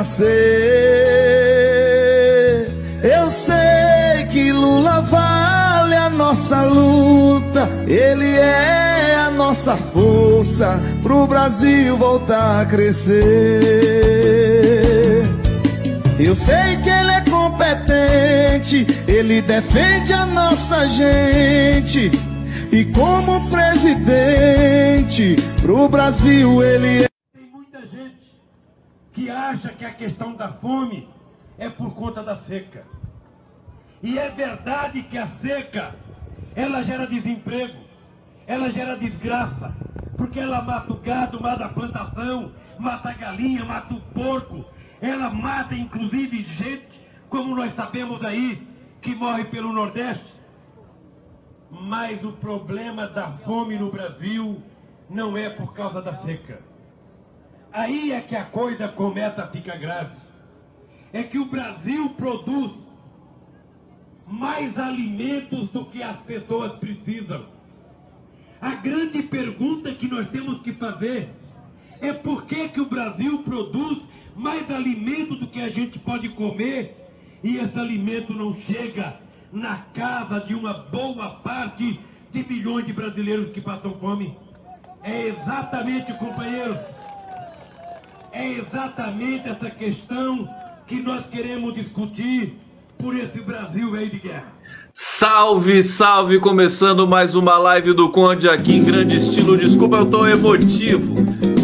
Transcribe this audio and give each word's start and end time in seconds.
renascer. 0.00 0.30
Eu 3.02 3.28
sei 3.28 4.24
que 4.30 4.52
Lula 4.52 5.02
vale 5.02 5.94
a 5.94 6.08
nossa 6.10 6.62
luta, 6.62 7.68
ele 7.86 8.36
é 8.36 9.16
a 9.26 9.30
nossa 9.30 9.76
força 9.76 10.80
pro 11.02 11.26
Brasil 11.26 11.96
voltar 11.96 12.62
a 12.62 12.66
crescer. 12.66 13.20
Eu 16.18 16.34
sei 16.34 16.76
que 16.82 16.88
ele 16.88 17.10
é 17.12 17.20
competente, 17.22 18.86
ele 19.08 19.40
defende 19.42 20.12
a 20.12 20.26
nossa 20.26 20.86
gente. 20.88 22.10
E 22.70 22.84
como 22.84 23.48
presidente, 23.48 25.36
pro 25.62 25.88
Brasil 25.88 26.62
ele 26.62 27.04
é. 27.04 27.19
Que 29.12 29.28
acha 29.28 29.70
que 29.70 29.84
a 29.84 29.92
questão 29.92 30.34
da 30.34 30.48
fome 30.48 31.08
é 31.58 31.68
por 31.68 31.94
conta 31.94 32.22
da 32.22 32.36
seca. 32.36 32.84
E 34.02 34.18
é 34.18 34.30
verdade 34.30 35.02
que 35.02 35.18
a 35.18 35.26
seca, 35.26 35.94
ela 36.56 36.82
gera 36.82 37.06
desemprego, 37.06 37.78
ela 38.46 38.70
gera 38.70 38.96
desgraça, 38.96 39.74
porque 40.16 40.40
ela 40.40 40.62
mata 40.62 40.92
o 40.92 40.96
gado, 40.96 41.40
mata 41.40 41.66
a 41.66 41.68
plantação, 41.68 42.52
mata 42.78 43.10
a 43.10 43.12
galinha, 43.12 43.64
mata 43.64 43.92
o 43.92 44.00
porco, 44.00 44.64
ela 45.00 45.28
mata 45.28 45.74
inclusive 45.74 46.42
gente, 46.42 47.06
como 47.28 47.54
nós 47.54 47.74
sabemos 47.74 48.24
aí, 48.24 48.66
que 49.02 49.14
morre 49.14 49.44
pelo 49.44 49.72
Nordeste. 49.72 50.34
Mas 51.70 52.24
o 52.24 52.32
problema 52.32 53.06
da 53.06 53.28
fome 53.28 53.78
no 53.78 53.90
Brasil 53.90 54.62
não 55.08 55.36
é 55.36 55.48
por 55.50 55.74
causa 55.74 56.00
da 56.00 56.14
seca. 56.14 56.69
Aí 57.72 58.12
é 58.12 58.20
que 58.20 58.34
a 58.34 58.44
coisa 58.44 58.88
começa 58.88 59.42
a 59.42 59.48
ficar 59.48 59.76
grave. 59.76 60.16
É 61.12 61.22
que 61.22 61.38
o 61.38 61.46
Brasil 61.46 62.10
produz 62.10 62.72
mais 64.26 64.78
alimentos 64.78 65.68
do 65.68 65.84
que 65.84 66.02
as 66.02 66.16
pessoas 66.18 66.72
precisam. 66.72 67.44
A 68.60 68.74
grande 68.74 69.22
pergunta 69.22 69.92
que 69.92 70.06
nós 70.08 70.28
temos 70.28 70.60
que 70.60 70.72
fazer 70.72 71.30
é 72.00 72.12
por 72.12 72.44
que, 72.46 72.68
que 72.68 72.80
o 72.80 72.86
Brasil 72.86 73.42
produz 73.42 74.00
mais 74.34 74.70
alimento 74.70 75.34
do 75.34 75.46
que 75.46 75.60
a 75.60 75.68
gente 75.68 75.98
pode 75.98 76.28
comer 76.30 76.96
e 77.42 77.56
esse 77.56 77.78
alimento 77.78 78.32
não 78.32 78.54
chega 78.54 79.18
na 79.52 79.76
casa 79.94 80.40
de 80.40 80.54
uma 80.54 80.72
boa 80.72 81.30
parte 81.36 81.98
de 82.30 82.48
milhões 82.48 82.86
de 82.86 82.92
brasileiros 82.92 83.50
que 83.50 83.60
passam 83.60 83.94
fome. 83.98 84.36
É 85.02 85.28
exatamente, 85.28 86.12
companheiro, 86.14 86.78
é 88.32 88.48
exatamente 88.48 89.48
essa 89.48 89.70
questão 89.70 90.48
que 90.86 91.00
nós 91.00 91.26
queremos 91.26 91.74
discutir 91.74 92.58
por 92.98 93.16
esse 93.16 93.40
Brasil 93.40 93.94
aí 93.94 94.10
de 94.10 94.18
guerra. 94.18 94.52
Salve, 94.92 95.82
salve! 95.82 96.38
Começando 96.38 97.06
mais 97.06 97.34
uma 97.34 97.56
live 97.56 97.92
do 97.92 98.10
Conde 98.10 98.48
aqui 98.48 98.74
em 98.74 98.84
grande 98.84 99.16
estilo. 99.16 99.56
Desculpa, 99.56 99.96
eu 99.96 100.10
tô 100.10 100.26
emotivo. 100.26 101.14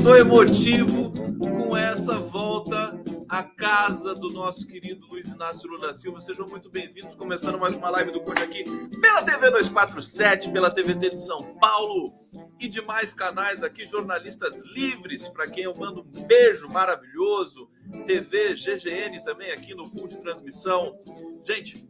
Tô 0.03 0.17
emotivo 0.17 1.13
com 1.41 1.77
essa 1.77 2.15
volta 2.15 2.99
à 3.29 3.43
casa 3.43 4.15
do 4.15 4.31
nosso 4.31 4.67
querido 4.67 5.07
Luiz 5.09 5.29
Inácio 5.29 5.69
Lula 5.69 5.93
Silva. 5.95 6.21
Sejam 6.21 6.47
muito 6.49 6.71
bem-vindos. 6.71 7.15
Começando 7.15 7.59
mais 7.59 7.75
uma 7.75 7.91
live 7.91 8.13
do 8.13 8.21
Conde 8.21 8.43
aqui 8.43 8.65
pela 9.01 9.23
TV 9.23 9.51
247, 9.51 10.51
pela 10.51 10.71
TVT 10.71 11.11
de 11.11 11.23
São 11.23 11.39
Paulo 11.61 12.13
e 12.59 12.69
demais 12.69 13.13
canais 13.13 13.63
aqui, 13.63 13.87
jornalistas 13.87 14.65
livres, 14.65 15.29
para 15.29 15.49
quem 15.49 15.65
eu 15.65 15.73
mando 15.77 16.01
um 16.01 16.27
beijo 16.27 16.69
maravilhoso. 16.69 17.69
TV 18.07 18.55
GGN 18.55 19.23
também 19.25 19.53
aqui 19.53 19.75
no 19.75 19.89
pool 19.91 20.09
de 20.09 20.21
transmissão. 20.21 20.99
Gente, 21.45 21.89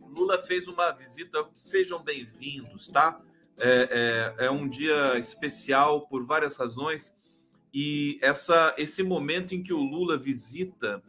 Lula 0.00 0.42
fez 0.42 0.66
uma 0.66 0.90
visita, 0.92 1.48
sejam 1.54 2.02
bem-vindos, 2.02 2.88
tá? 2.88 3.20
É, 3.58 4.34
é, 4.38 4.46
é, 4.46 4.50
um 4.50 4.68
dia 4.68 5.18
especial 5.18 6.08
por 6.08 6.24
várias 6.24 6.56
razões 6.56 7.14
e 7.72 8.18
essa, 8.20 8.74
esse 8.76 9.02
momento 9.02 9.54
em 9.54 9.62
que 9.62 9.72
o 9.72 9.78
Lula 9.78 10.18
visita 10.18 11.02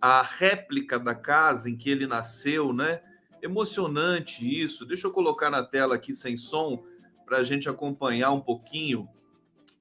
a 0.00 0.22
réplica 0.22 0.98
da 0.98 1.14
casa 1.14 1.68
em 1.68 1.76
que 1.76 1.90
ele 1.90 2.06
nasceu, 2.06 2.72
né? 2.72 3.02
Emocionante 3.42 4.42
isso. 4.42 4.86
Deixa 4.86 5.06
eu 5.06 5.12
colocar 5.12 5.50
na 5.50 5.62
tela 5.62 5.96
aqui 5.96 6.14
sem 6.14 6.36
som 6.36 6.82
para 7.32 7.40
a 7.40 7.42
gente 7.42 7.66
acompanhar 7.66 8.30
um 8.30 8.42
pouquinho. 8.42 9.08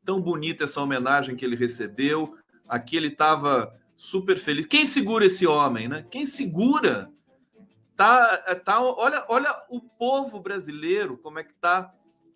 Tão 0.06 0.22
bonita 0.22 0.64
essa 0.64 0.80
homenagem 0.80 1.36
que 1.36 1.44
ele 1.44 1.58
recebeu. 1.58 2.38
Aqui 2.66 2.96
ele 2.96 3.10
estava 3.10 3.78
super 3.98 4.40
feliz. 4.40 4.66
Quem 4.66 4.88
segura 4.88 5.26
esse 5.26 5.46
homem, 5.46 5.90
né? 5.90 6.06
Quem 6.10 6.26
segura 6.26 7.12
tá, 7.94 8.38
tá, 8.64 8.82
olha, 8.82 9.26
olha 9.28 9.54
o 9.70 9.82
povo 9.82 10.40
brasileiro 10.40 11.18
como 11.18 11.40
é 11.40 11.44
que 11.44 11.52
está 11.52 11.94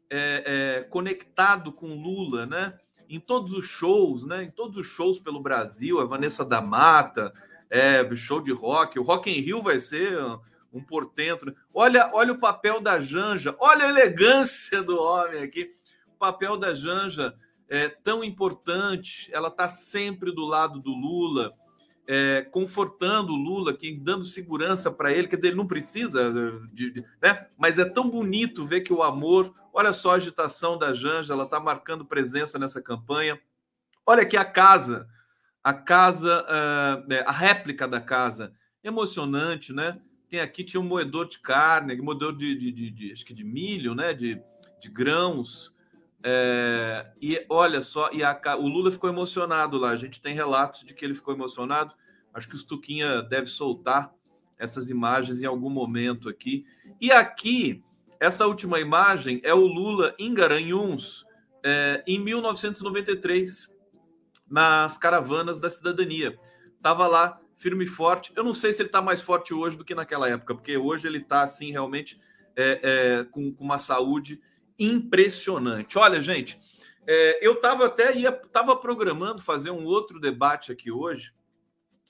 é, 0.09 0.79
é, 0.79 0.83
conectado 0.83 1.71
com 1.71 1.95
Lula, 1.95 2.45
né? 2.45 2.77
Em 3.07 3.21
todos 3.21 3.53
os 3.53 3.63
shows, 3.63 4.25
né? 4.25 4.43
Em 4.43 4.51
todos 4.51 4.77
os 4.77 4.85
shows 4.85 5.17
pelo 5.17 5.39
Brasil, 5.39 6.01
a 6.01 6.05
Vanessa 6.05 6.43
da 6.43 6.59
Mata, 6.61 7.31
é, 7.69 8.03
show 8.17 8.41
de 8.41 8.51
rock, 8.51 8.99
o 8.99 9.03
Rock 9.03 9.31
in 9.31 9.39
Rio 9.39 9.63
vai 9.63 9.79
ser 9.79 10.19
um 10.77 10.83
portento. 10.83 11.55
Olha, 11.73 12.11
olha 12.13 12.33
o 12.33 12.39
papel 12.39 12.79
da 12.79 12.99
Janja, 12.99 13.55
olha 13.59 13.85
a 13.85 13.89
elegância 13.89 14.83
do 14.83 14.99
homem 14.99 15.41
aqui. 15.41 15.73
O 16.07 16.17
papel 16.17 16.57
da 16.57 16.73
Janja 16.73 17.33
é 17.67 17.89
tão 17.89 18.23
importante, 18.23 19.29
ela 19.33 19.47
está 19.47 19.67
sempre 19.67 20.31
do 20.31 20.45
lado 20.45 20.79
do 20.79 20.91
Lula 20.91 21.53
é, 22.07 22.43
confortando 22.51 23.33
o 23.33 23.35
Lula, 23.35 23.73
que 23.73 23.91
dando 23.91 24.25
segurança 24.25 24.91
para 24.91 25.11
ele, 25.11 25.27
quer 25.27 25.37
dizer, 25.37 25.49
ele 25.49 25.57
não 25.57 25.67
precisa, 25.67 26.31
de, 26.71 26.91
de, 26.91 27.05
né? 27.21 27.47
Mas 27.57 27.79
é 27.79 27.85
tão 27.85 28.09
bonito 28.09 28.65
ver 28.65 28.81
que 28.81 28.93
o 28.93 29.01
amor, 29.01 29.53
olha 29.73 29.91
só 29.91 30.11
a 30.11 30.15
agitação 30.15 30.77
da 30.77 30.93
Janja, 30.93 31.33
ela 31.33 31.45
está 31.45 31.59
marcando 31.59 32.05
presença 32.05 32.59
nessa 32.59 32.81
campanha. 32.81 33.39
Olha 34.05 34.21
aqui 34.21 34.37
a 34.37 34.45
casa, 34.45 35.07
a 35.63 35.73
casa, 35.73 36.43
uh, 36.43 37.13
a 37.25 37.31
réplica 37.31 37.87
da 37.87 37.99
casa, 37.99 38.53
emocionante, 38.83 39.73
né? 39.73 39.99
Aqui 40.39 40.63
tinha 40.63 40.81
um 40.81 40.85
moedor 40.85 41.27
de 41.27 41.39
carne, 41.39 41.95
moedor 42.01 42.35
de, 42.35 42.55
de, 42.55 42.71
de, 42.71 42.91
de 42.91 43.11
acho 43.13 43.25
que 43.25 43.33
de 43.33 43.43
milho, 43.43 43.95
né? 43.95 44.13
De, 44.13 44.41
de 44.79 44.89
grãos. 44.89 45.75
É, 46.23 47.11
e 47.21 47.45
olha 47.49 47.83
só, 47.83 48.09
e 48.11 48.23
a, 48.23 48.39
o 48.57 48.67
Lula 48.67 48.91
ficou 48.91 49.09
emocionado 49.09 49.77
lá. 49.77 49.91
A 49.91 49.95
gente 49.95 50.21
tem 50.21 50.33
relatos 50.33 50.83
de 50.83 50.93
que 50.93 51.05
ele 51.05 51.13
ficou 51.13 51.33
emocionado. 51.33 51.93
Acho 52.33 52.49
que 52.49 52.55
o 52.55 52.59
Stuquinha 52.59 53.21
deve 53.21 53.47
soltar 53.47 54.11
essas 54.57 54.89
imagens 54.89 55.41
em 55.41 55.45
algum 55.45 55.69
momento 55.69 56.29
aqui. 56.29 56.65
E 56.99 57.11
aqui, 57.11 57.83
essa 58.19 58.47
última 58.47 58.79
imagem 58.79 59.39
é 59.43 59.53
o 59.53 59.65
Lula 59.65 60.15
em 60.17 60.33
Garanhuns, 60.33 61.25
é, 61.63 62.03
em 62.07 62.19
1993, 62.19 63.73
nas 64.49 64.97
caravanas 64.97 65.59
da 65.59 65.69
cidadania. 65.69 66.37
Estava 66.75 67.07
lá, 67.07 67.39
firme 67.65 67.85
e 67.85 67.87
forte. 67.87 68.31
Eu 68.35 68.43
não 68.43 68.53
sei 68.53 68.71
se 68.71 68.83
ele 68.83 68.89
está 68.89 69.01
mais 69.01 69.21
forte 69.21 69.51
hoje 69.51 69.75
do 69.75 69.83
que 69.83 69.95
naquela 69.95 70.29
época, 70.29 70.53
porque 70.53 70.77
hoje 70.77 71.07
ele 71.07 71.17
está, 71.17 71.41
assim, 71.41 71.71
realmente 71.71 72.21
é, 72.55 72.79
é, 72.83 73.23
com, 73.23 73.51
com 73.51 73.63
uma 73.63 73.79
saúde 73.79 74.39
impressionante. 74.77 75.97
Olha, 75.97 76.21
gente, 76.21 76.61
é, 77.07 77.39
eu 77.43 77.53
estava 77.53 77.87
até 77.87 78.15
ia 78.15 78.29
estava 78.29 78.75
programando 78.75 79.41
fazer 79.41 79.71
um 79.71 79.83
outro 79.83 80.19
debate 80.19 80.71
aqui 80.71 80.91
hoje 80.91 81.33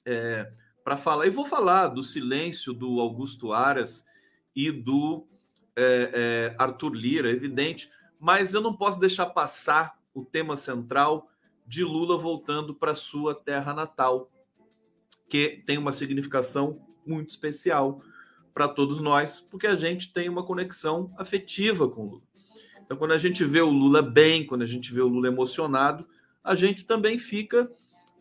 é, 0.06 0.52
para 0.84 0.98
falar. 0.98 1.26
E 1.26 1.30
vou 1.30 1.46
falar 1.46 1.88
do 1.88 2.04
silêncio 2.04 2.74
do 2.74 3.00
Augusto 3.00 3.54
Aras 3.54 4.06
e 4.54 4.70
do 4.70 5.26
é, 5.74 6.52
é, 6.54 6.56
Arthur 6.62 6.94
Lira, 6.94 7.30
evidente, 7.30 7.90
mas 8.20 8.54
eu 8.54 8.60
não 8.60 8.76
posso 8.76 9.00
deixar 9.00 9.28
passar 9.28 9.98
o 10.14 10.26
tema 10.26 10.58
central 10.58 11.30
de 11.66 11.82
Lula 11.82 12.18
voltando 12.18 12.76
para 12.76 12.94
sua 12.94 13.34
terra 13.34 13.74
natal, 13.74 14.30
que 15.30 15.64
tem 15.66 15.78
uma 15.78 15.92
significação 15.92 16.82
muito 17.06 17.30
especial 17.30 18.02
para 18.54 18.68
todos 18.68 19.02
nós, 19.02 19.42
porque 19.42 19.68
a 19.68 19.76
gente 19.76 20.14
tem 20.14 20.30
uma 20.30 20.46
conexão 20.46 21.14
afetiva 21.18 21.90
com 21.90 22.02
o 22.04 22.10
Lula. 22.12 22.22
Então, 22.86 22.96
quando 22.98 23.12
a 23.12 23.18
gente 23.18 23.44
vê 23.44 23.62
o 23.62 23.70
Lula 23.70 24.02
bem, 24.02 24.46
quando 24.46 24.62
a 24.62 24.68
gente 24.68 24.94
vê 24.94 25.02
o 25.02 25.08
Lula 25.08 25.28
emocionado, 25.28 26.08
a 26.44 26.54
gente 26.54 26.86
também 26.86 27.18
fica, 27.18 27.70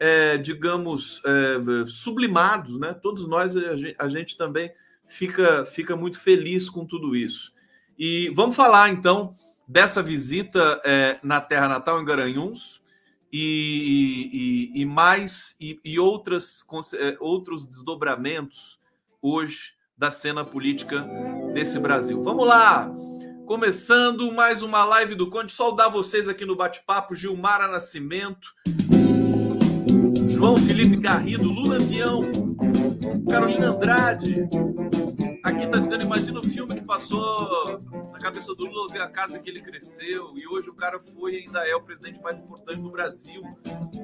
é, 0.01 0.39
digamos, 0.39 1.23
é, 1.25 1.87
sublimados, 1.87 2.81
né? 2.81 2.95
Todos 2.95 3.29
nós, 3.29 3.55
a 3.99 4.09
gente, 4.09 4.37
também 4.37 4.73
fica, 5.07 5.67
fica 5.67 5.95
muito 5.95 6.19
feliz 6.19 6.71
com 6.71 6.87
tudo 6.87 7.15
isso. 7.15 7.53
E 7.99 8.31
vamos 8.31 8.57
falar, 8.57 8.89
então, 8.91 9.37
dessa 9.69 10.03
visita 10.03 10.81
é, 10.83 11.19
na 11.23 11.41
Terra 11.41 11.69
Natal, 11.69 12.01
em 12.01 12.05
Garanhuns, 12.05 12.81
e, 13.37 14.71
e, 14.77 14.83
e 14.83 14.87
mais, 14.87 15.57
e, 15.61 15.81
e 15.85 15.99
outras, 15.99 16.65
é, 16.95 17.17
outros 17.19 17.67
desdobramentos 17.67 18.79
hoje 19.21 19.73
da 19.99 20.13
cena 20.13 20.45
política 20.45 21.05
desse 21.53 21.81
Brasil. 21.81 22.23
Vamos 22.23 22.47
lá! 22.47 22.89
Começando 23.45 24.33
mais 24.33 24.63
uma 24.63 24.85
live 24.85 25.17
do 25.17 25.29
Conde. 25.29 25.53
Saudar 25.53 25.89
vocês 25.89 26.29
aqui 26.29 26.45
no 26.45 26.55
bate-papo. 26.55 27.13
Gilmara 27.13 27.67
Nascimento, 27.67 28.55
João 30.31 30.57
Felipe 30.57 30.97
Garrido, 30.97 31.49
Lula 31.49 31.77
Avião, 31.77 32.23
Carolina 33.29 33.71
Andrade. 33.71 34.49
Aqui 35.43 35.67
tá 35.67 35.79
dizendo, 35.79 36.05
imagina 36.05 36.39
o 36.39 36.43
filme 36.43 36.73
que 36.73 36.87
passou 36.87 37.81
cabeça 38.25 38.55
do 38.55 38.65
Lula, 38.65 38.91
ver 38.91 39.03
a 39.03 39.11
casa 39.11 39.39
que 39.39 39.51
ele 39.51 39.61
cresceu, 39.61 40.33
e 40.35 40.49
hoje 40.49 40.71
o 40.71 40.75
cara 40.75 40.99
foi 40.99 41.35
e 41.35 41.37
ainda 41.41 41.69
é 41.69 41.77
o 41.77 41.83
presidente 41.83 42.23
mais 42.23 42.39
importante 42.39 42.81
do 42.81 42.91
Brasil. 42.91 43.43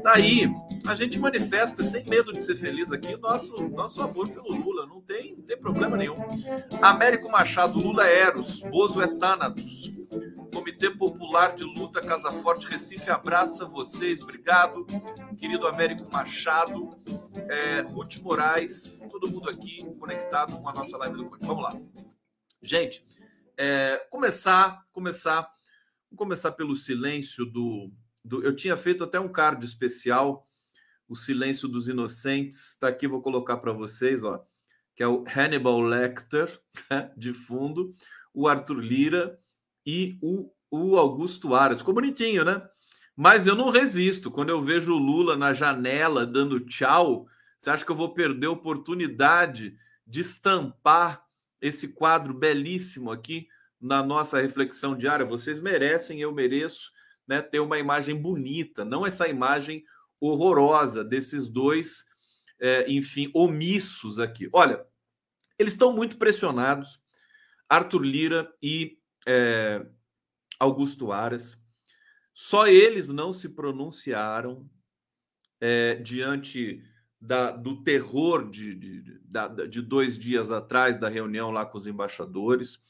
Tá 0.02 0.12
aí, 0.16 0.46
a 0.86 0.94
gente 0.94 1.18
manifesta 1.18 1.82
sem 1.82 2.04
medo 2.04 2.30
de 2.30 2.42
ser 2.42 2.54
feliz 2.56 2.92
aqui 2.92 3.16
nosso, 3.16 3.66
nosso 3.70 4.02
amor 4.02 4.28
pelo 4.28 4.54
Lula, 4.62 4.84
não 4.84 5.00
tem, 5.00 5.36
não 5.36 5.42
tem 5.42 5.56
problema 5.56 5.96
nenhum. 5.96 6.16
Américo 6.82 7.30
Machado, 7.30 7.78
Lula 7.78 8.06
é 8.06 8.20
Eros, 8.20 8.60
Bozo 8.60 9.00
é 9.00 9.06
Thanatos. 9.06 9.90
Comitê 10.52 10.90
Popular 10.90 11.54
de 11.54 11.62
Luta 11.62 12.02
Casa 12.02 12.30
Forte 12.30 12.66
Recife 12.66 13.08
abraça 13.08 13.64
vocês, 13.64 14.20
obrigado. 14.22 14.84
Querido 15.38 15.66
Américo 15.66 16.12
Machado, 16.12 16.90
é, 17.48 17.80
Ruth 17.80 18.18
Moraes, 18.18 19.00
todo 19.10 19.30
mundo 19.30 19.48
aqui 19.48 19.78
conectado 19.98 20.60
com 20.60 20.68
a 20.68 20.74
nossa 20.74 20.98
live 20.98 21.16
do 21.16 21.24
Conde. 21.24 21.46
Vamos 21.46 21.62
lá. 21.62 21.72
Gente, 22.62 23.06
é, 23.62 23.98
começar, 24.08 24.86
começar, 24.90 25.42
vamos 26.10 26.16
começar 26.16 26.52
pelo 26.52 26.74
silêncio 26.74 27.44
do, 27.44 27.92
do. 28.24 28.42
Eu 28.42 28.56
tinha 28.56 28.74
feito 28.74 29.04
até 29.04 29.20
um 29.20 29.28
card 29.28 29.62
especial, 29.62 30.48
o 31.06 31.14
silêncio 31.14 31.68
dos 31.68 31.86
inocentes. 31.86 32.70
Está 32.70 32.88
aqui, 32.88 33.06
vou 33.06 33.20
colocar 33.20 33.58
para 33.58 33.70
vocês, 33.70 34.24
ó, 34.24 34.42
que 34.96 35.02
é 35.02 35.06
o 35.06 35.26
Hannibal 35.36 35.78
Lecter, 35.78 36.58
né, 36.90 37.12
de 37.14 37.34
fundo, 37.34 37.94
o 38.32 38.48
Arthur 38.48 38.78
Lira 38.78 39.38
e 39.84 40.18
o, 40.22 40.50
o 40.70 40.96
Augusto 40.96 41.54
Aras. 41.54 41.80
Ficou 41.80 41.92
bonitinho, 41.92 42.46
né? 42.46 42.66
Mas 43.14 43.46
eu 43.46 43.54
não 43.54 43.68
resisto. 43.68 44.30
Quando 44.30 44.48
eu 44.48 44.62
vejo 44.62 44.94
o 44.94 44.98
Lula 44.98 45.36
na 45.36 45.52
janela 45.52 46.26
dando 46.26 46.60
tchau, 46.60 47.26
você 47.58 47.68
acha 47.68 47.84
que 47.84 47.92
eu 47.92 47.96
vou 47.96 48.14
perder 48.14 48.46
a 48.46 48.52
oportunidade 48.52 49.76
de 50.06 50.20
estampar 50.20 51.22
esse 51.60 51.88
quadro 51.88 52.32
belíssimo 52.32 53.10
aqui 53.10 53.48
na 53.80 54.02
nossa 54.02 54.40
reflexão 54.40 54.96
diária. 54.96 55.24
Vocês 55.24 55.60
merecem, 55.60 56.20
eu 56.20 56.32
mereço, 56.32 56.92
né, 57.26 57.40
ter 57.40 57.60
uma 57.60 57.78
imagem 57.78 58.14
bonita, 58.14 58.84
não 58.84 59.06
essa 59.06 59.28
imagem 59.28 59.84
horrorosa 60.20 61.04
desses 61.04 61.48
dois, 61.48 62.04
é, 62.60 62.90
enfim, 62.90 63.30
omissos 63.34 64.18
aqui. 64.18 64.48
Olha, 64.52 64.84
eles 65.58 65.72
estão 65.72 65.92
muito 65.92 66.18
pressionados, 66.18 67.00
Arthur 67.68 68.02
Lira 68.02 68.52
e 68.62 68.98
é, 69.26 69.86
Augusto 70.58 71.12
Aras. 71.12 71.62
Só 72.34 72.66
eles 72.66 73.08
não 73.08 73.32
se 73.32 73.50
pronunciaram 73.50 74.68
é, 75.60 75.94
diante 75.96 76.82
da, 77.20 77.50
do 77.50 77.82
terror 77.82 78.48
de, 78.48 78.74
de, 78.74 79.02
de, 79.02 79.68
de, 79.68 79.82
dois 79.82 80.18
dias 80.18 80.50
atrás 80.50 80.96
da 80.98 81.08
reunião 81.08 81.50
lá 81.50 81.66
com 81.66 81.76
os 81.76 81.86
embaixadores. 81.86 82.80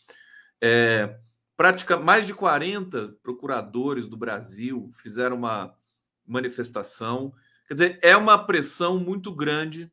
É, 0.61 1.19
prática, 1.57 1.97
mais 1.97 2.27
de 2.27 2.35
40 2.35 3.17
procuradores 3.23 4.07
do 4.07 4.17
Brasil 4.17 4.91
fizeram 4.95 5.37
uma 5.37 5.77
manifestação. 6.25 7.35
Quer 7.67 7.75
dizer, 7.75 7.99
é 8.03 8.17
uma 8.17 8.39
pressão 8.39 8.99
muito 8.99 9.35
grande 9.35 9.91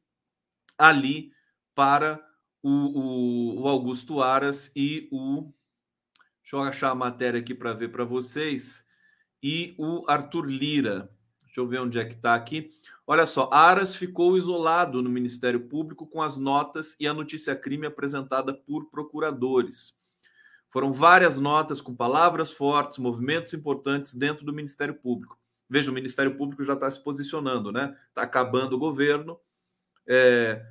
ali 0.77 1.32
para 1.74 2.24
o, 2.62 2.70
o, 2.70 3.62
o 3.62 3.67
Augusto 3.67 4.22
Aras 4.22 4.72
e 4.75 5.08
o. 5.12 5.51
Deixa 6.41 6.56
eu 6.56 6.62
achar 6.62 6.91
a 6.91 6.96
matéria 6.96 7.39
aqui 7.39 7.53
para 7.53 7.74
ver 7.74 7.89
para 7.89 8.06
vocês. 8.06 8.86
E 9.41 9.75
o 9.77 10.03
Arthur 10.08 10.46
Lira. 10.46 11.12
Deixa 11.57 11.65
eu 11.65 11.67
ver 11.67 11.81
onde 11.81 11.97
é 11.97 12.05
que 12.05 12.13
está 12.13 12.35
aqui. 12.35 12.69
Olha 13.07 13.25
só, 13.25 13.49
Aras 13.51 13.95
ficou 13.95 14.37
isolado 14.37 15.01
no 15.01 15.09
Ministério 15.09 15.61
Público 15.61 16.05
com 16.05 16.21
as 16.21 16.37
notas 16.37 16.95
e 16.99 17.07
a 17.07 17.15
notícia 17.15 17.55
crime 17.55 17.87
apresentada 17.87 18.53
por 18.53 18.91
procuradores. 18.91 19.97
Foram 20.69 20.93
várias 20.93 21.39
notas 21.39 21.81
com 21.81 21.95
palavras 21.95 22.51
fortes, 22.51 22.99
movimentos 22.99 23.55
importantes 23.55 24.13
dentro 24.13 24.45
do 24.45 24.53
Ministério 24.53 24.93
Público. 24.93 25.35
Veja, 25.67 25.89
o 25.89 25.93
Ministério 25.93 26.37
Público 26.37 26.63
já 26.63 26.73
está 26.73 26.87
se 26.91 27.03
posicionando, 27.03 27.71
né? 27.71 27.97
Está 28.07 28.21
acabando 28.21 28.73
o 28.73 28.79
governo. 28.79 29.39
É... 30.05 30.63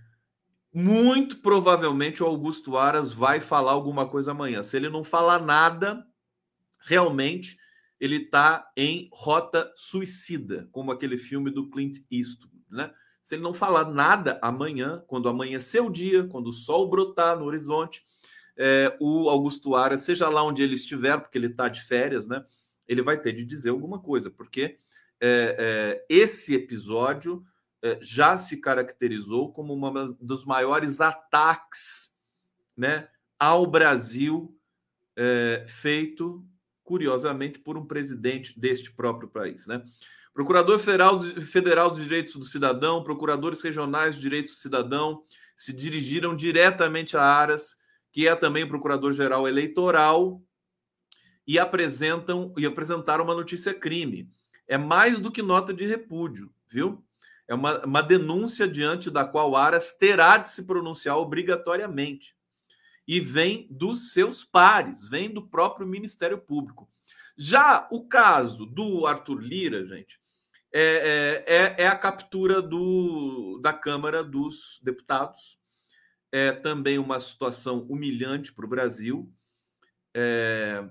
Muito 0.72 1.38
provavelmente 1.38 2.22
o 2.22 2.26
Augusto 2.26 2.76
Aras 2.76 3.12
vai 3.12 3.40
falar 3.40 3.72
alguma 3.72 4.06
coisa 4.08 4.30
amanhã. 4.30 4.62
Se 4.62 4.76
ele 4.76 4.88
não 4.88 5.02
falar 5.02 5.40
nada, 5.40 6.06
realmente 6.78 7.58
ele 8.00 8.16
está 8.16 8.70
em 8.76 9.08
rota 9.12 9.72
suicida, 9.74 10.68
como 10.72 10.92
aquele 10.92 11.16
filme 11.16 11.50
do 11.50 11.68
Clint 11.70 11.98
Eastwood, 12.10 12.54
né? 12.70 12.92
Se 13.22 13.34
ele 13.34 13.42
não 13.42 13.52
falar 13.52 13.90
nada 13.90 14.38
amanhã, 14.40 15.02
quando 15.08 15.28
amanhecer 15.28 15.80
o 15.80 15.90
dia, 15.90 16.24
quando 16.28 16.46
o 16.46 16.52
sol 16.52 16.88
brotar 16.88 17.36
no 17.36 17.44
horizonte, 17.44 18.04
é, 18.56 18.96
o 19.00 19.28
Augusto 19.28 19.74
Aras, 19.74 20.02
seja 20.02 20.28
lá 20.28 20.44
onde 20.44 20.62
ele 20.62 20.74
estiver, 20.74 21.18
porque 21.20 21.36
ele 21.36 21.48
está 21.48 21.68
de 21.68 21.82
férias, 21.82 22.28
né? 22.28 22.44
Ele 22.86 23.02
vai 23.02 23.20
ter 23.20 23.32
de 23.32 23.44
dizer 23.44 23.70
alguma 23.70 23.98
coisa, 23.98 24.30
porque 24.30 24.78
é, 25.20 25.56
é, 25.58 26.06
esse 26.08 26.54
episódio 26.54 27.44
é, 27.82 27.98
já 28.00 28.36
se 28.36 28.58
caracterizou 28.58 29.52
como 29.52 29.74
um 29.74 30.16
dos 30.20 30.44
maiores 30.44 31.00
ataques, 31.00 32.14
né, 32.76 33.08
ao 33.38 33.66
Brasil 33.66 34.56
é, 35.16 35.64
feito 35.66 36.46
curiosamente, 36.86 37.58
por 37.58 37.76
um 37.76 37.84
presidente 37.84 38.58
deste 38.58 38.92
próprio 38.92 39.28
país. 39.28 39.66
Né? 39.66 39.84
Procurador 40.32 40.78
Federal, 40.78 41.20
Federal 41.20 41.90
dos 41.90 42.00
Direitos 42.00 42.36
do 42.36 42.44
Cidadão, 42.44 43.02
procuradores 43.02 43.60
regionais 43.60 44.14
de 44.14 44.20
direitos 44.20 44.52
do 44.52 44.58
cidadão 44.58 45.24
se 45.56 45.72
dirigiram 45.72 46.36
diretamente 46.36 47.16
a 47.16 47.22
Aras, 47.22 47.76
que 48.12 48.28
é 48.28 48.36
também 48.36 48.68
procurador-geral 48.68 49.48
eleitoral, 49.48 50.40
e 51.46 51.58
apresentam 51.58 52.54
e 52.56 52.64
apresentaram 52.64 53.24
uma 53.24 53.34
notícia 53.34 53.74
crime. 53.74 54.30
É 54.68 54.78
mais 54.78 55.18
do 55.18 55.32
que 55.32 55.42
nota 55.42 55.74
de 55.74 55.86
repúdio, 55.86 56.52
viu? 56.68 57.04
É 57.48 57.54
uma, 57.54 57.84
uma 57.84 58.02
denúncia 58.02 58.66
diante 58.68 59.10
da 59.10 59.24
qual 59.24 59.56
Aras 59.56 59.92
terá 59.92 60.36
de 60.36 60.50
se 60.50 60.64
pronunciar 60.64 61.16
obrigatoriamente 61.16 62.35
e 63.06 63.20
vem 63.20 63.68
dos 63.70 64.12
seus 64.12 64.44
pares, 64.44 65.08
vem 65.08 65.32
do 65.32 65.46
próprio 65.46 65.86
Ministério 65.86 66.38
Público. 66.38 66.88
Já 67.36 67.86
o 67.90 68.08
caso 68.08 68.66
do 68.66 69.06
Arthur 69.06 69.40
Lira, 69.40 69.86
gente, 69.86 70.18
é, 70.72 71.44
é, 71.46 71.54
é, 71.56 71.82
é 71.84 71.86
a 71.86 71.96
captura 71.96 72.60
do, 72.60 73.58
da 73.62 73.72
Câmara 73.72 74.24
dos 74.24 74.80
Deputados. 74.82 75.58
É 76.32 76.52
também 76.52 76.98
uma 76.98 77.20
situação 77.20 77.86
humilhante 77.88 78.52
para 78.52 78.66
o 78.66 78.68
Brasil. 78.68 79.32
É, 80.12 80.86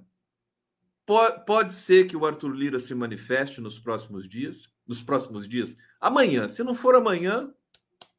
pode, 1.06 1.46
pode 1.46 1.74
ser 1.74 2.08
que 2.08 2.16
o 2.16 2.26
Arthur 2.26 2.56
Lira 2.56 2.80
se 2.80 2.96
manifeste 2.96 3.60
nos 3.60 3.78
próximos 3.78 4.28
dias. 4.28 4.74
Nos 4.88 5.02
próximos 5.02 5.48
dias, 5.48 5.76
amanhã. 6.00 6.48
Se 6.48 6.64
não 6.64 6.76
for 6.76 6.96
amanhã, 6.96 7.52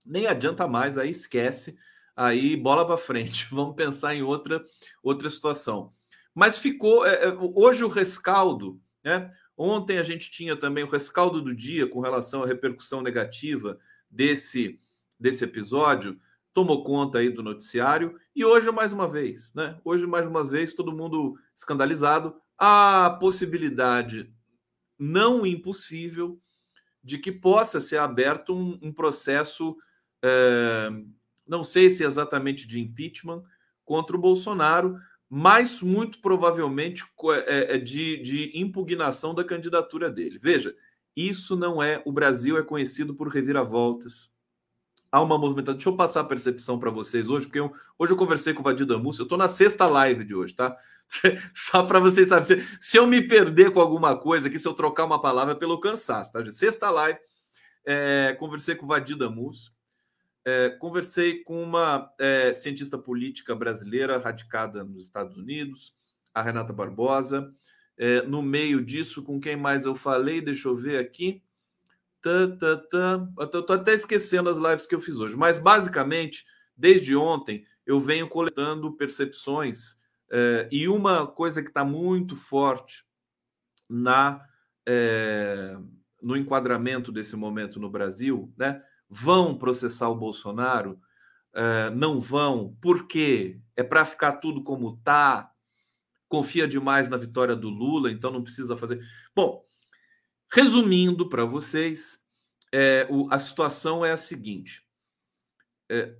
nem 0.05 0.27
adianta 0.27 0.67
mais, 0.67 0.99
aí 0.99 1.11
esquece 1.11 1.79
aí 2.17 2.57
bola 2.57 2.87
para 2.87 2.97
frente. 2.97 3.47
Vamos 3.53 3.77
pensar 3.77 4.15
em 4.15 4.23
outra 4.23 4.65
outra 5.03 5.29
situação. 5.29 5.93
Mas 6.35 6.59
ficou 6.59 7.07
é, 7.07 7.27
é, 7.27 7.33
hoje 7.33 7.85
o 7.85 7.89
rescaldo, 7.89 8.81
né? 9.05 9.31
Ontem 9.57 9.99
a 9.99 10.03
gente 10.03 10.31
tinha 10.31 10.57
também 10.57 10.85
o 10.85 10.89
rescaldo 10.89 11.41
do 11.41 11.55
dia 11.55 11.87
com 11.87 12.01
relação 12.01 12.43
à 12.43 12.47
repercussão 12.47 13.03
negativa 13.03 13.79
desse 14.11 14.81
desse 15.19 15.45
episódio, 15.45 16.21
tomou 16.53 16.85
conta 16.85 17.19
aí 17.19 17.31
do 17.31 17.43
noticiário 17.43 18.19
e 18.35 18.45
hoje 18.45 18.71
mais 18.71 18.93
uma 18.93 19.09
vez, 19.09 19.53
né? 19.55 19.79
Hoje 19.85 20.07
mais 20.07 20.27
uma 20.27 20.45
vez 20.45 20.75
todo 20.75 20.93
mundo 20.93 21.39
escandalizado, 21.55 22.37
a 22.59 23.17
possibilidade 23.19 24.31
não 24.99 25.47
impossível 25.47 26.41
de 27.03 27.19
que 27.19 27.31
possa 27.31 27.81
ser 27.81 27.99
aberto 27.99 28.55
um, 28.55 28.79
um 28.83 28.93
processo 28.93 29.77
é, 30.23 30.91
não 31.47 31.63
sei 31.63 31.89
se 31.89 32.03
é 32.05 32.07
exatamente 32.07 32.67
de 32.67 32.81
impeachment 32.81 33.43
contra 33.85 34.17
o 34.17 34.21
Bolsonaro, 34.21 34.99
mas 35.29 35.81
muito 35.81 36.21
provavelmente 36.21 37.05
é, 37.47 37.75
é 37.75 37.79
de, 37.79 38.17
de 38.19 38.59
impugnação 38.59 39.35
da 39.35 39.45
candidatura 39.45 40.11
dele. 40.11 40.39
Veja, 40.41 40.75
isso 41.17 41.57
não 41.57 41.83
é. 41.83 42.03
O 42.05 42.13
Brasil 42.13 42.59
é 42.59 42.63
conhecido 42.63 43.15
por 43.15 43.29
reviravoltas. 43.29 44.31
Há 45.11 45.21
uma 45.21 45.39
movimentação. 45.39 45.75
Deixa 45.75 45.89
eu 45.89 45.97
passar 45.97 46.21
a 46.21 46.25
percepção 46.25 46.79
para 46.79 46.91
vocês 46.91 47.29
hoje, 47.29 47.47
porque 47.47 47.61
eu, 47.61 47.73
hoje 47.99 48.13
eu 48.13 48.17
conversei 48.17 48.53
com 48.53 48.61
o 48.61 48.65
Vadir 48.65 48.87
Damus. 48.87 49.19
Eu 49.19 49.23
estou 49.25 49.39
na 49.39 49.49
sexta 49.49 49.87
live 49.87 50.25
de 50.25 50.35
hoje, 50.35 50.55
tá? 50.55 50.77
Só 51.55 51.85
para 51.85 51.99
vocês 51.99 52.29
saberem. 52.29 52.65
Se, 52.81 52.97
eu 52.97 53.07
me 53.07 53.23
perder 53.23 53.73
com 53.73 53.81
alguma 53.81 54.17
coisa 54.17 54.49
aqui, 54.49 54.59
se 54.59 54.69
eu 54.69 54.75
trocar 54.75 55.05
uma 55.05 55.21
palavra 55.21 55.55
pelo 55.55 55.81
cansaço, 55.81 56.33
tá? 56.33 56.53
Sexta 56.53 56.91
live. 56.91 57.19
É, 57.85 58.37
conversei 58.39 58.75
com 58.75 58.85
o 58.85 58.89
Vadir 58.89 59.17
Damus 59.17 59.76
é, 60.47 60.71
conversei 60.71 61.43
com 61.43 61.61
uma 61.61 62.09
é, 62.21 62.53
cientista 62.53 62.97
política 62.97 63.53
brasileira 63.53 64.17
radicada 64.17 64.85
nos 64.85 65.03
Estados 65.03 65.37
Unidos, 65.37 65.93
a 66.33 66.41
Renata 66.41 66.73
Barbosa. 66.73 67.53
É, 67.99 68.23
no 68.23 68.43
meio 68.43 68.85
disso, 68.85 69.25
com 69.25 69.41
quem 69.41 69.57
mais 69.57 69.85
eu 69.87 69.97
falei? 69.97 70.41
Deixa 70.41 70.69
eu 70.69 70.77
ver 70.77 70.99
aqui. 70.99 71.43
Tá, 72.23 72.57
tá, 72.61 72.77
tá. 72.77 73.29
Eu 73.39 73.63
tô 73.63 73.73
até 73.73 73.95
esquecendo 73.95 74.49
as 74.49 74.57
lives 74.57 74.87
que 74.87 74.95
eu 74.95 75.01
fiz 75.01 75.19
hoje, 75.19 75.37
mas 75.37 75.59
basicamente, 75.59 76.45
desde 76.77 77.17
ontem, 77.17 77.67
eu 77.85 77.99
venho 77.99 78.29
coletando 78.29 78.93
percepções 78.93 79.99
é, 80.31 80.69
e 80.71 80.87
uma 80.87 81.27
coisa 81.27 81.61
que 81.61 81.69
está 81.69 81.85
muito 81.85 82.37
forte 82.37 83.05
na 83.89 84.47
é, 84.87 85.77
no 86.23 86.37
enquadramento 86.37 87.11
desse 87.11 87.35
momento 87.35 87.81
no 87.81 87.91
Brasil, 87.91 88.53
né? 88.57 88.81
Vão 89.09 89.57
processar 89.57 90.09
o 90.09 90.17
Bolsonaro? 90.17 91.01
É, 91.55 91.91
não 91.91 92.21
vão? 92.21 92.77
Por 92.81 93.07
quê? 93.07 93.61
É 93.77 93.83
para 93.83 94.05
ficar 94.05 94.33
tudo 94.33 94.63
como 94.63 94.97
tá? 94.99 95.51
Confia 96.29 96.67
demais 96.67 97.09
na 97.09 97.17
vitória 97.17 97.55
do 97.55 97.69
Lula, 97.69 98.11
então 98.11 98.31
não 98.31 98.43
precisa 98.43 98.77
fazer. 98.77 99.01
Bom, 99.35 99.65
Resumindo 100.53 101.29
para 101.29 101.45
vocês, 101.45 102.21
é, 102.73 103.07
o, 103.11 103.29
a 103.33 103.39
situação 103.39 104.05
é 104.05 104.13
a 104.13 104.17
seguinte, 104.17 104.83
é, 105.89 106.15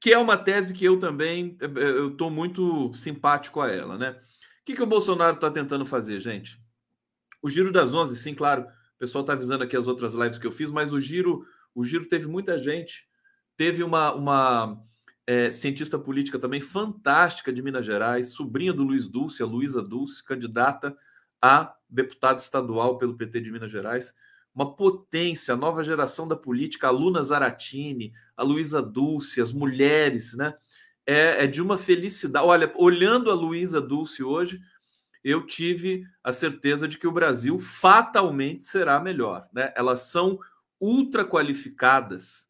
que 0.00 0.12
é 0.12 0.18
uma 0.18 0.36
tese 0.36 0.74
que 0.74 0.84
eu 0.84 0.98
também 0.98 1.56
é, 1.60 1.64
é, 1.64 1.84
eu 1.90 2.12
estou 2.12 2.30
muito 2.30 2.92
simpático 2.92 3.60
a 3.60 3.70
ela, 3.70 3.96
né? 3.96 4.10
O 4.60 4.64
que, 4.64 4.74
que 4.74 4.82
o 4.82 4.86
Bolsonaro 4.86 5.36
está 5.36 5.50
tentando 5.50 5.86
fazer, 5.86 6.20
gente? 6.20 6.60
O 7.40 7.48
giro 7.48 7.72
das 7.72 7.92
11, 7.94 8.16
sim, 8.16 8.34
claro. 8.34 8.66
Pessoal 9.02 9.22
está 9.22 9.32
avisando 9.32 9.64
aqui 9.64 9.76
as 9.76 9.88
outras 9.88 10.14
lives 10.14 10.38
que 10.38 10.46
eu 10.46 10.52
fiz, 10.52 10.70
mas 10.70 10.92
o 10.92 11.00
giro, 11.00 11.44
o 11.74 11.84
giro 11.84 12.08
teve 12.08 12.28
muita 12.28 12.56
gente. 12.56 13.04
Teve 13.56 13.82
uma, 13.82 14.14
uma 14.14 14.80
é, 15.26 15.50
cientista 15.50 15.98
política 15.98 16.38
também 16.38 16.60
fantástica 16.60 17.52
de 17.52 17.60
Minas 17.60 17.84
Gerais, 17.84 18.28
sobrinha 18.28 18.72
do 18.72 18.84
Luiz 18.84 19.08
Dulce, 19.08 19.42
a 19.42 19.46
Luísa 19.46 19.82
Dulce, 19.82 20.22
candidata 20.22 20.96
a 21.42 21.74
deputado 21.90 22.38
estadual 22.38 22.96
pelo 22.96 23.16
PT 23.16 23.40
de 23.40 23.50
Minas 23.50 23.72
Gerais, 23.72 24.14
uma 24.54 24.72
potência, 24.76 25.56
nova 25.56 25.82
geração 25.82 26.28
da 26.28 26.36
política, 26.36 26.86
a 26.86 26.92
Luna 26.92 27.24
Zaratini, 27.24 28.12
a 28.36 28.44
Luísa 28.44 28.80
Dulce, 28.80 29.40
as 29.40 29.52
mulheres, 29.52 30.32
né? 30.34 30.54
É, 31.04 31.42
é, 31.42 31.46
de 31.48 31.60
uma 31.60 31.76
felicidade. 31.76 32.46
Olha, 32.46 32.72
olhando 32.76 33.32
a 33.32 33.34
Luísa 33.34 33.80
Dulce 33.80 34.22
hoje, 34.22 34.60
eu 35.22 35.46
tive 35.46 36.04
a 36.22 36.32
certeza 36.32 36.88
de 36.88 36.98
que 36.98 37.06
o 37.06 37.12
Brasil 37.12 37.58
fatalmente 37.58 38.64
será 38.64 38.98
melhor, 39.00 39.48
né? 39.52 39.72
Elas 39.76 40.00
são 40.02 40.38
ultra 40.80 41.24
qualificadas, 41.24 42.48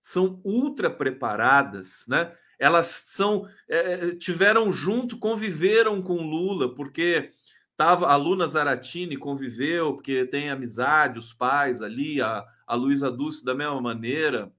são 0.00 0.40
ultra 0.44 0.88
preparadas, 0.90 2.04
né? 2.06 2.32
Elas 2.58 2.86
são 2.86 3.48
é, 3.68 4.14
tiveram 4.14 4.70
junto, 4.70 5.18
conviveram 5.18 6.00
com 6.00 6.22
Lula, 6.22 6.74
porque 6.74 7.32
Tava, 7.76 8.06
a 8.06 8.16
Luna 8.16 8.46
Zaratini 8.46 9.16
conviveu, 9.16 9.94
porque 9.94 10.26
tem 10.26 10.50
amizade, 10.50 11.18
os 11.18 11.32
pais 11.32 11.82
ali, 11.82 12.20
a, 12.20 12.44
a 12.66 12.74
Luísa 12.74 13.10
Dulce 13.10 13.44
da 13.44 13.54
mesma 13.54 13.80
maneira. 13.80 14.52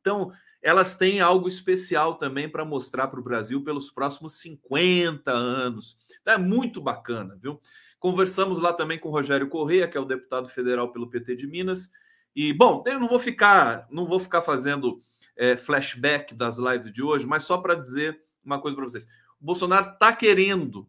Então, 0.00 0.32
elas 0.62 0.94
têm 0.94 1.20
algo 1.20 1.48
especial 1.48 2.14
também 2.14 2.48
para 2.48 2.64
mostrar 2.64 3.08
para 3.08 3.20
o 3.20 3.22
Brasil 3.22 3.62
pelos 3.64 3.90
próximos 3.90 4.40
50 4.40 5.30
anos. 5.30 5.98
É 6.24 6.38
muito 6.38 6.80
bacana, 6.80 7.36
viu? 7.40 7.60
Conversamos 7.98 8.60
lá 8.60 8.72
também 8.72 8.98
com 8.98 9.08
o 9.08 9.12
Rogério 9.12 9.48
Correia, 9.48 9.88
que 9.88 9.96
é 9.96 10.00
o 10.00 10.04
deputado 10.04 10.48
federal 10.48 10.92
pelo 10.92 11.10
PT 11.10 11.36
de 11.36 11.46
Minas. 11.46 11.90
E, 12.34 12.52
bom, 12.52 12.82
eu 12.86 12.98
não 12.98 13.08
vou 13.08 13.18
ficar, 13.18 13.86
não 13.90 14.06
vou 14.06 14.18
ficar 14.18 14.42
fazendo 14.42 15.02
é, 15.36 15.56
flashback 15.56 16.34
das 16.34 16.56
lives 16.56 16.92
de 16.92 17.02
hoje, 17.02 17.26
mas 17.26 17.42
só 17.42 17.58
para 17.58 17.74
dizer 17.74 18.22
uma 18.44 18.60
coisa 18.60 18.76
para 18.76 18.84
vocês. 18.84 19.04
O 19.40 19.44
Bolsonaro 19.44 19.92
está 19.92 20.12
querendo 20.14 20.88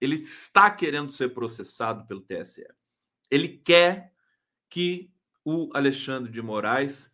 ele 0.00 0.16
está 0.16 0.70
querendo 0.70 1.12
ser 1.12 1.28
processado 1.34 2.06
pelo 2.06 2.22
TSE. 2.22 2.66
Ele 3.30 3.48
quer 3.48 4.12
que 4.68 5.12
o 5.44 5.68
Alexandre 5.74 6.32
de 6.32 6.40
Moraes 6.40 7.12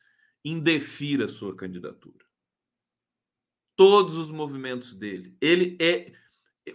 indefira 0.48 1.26
sua 1.26 1.56
candidatura. 1.56 2.24
Todos 3.74 4.14
os 4.14 4.30
movimentos 4.30 4.94
dele. 4.94 5.36
Ele 5.40 5.76
é. 5.80 6.12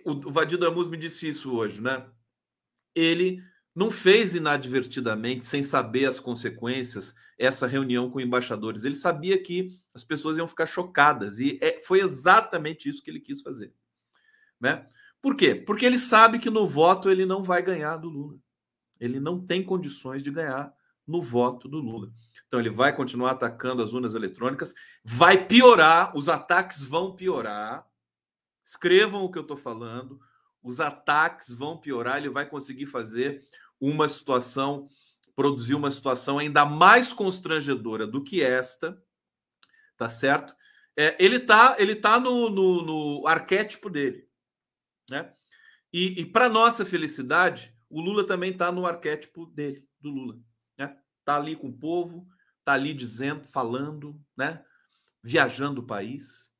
O 0.03 0.29
Vadir 0.29 0.57
Damus 0.57 0.89
me 0.89 0.97
disse 0.97 1.29
isso 1.29 1.55
hoje, 1.55 1.81
né? 1.81 2.05
Ele 2.93 3.41
não 3.73 3.89
fez 3.89 4.35
inadvertidamente, 4.35 5.45
sem 5.45 5.63
saber 5.63 6.05
as 6.05 6.19
consequências, 6.19 7.15
essa 7.39 7.65
reunião 7.65 8.11
com 8.11 8.19
embaixadores. 8.19 8.83
Ele 8.83 8.95
sabia 8.95 9.41
que 9.41 9.69
as 9.93 10.03
pessoas 10.03 10.37
iam 10.37 10.47
ficar 10.47 10.65
chocadas 10.65 11.39
e 11.39 11.57
é, 11.61 11.81
foi 11.81 12.01
exatamente 12.01 12.89
isso 12.89 13.01
que 13.01 13.09
ele 13.09 13.21
quis 13.21 13.41
fazer, 13.41 13.73
né? 14.59 14.85
Por 15.21 15.35
quê? 15.35 15.55
Porque 15.55 15.85
ele 15.85 15.97
sabe 15.97 16.39
que 16.39 16.49
no 16.49 16.67
voto 16.67 17.09
ele 17.09 17.25
não 17.25 17.41
vai 17.41 17.61
ganhar 17.61 17.95
do 17.97 18.09
Lula. 18.09 18.37
Ele 18.99 19.19
não 19.19 19.39
tem 19.39 19.63
condições 19.63 20.21
de 20.21 20.31
ganhar 20.31 20.73
no 21.07 21.21
voto 21.21 21.69
do 21.69 21.77
Lula. 21.77 22.11
Então 22.51 22.59
ele 22.59 22.69
vai 22.69 22.93
continuar 22.93 23.31
atacando 23.31 23.81
as 23.81 23.93
urnas 23.93 24.13
eletrônicas, 24.13 24.73
vai 25.05 25.47
piorar, 25.47 26.13
os 26.13 26.27
ataques 26.27 26.83
vão 26.83 27.15
piorar. 27.15 27.87
Escrevam 28.61 29.23
o 29.23 29.31
que 29.31 29.37
eu 29.37 29.43
estou 29.43 29.55
falando. 29.55 30.19
Os 30.61 30.81
ataques 30.81 31.53
vão 31.53 31.77
piorar, 31.77 32.17
ele 32.17 32.29
vai 32.29 32.45
conseguir 32.45 32.87
fazer 32.87 33.47
uma 33.79 34.05
situação, 34.09 34.89
produzir 35.33 35.75
uma 35.75 35.89
situação 35.89 36.39
ainda 36.39 36.65
mais 36.65 37.13
constrangedora 37.13 38.05
do 38.05 38.21
que 38.21 38.41
esta, 38.41 39.01
tá 39.95 40.09
certo? 40.09 40.53
É, 40.97 41.15
ele 41.23 41.39
tá, 41.39 41.77
ele 41.79 41.95
tá 41.95 42.19
no, 42.19 42.49
no, 42.49 42.81
no 42.83 43.27
arquétipo 43.27 43.89
dele. 43.89 44.27
Né? 45.09 45.33
E, 45.93 46.19
e 46.19 46.25
para 46.25 46.49
nossa 46.49 46.85
felicidade, 46.85 47.73
o 47.89 48.01
Lula 48.01 48.27
também 48.27 48.51
está 48.51 48.73
no 48.73 48.85
arquétipo 48.85 49.45
dele, 49.45 49.87
do 50.01 50.09
Lula. 50.09 50.37
Né? 50.77 50.93
Tá 51.23 51.37
ali 51.37 51.55
com 51.55 51.69
o 51.69 51.79
povo, 51.79 52.27
tá 52.63 52.73
ali 52.73 52.93
dizendo, 52.93 53.43
falando, 53.45 54.19
né? 54.35 54.63
viajando 55.23 55.81
o 55.81 55.85
país. 55.85 56.51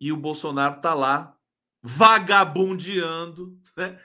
E 0.00 0.12
o 0.12 0.16
Bolsonaro 0.16 0.80
tá 0.80 0.94
lá 0.94 1.36
vagabundeando, 1.82 3.60
né? 3.76 4.00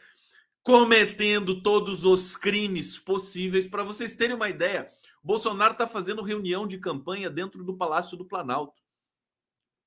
cometendo 0.62 1.62
todos 1.62 2.06
os 2.06 2.36
crimes 2.36 2.98
possíveis. 2.98 3.68
Para 3.68 3.84
vocês 3.84 4.16
terem 4.16 4.36
uma 4.36 4.50
ideia, 4.50 4.92
Bolsonaro 5.24 5.74
está 5.74 5.88
fazendo 5.88 6.22
reunião 6.22 6.68
de 6.68 6.78
campanha 6.78 7.30
dentro 7.30 7.64
do 7.64 7.76
Palácio 7.76 8.18
do 8.18 8.26
Planalto. 8.26 8.82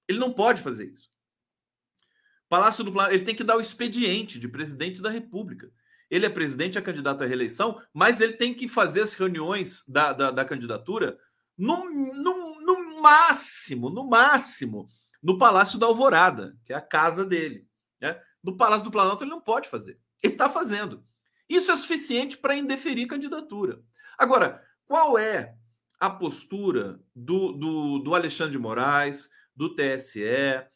Ele 0.09 0.19
não 0.19 0.33
pode 0.33 0.63
fazer 0.63 0.93
isso. 0.93 1.11
Palácio 2.49 2.85
do 2.85 2.93
Planalto, 2.93 3.17
ele 3.17 3.25
tem 3.25 3.35
que 3.35 3.45
dar 3.45 3.57
o 3.57 3.61
expediente 3.61 4.39
de 4.39 4.49
presidente 4.49 5.03
da 5.03 5.11
República. 5.11 5.73
Ele 6.09 6.27
é 6.27 6.31
presidente, 6.31 6.79
é 6.79 6.81
candidato 6.81 7.25
à 7.25 7.27
reeleição, 7.27 7.83
mas 7.93 8.21
ele 8.21 8.35
tem 8.35 8.55
que 8.55 8.69
fazer 8.69 9.01
as 9.01 9.13
reuniões 9.15 9.83
da, 9.89 10.13
da, 10.13 10.31
da 10.31 10.45
candidatura 10.45 11.19
no, 11.57 11.89
no, 11.91 12.61
no, 12.61 13.01
máximo, 13.01 13.91
no 13.91 14.07
máximo, 14.07 14.89
no 15.23 15.39
Palácio 15.39 15.79
da 15.79 15.87
Alvorada, 15.87 16.57
que 16.65 16.73
é 16.73 16.77
a 16.77 16.81
casa 16.81 17.25
dele. 17.25 17.67
Né? 18.01 18.21
No 18.43 18.57
Palácio 18.57 18.85
do 18.85 18.91
Planalto 18.91 19.25
ele 19.25 19.31
não 19.31 19.41
pode 19.41 19.69
fazer. 19.69 19.99
Ele 20.23 20.35
está 20.35 20.49
fazendo. 20.49 21.05
Isso 21.49 21.71
é 21.71 21.77
suficiente 21.77 22.39
para 22.39 22.57
indeferir 22.57 23.07
candidatura. 23.07 23.81
Agora, 24.19 24.63
qual 24.87 25.19
é 25.19 25.55
a 25.99 26.11
postura 26.11 27.01
do, 27.15 27.53
do, 27.53 27.99
do 28.01 28.15
Alexandre 28.15 28.53
de 28.53 28.59
Moraes, 28.59 29.29
do 29.55 29.75
TSE, 29.75 30.67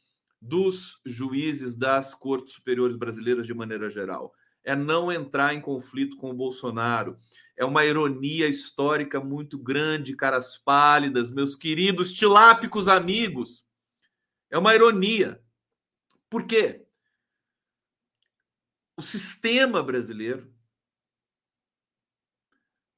dos 0.41 1.01
juízes 1.05 1.77
das 1.77 2.15
cortes 2.15 2.55
superiores 2.55 2.97
brasileiras 2.97 3.47
de 3.47 3.53
maneira 3.53 3.91
geral. 3.91 4.33
É 4.65 4.75
não 4.75 5.13
entrar 5.13 5.55
em 5.55 5.61
conflito 5.61 6.17
com 6.17 6.31
o 6.31 6.35
Bolsonaro. 6.35 7.19
É 7.61 7.65
uma 7.67 7.85
ironia 7.85 8.49
histórica 8.49 9.21
muito 9.21 9.59
grande, 9.59 10.17
caras 10.17 10.57
pálidas, 10.57 11.31
meus 11.31 11.55
queridos 11.55 12.11
tilápicos 12.11 12.89
amigos. 12.89 13.67
É 14.49 14.57
uma 14.57 14.75
ironia. 14.75 15.45
Por 16.31 16.47
quê? 16.47 16.87
O 18.97 19.03
sistema 19.03 19.83
brasileiro, 19.83 20.51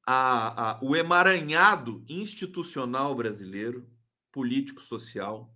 a, 0.07 0.71
a, 0.71 0.81
o 0.81 0.95
emaranhado 0.95 2.05
institucional 2.09 3.17
brasileiro, 3.17 3.91
político-social, 4.31 5.53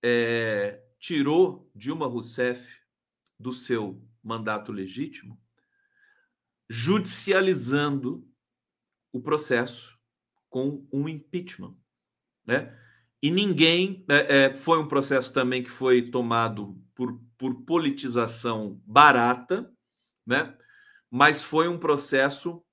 é, 0.00 0.80
tirou 1.00 1.68
Dilma 1.74 2.06
Rousseff 2.06 2.78
do 3.36 3.52
seu 3.52 4.00
mandato 4.22 4.70
legítimo, 4.70 5.41
judicializando 6.72 8.26
o 9.12 9.20
processo 9.20 9.94
com 10.48 10.88
um 10.90 11.06
impeachment, 11.06 11.76
né? 12.46 12.74
E 13.22 13.30
ninguém 13.30 14.06
é, 14.08 14.44
é, 14.44 14.54
foi 14.54 14.78
um 14.78 14.88
processo 14.88 15.34
também 15.34 15.62
que 15.62 15.68
foi 15.68 16.10
tomado 16.10 16.82
por, 16.94 17.20
por 17.36 17.62
politização 17.66 18.80
barata, 18.86 19.70
né? 20.26 20.56
Mas 21.10 21.44
foi 21.44 21.68
um 21.68 21.78
processo 21.78 22.64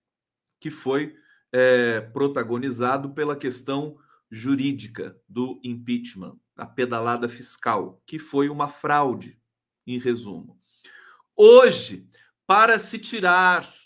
que 0.62 0.72
foi 0.72 1.18
é, 1.52 2.00
protagonizado 2.00 3.14
pela 3.14 3.36
questão 3.36 3.98
jurídica 4.32 5.20
do 5.28 5.60
impeachment, 5.62 6.40
a 6.56 6.66
pedalada 6.66 7.28
fiscal, 7.28 8.02
que 8.06 8.18
foi 8.18 8.48
uma 8.48 8.70
fraude, 8.70 9.38
em 9.86 10.00
resumo. 10.00 10.58
Hoje, 11.36 12.08
para 12.48 12.80
se 12.80 12.98
tirar 12.98 13.79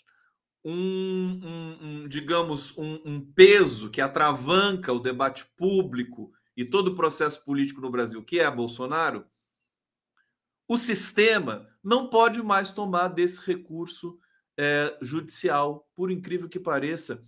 um, 0.64 1.40
um, 1.42 1.78
um 1.82 2.08
digamos, 2.08 2.76
um, 2.78 3.00
um 3.04 3.20
peso 3.20 3.90
que 3.90 4.00
atravanca 4.00 4.92
o 4.92 4.98
debate 4.98 5.44
público 5.56 6.32
e 6.56 6.64
todo 6.64 6.88
o 6.88 6.94
processo 6.94 7.44
político 7.44 7.80
no 7.80 7.90
Brasil, 7.90 8.22
que 8.22 8.40
é 8.40 8.50
Bolsonaro, 8.50 9.26
o 10.66 10.76
sistema 10.76 11.68
não 11.82 12.08
pode 12.08 12.42
mais 12.42 12.70
tomar 12.70 13.08
desse 13.08 13.40
recurso 13.44 14.18
é, 14.56 14.96
judicial, 15.02 15.86
por 15.94 16.10
incrível 16.10 16.48
que 16.48 16.58
pareça. 16.58 17.22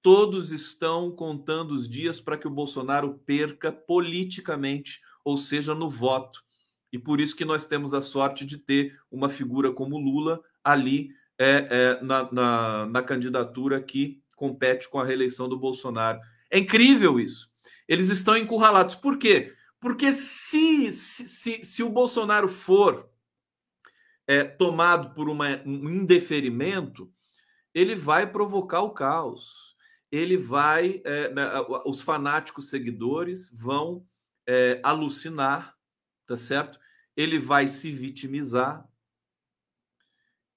Todos 0.00 0.52
estão 0.52 1.10
contando 1.10 1.72
os 1.72 1.88
dias 1.88 2.20
para 2.20 2.38
que 2.38 2.46
o 2.46 2.50
Bolsonaro 2.50 3.18
perca 3.26 3.70
politicamente, 3.70 5.02
ou 5.22 5.36
seja, 5.36 5.74
no 5.74 5.90
voto. 5.90 6.42
E 6.90 6.98
por 6.98 7.20
isso 7.20 7.36
que 7.36 7.44
nós 7.44 7.66
temos 7.66 7.92
a 7.92 8.00
sorte 8.00 8.46
de 8.46 8.56
ter 8.56 8.98
uma 9.10 9.28
figura 9.28 9.70
como 9.70 9.98
Lula 9.98 10.40
ali 10.64 11.10
é, 11.38 11.68
é, 11.70 12.04
na, 12.04 12.30
na, 12.32 12.86
na 12.86 13.02
candidatura 13.02 13.80
que 13.80 14.20
compete 14.36 14.88
com 14.88 14.98
a 14.98 15.04
reeleição 15.04 15.48
do 15.48 15.58
Bolsonaro. 15.58 16.20
É 16.50 16.58
incrível 16.58 17.20
isso. 17.20 17.50
Eles 17.86 18.10
estão 18.10 18.36
encurralados. 18.36 18.94
Por 18.94 19.18
quê? 19.18 19.54
Porque 19.80 20.12
se, 20.12 20.90
se, 20.92 21.64
se, 21.64 21.82
o 21.82 21.88
Bolsonaro 21.88 22.48
for 22.48 23.08
é, 24.26 24.44
tomado 24.44 25.14
por 25.14 25.28
uma, 25.28 25.62
um 25.64 25.88
indeferimento, 25.88 27.10
ele 27.72 27.94
vai 27.94 28.30
provocar 28.30 28.82
o 28.82 28.90
caos. 28.90 29.76
Ele 30.10 30.36
vai. 30.36 31.00
É, 31.04 31.32
né, 31.32 31.44
os 31.84 32.00
fanáticos 32.00 32.68
seguidores 32.68 33.52
vão 33.56 34.04
é, 34.46 34.80
alucinar, 34.82 35.76
tá 36.26 36.36
certo? 36.36 36.78
Ele 37.16 37.38
vai 37.38 37.68
se 37.68 37.92
vitimizar 37.92 38.86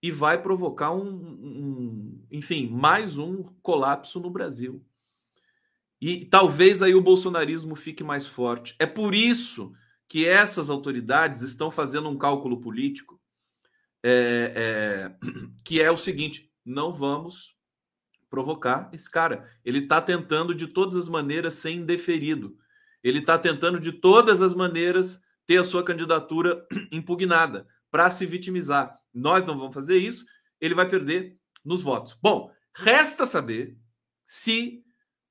e 0.01 0.11
vai 0.11 0.41
provocar 0.41 0.91
um, 0.91 1.07
um 1.07 2.25
enfim, 2.31 2.67
mais 2.67 3.17
um 3.17 3.43
colapso 3.61 4.19
no 4.19 4.29
Brasil. 4.29 4.83
E 5.99 6.25
talvez 6.25 6.81
aí 6.81 6.95
o 6.95 7.01
bolsonarismo 7.01 7.75
fique 7.75 8.03
mais 8.03 8.25
forte. 8.25 8.75
É 8.79 8.87
por 8.87 9.13
isso 9.13 9.73
que 10.07 10.27
essas 10.27 10.69
autoridades 10.69 11.41
estão 11.41 11.69
fazendo 11.69 12.09
um 12.09 12.17
cálculo 12.17 12.59
político 12.59 13.21
é, 14.03 14.53
é, 14.55 15.27
que 15.63 15.79
é 15.79 15.91
o 15.91 15.97
seguinte: 15.97 16.51
não 16.65 16.91
vamos 16.91 17.55
provocar 18.29 18.89
esse 18.93 19.09
cara. 19.09 19.47
Ele 19.63 19.79
está 19.79 20.01
tentando 20.01 20.55
de 20.55 20.67
todas 20.67 20.95
as 20.95 21.09
maneiras 21.09 21.55
ser 21.55 21.71
indeferido. 21.71 22.57
Ele 23.03 23.19
está 23.19 23.37
tentando 23.37 23.79
de 23.79 23.91
todas 23.91 24.41
as 24.41 24.53
maneiras 24.55 25.21
ter 25.45 25.57
a 25.57 25.63
sua 25.63 25.83
candidatura 25.83 26.65
impugnada 26.91 27.67
para 27.91 28.09
se 28.09 28.25
vitimizar. 28.25 29.00
Nós 29.13 29.45
não 29.45 29.57
vamos 29.57 29.73
fazer 29.73 29.97
isso. 29.97 30.25
Ele 30.59 30.75
vai 30.75 30.87
perder 30.87 31.37
nos 31.63 31.81
votos. 31.81 32.17
Bom, 32.21 32.51
resta 32.75 33.25
saber 33.25 33.77
se 34.25 34.83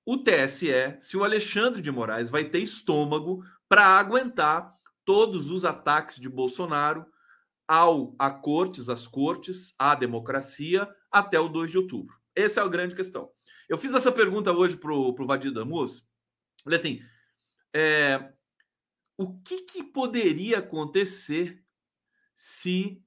o 0.04 0.18
TSE, 0.18 0.96
se 1.00 1.16
o 1.16 1.24
Alexandre 1.24 1.80
de 1.80 1.90
Moraes 1.90 2.30
vai 2.30 2.44
ter 2.44 2.58
estômago 2.58 3.44
para 3.68 3.84
aguentar 3.84 4.74
todos 5.04 5.50
os 5.50 5.64
ataques 5.64 6.16
de 6.16 6.28
Bolsonaro 6.28 7.06
ao 7.66 8.14
a 8.18 8.30
cortes, 8.30 8.88
às 8.88 9.06
cortes, 9.06 9.74
à 9.78 9.94
democracia 9.94 10.88
até 11.10 11.38
o 11.38 11.48
2 11.48 11.70
de 11.70 11.78
outubro. 11.78 12.16
Essa 12.34 12.60
é 12.60 12.64
a 12.64 12.68
grande 12.68 12.94
questão. 12.94 13.30
Eu 13.68 13.78
fiz 13.78 13.94
essa 13.94 14.10
pergunta 14.10 14.52
hoje 14.52 14.76
para 14.76 14.92
o 14.92 15.26
Vadir 15.26 15.52
Damus. 15.52 16.04
Falei 16.64 16.78
assim: 16.78 17.00
é, 17.72 18.32
o 19.16 19.38
que, 19.40 19.62
que 19.62 19.84
poderia 19.84 20.58
acontecer 20.58 21.64
se 22.34 23.00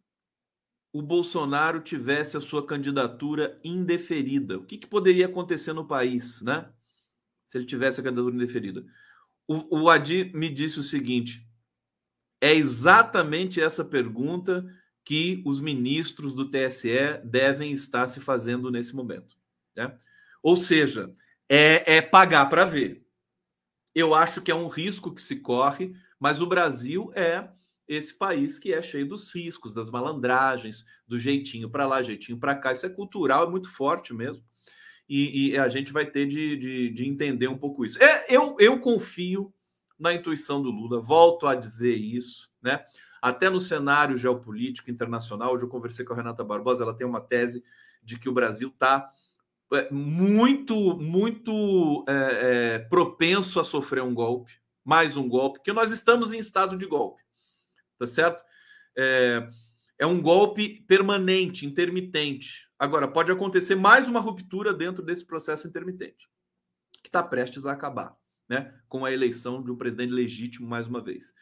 o 0.94 1.02
Bolsonaro 1.02 1.82
tivesse 1.82 2.38
a 2.38 2.42
sua 2.42 2.66
candidatura 2.66 3.60
indeferida? 3.64 4.58
O 4.58 4.64
que, 4.64 4.78
que 4.78 4.88
poderia 4.88 5.26
acontecer 5.26 5.74
no 5.74 5.86
país, 5.86 6.42
né? 6.42 6.72
se 7.46 7.58
ele 7.58 7.66
tivesse 7.66 8.00
a 8.00 8.04
candidatura 8.04 8.36
indeferida. 8.36 8.86
O, 9.48 9.82
o 9.82 9.90
Adi 9.90 10.32
me 10.34 10.50
disse 10.50 10.80
o 10.80 10.84
seguinte: 10.84 11.48
é 12.42 12.54
exatamente 12.54 13.62
essa 13.62 13.84
pergunta 13.84 14.66
que 15.04 15.44
os 15.46 15.60
ministros 15.60 16.34
do 16.34 16.50
TSE 16.50 17.20
devem 17.24 17.72
estar 17.72 18.08
se 18.08 18.20
fazendo 18.20 18.72
nesse 18.72 18.96
momento. 18.96 19.36
Né? 19.76 19.96
Ou 20.42 20.56
seja, 20.56 21.14
é, 21.50 21.98
é 21.98 22.02
pagar 22.02 22.46
para 22.50 22.66
ver. 22.66 23.06
Eu 23.94 24.16
acho 24.16 24.42
que 24.42 24.50
é 24.50 24.56
um 24.56 24.68
risco 24.68 25.14
que 25.14 25.22
se 25.22 25.36
corre, 25.36 25.96
mas 26.20 26.42
o 26.42 26.48
Brasil 26.48 27.12
é 27.14 27.50
esse 27.88 28.18
país 28.18 28.58
que 28.58 28.74
é 28.74 28.82
cheio 28.82 29.08
dos 29.08 29.34
riscos, 29.34 29.74
das 29.74 29.92
malandragens, 29.92 30.86
do 31.08 31.20
jeitinho 31.20 31.70
para 31.70 31.86
lá, 31.86 32.02
jeitinho 32.02 32.40
para 32.40 32.56
cá. 32.56 32.74
Isso 32.74 32.86
é 32.86 32.90
cultural, 32.90 33.48
é 33.48 33.50
muito 33.50 33.70
forte 33.70 34.14
mesmo 34.14 34.44
e, 35.08 35.52
e 35.52 35.58
a 35.58 35.68
gente 35.70 35.92
vai 35.92 36.06
ter 36.06 36.26
de, 36.28 36.58
de, 36.58 36.90
de, 36.90 37.08
entender 37.08 37.48
um 37.48 37.58
pouco 37.58 37.86
isso. 37.86 38.02
É, 38.02 38.26
eu, 38.30 38.56
eu 38.60 38.80
confio 38.80 39.54
na 40.00 40.14
intuição 40.14 40.62
do 40.62 40.72
Lula, 40.72 41.00
volto 41.02 41.46
a 41.48 41.56
dizer 41.56 41.96
isso, 41.96 42.50
né? 42.62 42.84
Até 43.22 43.50
no 43.50 43.60
cenário 43.60 44.18
geopolítico 44.18 44.92
internacional, 44.92 45.54
hoje 45.54 45.64
eu 45.64 45.70
conversei 45.70 46.04
com 46.04 46.14
a 46.14 46.16
Renata 46.16 46.44
Barbosa, 46.44 46.84
ela 46.84 46.96
tem 46.96 47.08
uma 47.08 47.22
tese 47.22 47.64
de 48.02 48.20
que 48.20 48.28
o 48.28 48.34
Brasil 48.34 48.68
está 48.68 49.10
é, 49.72 49.90
muito, 49.92 50.98
muito 50.98 52.04
é, 52.08 52.14
é, 52.14 52.80
propenso 52.80 53.60
a 53.60 53.64
sofrer 53.64 54.04
um 54.04 54.14
golpe, 54.14 54.52
mais 54.84 55.16
um 55.16 55.30
golpe, 55.30 55.62
que 55.64 55.72
nós 55.72 55.92
estamos 55.92 56.34
em 56.34 56.40
estado 56.40 56.78
de 56.78 56.86
golpe, 56.86 57.23
tá 57.98 58.06
certo? 58.06 58.44
É, 58.98 59.50
é 60.00 60.06
um 60.06 60.22
golpe 60.22 60.82
permanente, 60.88 61.66
intermitente. 61.66 62.68
Agora, 62.78 63.08
pode 63.08 63.32
acontecer 63.32 63.76
mais 63.76 64.08
uma 64.08 64.20
ruptura 64.20 64.74
dentro 64.74 65.04
desse 65.04 65.26
processo 65.26 65.68
intermitente, 65.68 66.28
que 67.02 67.10
está 67.10 67.24
prestes 67.24 67.66
a 67.66 67.72
acabar, 67.72 68.16
né? 68.50 68.74
Com 68.88 69.06
a 69.06 69.12
eleição 69.12 69.64
de 69.64 69.72
um 69.72 69.78
presidente 69.78 70.12
legítimo 70.12 70.68
mais 70.68 70.88
uma 70.88 71.02
vez. 71.02 71.34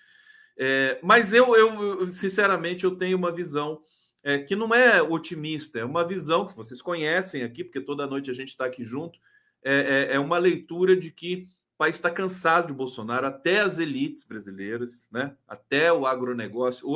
É, 0.57 0.99
mas 1.01 1.33
eu, 1.33 1.55
eu, 1.55 2.11
sinceramente, 2.11 2.83
eu 2.83 2.95
tenho 2.95 3.17
uma 3.17 3.31
visão 3.31 3.81
é, 4.23 4.37
que 4.37 4.55
não 4.55 4.73
é 4.73 5.01
otimista, 5.01 5.79
é 5.79 5.85
uma 5.85 6.07
visão 6.07 6.45
que 6.45 6.55
vocês 6.55 6.81
conhecem 6.81 7.43
aqui, 7.43 7.63
porque 7.63 7.81
toda 7.81 8.07
noite 8.07 8.29
a 8.29 8.33
gente 8.33 8.49
está 8.49 8.65
aqui 8.65 8.83
junto. 8.83 9.19
É, 9.63 9.73
é, 10.11 10.15
é, 10.15 10.19
uma 10.19 10.37
leitura 10.37 10.95
de 10.95 11.11
que 11.11 11.47
país 11.81 11.95
está 11.95 12.11
cansado 12.11 12.67
de 12.67 12.73
Bolsonaro, 12.73 13.25
até 13.25 13.61
as 13.61 13.79
elites 13.79 14.23
brasileiras, 14.23 15.07
né? 15.11 15.35
até 15.47 15.91
o 15.91 16.05
agronegócio. 16.05 16.87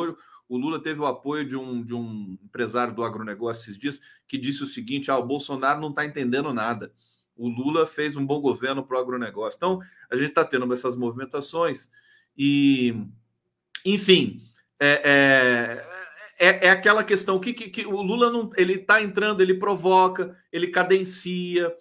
O 0.47 0.57
Lula 0.59 0.79
teve 0.79 0.99
o 0.99 1.07
apoio 1.07 1.43
de 1.43 1.57
um, 1.57 1.81
de 1.83 1.95
um 1.95 2.37
empresário 2.43 2.93
do 2.93 3.03
agronegócio 3.03 3.63
esses 3.63 3.79
dias 3.79 3.99
que 4.27 4.37
disse 4.37 4.61
o 4.61 4.67
seguinte: 4.67 5.09
ah, 5.09 5.17
o 5.17 5.25
Bolsonaro 5.25 5.81
não 5.81 5.89
está 5.89 6.05
entendendo 6.05 6.53
nada. 6.53 6.93
O 7.35 7.47
Lula 7.49 7.87
fez 7.87 8.15
um 8.15 8.23
bom 8.23 8.39
governo 8.39 8.85
para 8.85 8.95
o 8.95 9.01
agronegócio. 9.01 9.57
Então, 9.57 9.81
a 10.07 10.15
gente 10.15 10.29
está 10.29 10.45
tendo 10.45 10.71
essas 10.71 10.95
movimentações 10.95 11.89
e, 12.37 12.93
enfim, 13.83 14.43
é, 14.79 15.81
é, 16.39 16.47
é, 16.47 16.67
é 16.67 16.69
aquela 16.69 17.03
questão 17.03 17.39
que, 17.39 17.53
que, 17.53 17.69
que, 17.71 17.87
o 17.87 18.03
Lula 18.03 18.29
não, 18.29 18.51
ele 18.55 18.73
está 18.73 19.01
entrando, 19.01 19.41
ele 19.41 19.55
provoca, 19.55 20.37
ele 20.53 20.67
cadencia, 20.67 21.75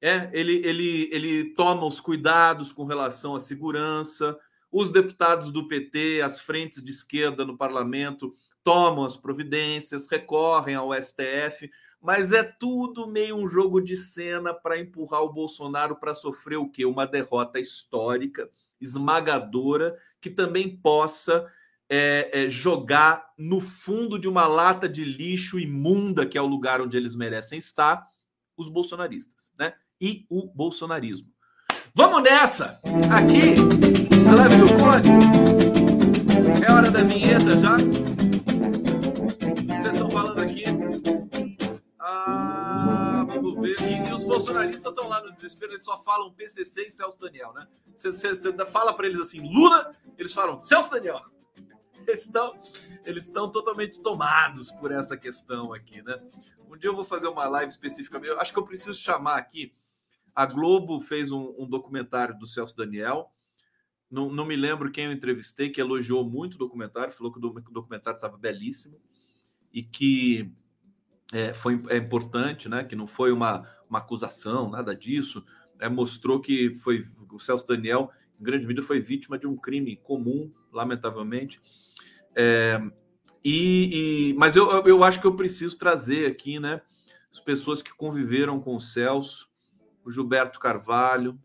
é, 0.00 0.30
ele, 0.32 0.56
ele, 0.66 1.08
ele 1.12 1.54
toma 1.54 1.86
os 1.86 2.00
cuidados 2.00 2.72
com 2.72 2.84
relação 2.84 3.34
à 3.34 3.40
segurança, 3.40 4.38
os 4.70 4.90
deputados 4.90 5.50
do 5.50 5.66
PT, 5.66 6.20
as 6.22 6.40
frentes 6.40 6.82
de 6.82 6.90
esquerda 6.90 7.44
no 7.44 7.56
parlamento, 7.56 8.34
tomam 8.62 9.04
as 9.04 9.16
providências, 9.16 10.08
recorrem 10.08 10.74
ao 10.74 10.92
STF, 10.92 11.70
mas 12.00 12.32
é 12.32 12.42
tudo 12.42 13.06
meio 13.06 13.36
um 13.36 13.48
jogo 13.48 13.80
de 13.80 13.96
cena 13.96 14.52
para 14.52 14.78
empurrar 14.78 15.22
o 15.22 15.32
Bolsonaro 15.32 15.96
para 15.96 16.14
sofrer 16.14 16.56
o 16.56 16.68
quê? 16.68 16.84
Uma 16.84 17.06
derrota 17.06 17.58
histórica, 17.58 18.50
esmagadora, 18.80 19.96
que 20.20 20.28
também 20.28 20.76
possa 20.76 21.50
é, 21.88 22.30
é, 22.32 22.48
jogar 22.48 23.32
no 23.38 23.60
fundo 23.60 24.18
de 24.18 24.28
uma 24.28 24.46
lata 24.46 24.88
de 24.88 25.04
lixo 25.04 25.58
imunda, 25.58 26.26
que 26.26 26.36
é 26.36 26.42
o 26.42 26.46
lugar 26.46 26.80
onde 26.80 26.96
eles 26.96 27.14
merecem 27.14 27.58
estar, 27.58 28.06
os 28.56 28.68
bolsonaristas, 28.68 29.52
né? 29.58 29.74
E 30.00 30.26
o 30.28 30.46
bolsonarismo. 30.46 31.28
Vamos 31.94 32.22
nessa! 32.22 32.78
Aqui, 33.10 33.54
na 34.22 34.34
live 34.34 34.56
do. 34.58 34.66
É 36.62 36.70
hora 36.70 36.90
da 36.90 37.02
vinheta 37.02 37.56
já. 37.56 37.76
O 37.76 37.78
que 39.54 39.72
vocês 39.72 39.94
estão 39.94 40.10
falando 40.10 40.38
aqui? 40.38 40.64
Ah, 41.98 43.24
vamos 43.26 43.58
ver. 43.58 43.74
E, 43.80 44.06
e 44.06 44.12
os 44.12 44.24
bolsonaristas 44.24 44.92
estão 44.92 45.08
lá 45.08 45.22
no 45.22 45.34
desespero, 45.34 45.72
eles 45.72 45.82
só 45.82 46.02
falam 46.02 46.30
PCC 46.30 46.88
e 46.88 46.90
Celso 46.90 47.18
Daniel, 47.18 47.54
né? 47.54 47.66
Você, 47.96 48.10
você, 48.10 48.34
você 48.34 48.66
fala 48.66 48.92
para 48.92 49.06
eles 49.06 49.18
assim, 49.18 49.40
Lula, 49.50 49.96
eles 50.18 50.34
falam 50.34 50.58
Celso 50.58 50.90
Daniel. 50.90 51.22
Eles 52.06 52.20
estão, 52.20 52.56
eles 53.04 53.24
estão 53.24 53.50
totalmente 53.50 54.00
tomados 54.00 54.70
por 54.70 54.92
essa 54.92 55.16
questão 55.16 55.72
aqui, 55.72 56.00
né? 56.02 56.16
Um 56.70 56.76
dia 56.76 56.88
eu 56.88 56.94
vou 56.94 57.02
fazer 57.02 57.26
uma 57.26 57.48
live 57.48 57.68
específica. 57.68 58.18
Eu 58.18 58.38
acho 58.38 58.52
que 58.52 58.58
eu 58.60 58.64
preciso 58.64 58.94
chamar 58.94 59.38
aqui 59.38 59.74
a 60.36 60.44
Globo 60.44 61.00
fez 61.00 61.32
um, 61.32 61.54
um 61.58 61.66
documentário 61.66 62.38
do 62.38 62.46
Celso 62.46 62.76
Daniel. 62.76 63.32
Não, 64.10 64.30
não, 64.30 64.44
me 64.44 64.54
lembro 64.54 64.90
quem 64.90 65.06
eu 65.06 65.12
entrevistei, 65.12 65.70
que 65.70 65.80
elogiou 65.80 66.28
muito 66.28 66.54
o 66.54 66.58
documentário, 66.58 67.14
falou 67.14 67.32
que 67.32 67.38
o 67.38 67.72
documentário 67.72 68.18
estava 68.18 68.36
belíssimo. 68.36 69.00
e 69.72 69.82
que 69.82 70.52
é, 71.32 71.54
foi 71.54 71.82
é 71.88 71.96
importante, 71.96 72.68
né? 72.68 72.84
Que 72.84 72.94
não 72.94 73.06
foi 73.06 73.32
uma, 73.32 73.66
uma 73.88 73.98
acusação, 73.98 74.70
nada 74.70 74.94
disso. 74.94 75.42
É, 75.80 75.88
mostrou 75.88 76.38
que 76.38 76.74
foi 76.76 77.08
o 77.32 77.38
Celso 77.38 77.66
Daniel, 77.66 78.10
em 78.38 78.44
grande 78.44 78.66
medida, 78.66 78.86
foi 78.86 79.00
vítima 79.00 79.38
de 79.38 79.46
um 79.46 79.56
crime 79.56 79.96
comum, 79.96 80.52
lamentavelmente. 80.70 81.60
É, 82.34 82.78
e, 83.42 84.30
e, 84.30 84.34
mas 84.34 84.54
eu, 84.54 84.68
eu 84.86 85.02
acho 85.02 85.18
que 85.18 85.26
eu 85.26 85.34
preciso 85.34 85.78
trazer 85.78 86.26
aqui, 86.26 86.60
né? 86.60 86.82
As 87.32 87.40
pessoas 87.40 87.82
que 87.82 87.94
conviveram 87.94 88.60
com 88.60 88.76
o 88.76 88.80
Celso, 88.80 89.45
o 90.08 90.12
Gilberto 90.12 90.60
Carvalho, 90.60 91.38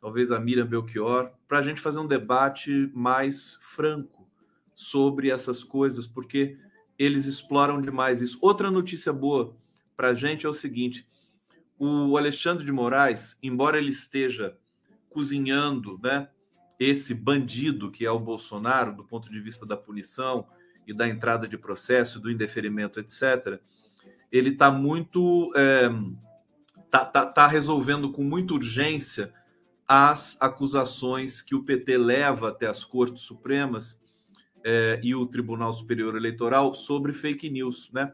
talvez 0.00 0.30
a 0.30 0.38
Miriam 0.38 0.66
Belchior, 0.66 1.32
para 1.48 1.58
a 1.58 1.62
gente 1.62 1.80
fazer 1.80 1.98
um 1.98 2.06
debate 2.06 2.90
mais 2.94 3.58
franco 3.60 4.28
sobre 4.74 5.30
essas 5.30 5.64
coisas, 5.64 6.06
porque 6.06 6.58
eles 6.98 7.26
exploram 7.26 7.80
demais 7.80 8.20
isso. 8.20 8.38
Outra 8.40 8.70
notícia 8.70 9.12
boa 9.12 9.56
para 9.96 10.08
a 10.08 10.14
gente 10.14 10.44
é 10.44 10.48
o 10.48 10.54
seguinte: 10.54 11.06
o 11.78 12.16
Alexandre 12.16 12.64
de 12.64 12.72
Moraes, 12.72 13.36
embora 13.42 13.78
ele 13.78 13.90
esteja 13.90 14.56
cozinhando, 15.08 15.98
né, 16.02 16.28
esse 16.78 17.14
bandido 17.14 17.90
que 17.90 18.04
é 18.04 18.10
o 18.10 18.18
Bolsonaro, 18.18 18.94
do 18.94 19.04
ponto 19.04 19.30
de 19.30 19.40
vista 19.40 19.64
da 19.64 19.76
punição 19.76 20.46
e 20.86 20.92
da 20.92 21.08
entrada 21.08 21.46
de 21.46 21.56
processo, 21.56 22.18
do 22.18 22.30
indeferimento, 22.30 22.98
etc., 22.98 23.60
ele 24.30 24.50
está 24.50 24.70
muito. 24.70 25.52
É, 25.54 25.88
tá, 26.92 27.06
tá, 27.06 27.24
tá 27.24 27.46
resolvendo 27.46 28.12
com 28.12 28.22
muita 28.22 28.52
urgência 28.52 29.32
as 29.88 30.36
acusações 30.38 31.40
que 31.40 31.54
o 31.54 31.64
PT 31.64 31.96
leva 31.96 32.50
até 32.50 32.66
as 32.66 32.84
Cortes 32.84 33.22
Supremas 33.22 33.98
é, 34.62 35.00
e 35.02 35.14
o 35.14 35.26
Tribunal 35.26 35.72
Superior 35.72 36.14
Eleitoral 36.14 36.74
sobre 36.74 37.14
fake 37.14 37.48
news, 37.48 37.90
né? 37.92 38.12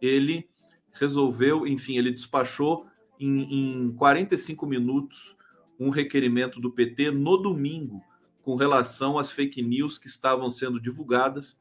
Ele 0.00 0.48
resolveu, 0.92 1.66
enfim, 1.66 1.98
ele 1.98 2.12
despachou 2.12 2.86
em, 3.18 3.86
em 3.86 3.92
45 3.92 4.66
minutos 4.66 5.36
um 5.78 5.90
requerimento 5.90 6.60
do 6.60 6.70
PT 6.70 7.10
no 7.10 7.36
domingo 7.36 8.02
com 8.40 8.54
relação 8.54 9.18
às 9.18 9.32
fake 9.32 9.60
news 9.62 9.98
que 9.98 10.06
estavam 10.06 10.48
sendo 10.48 10.80
divulgadas 10.80 11.60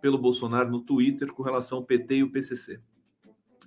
pelo 0.00 0.16
Bolsonaro 0.18 0.70
no 0.70 0.80
Twitter 0.80 1.32
com 1.32 1.42
relação 1.42 1.78
ao 1.78 1.84
PT 1.84 2.16
e 2.16 2.22
o 2.22 2.30
PCC. 2.30 2.80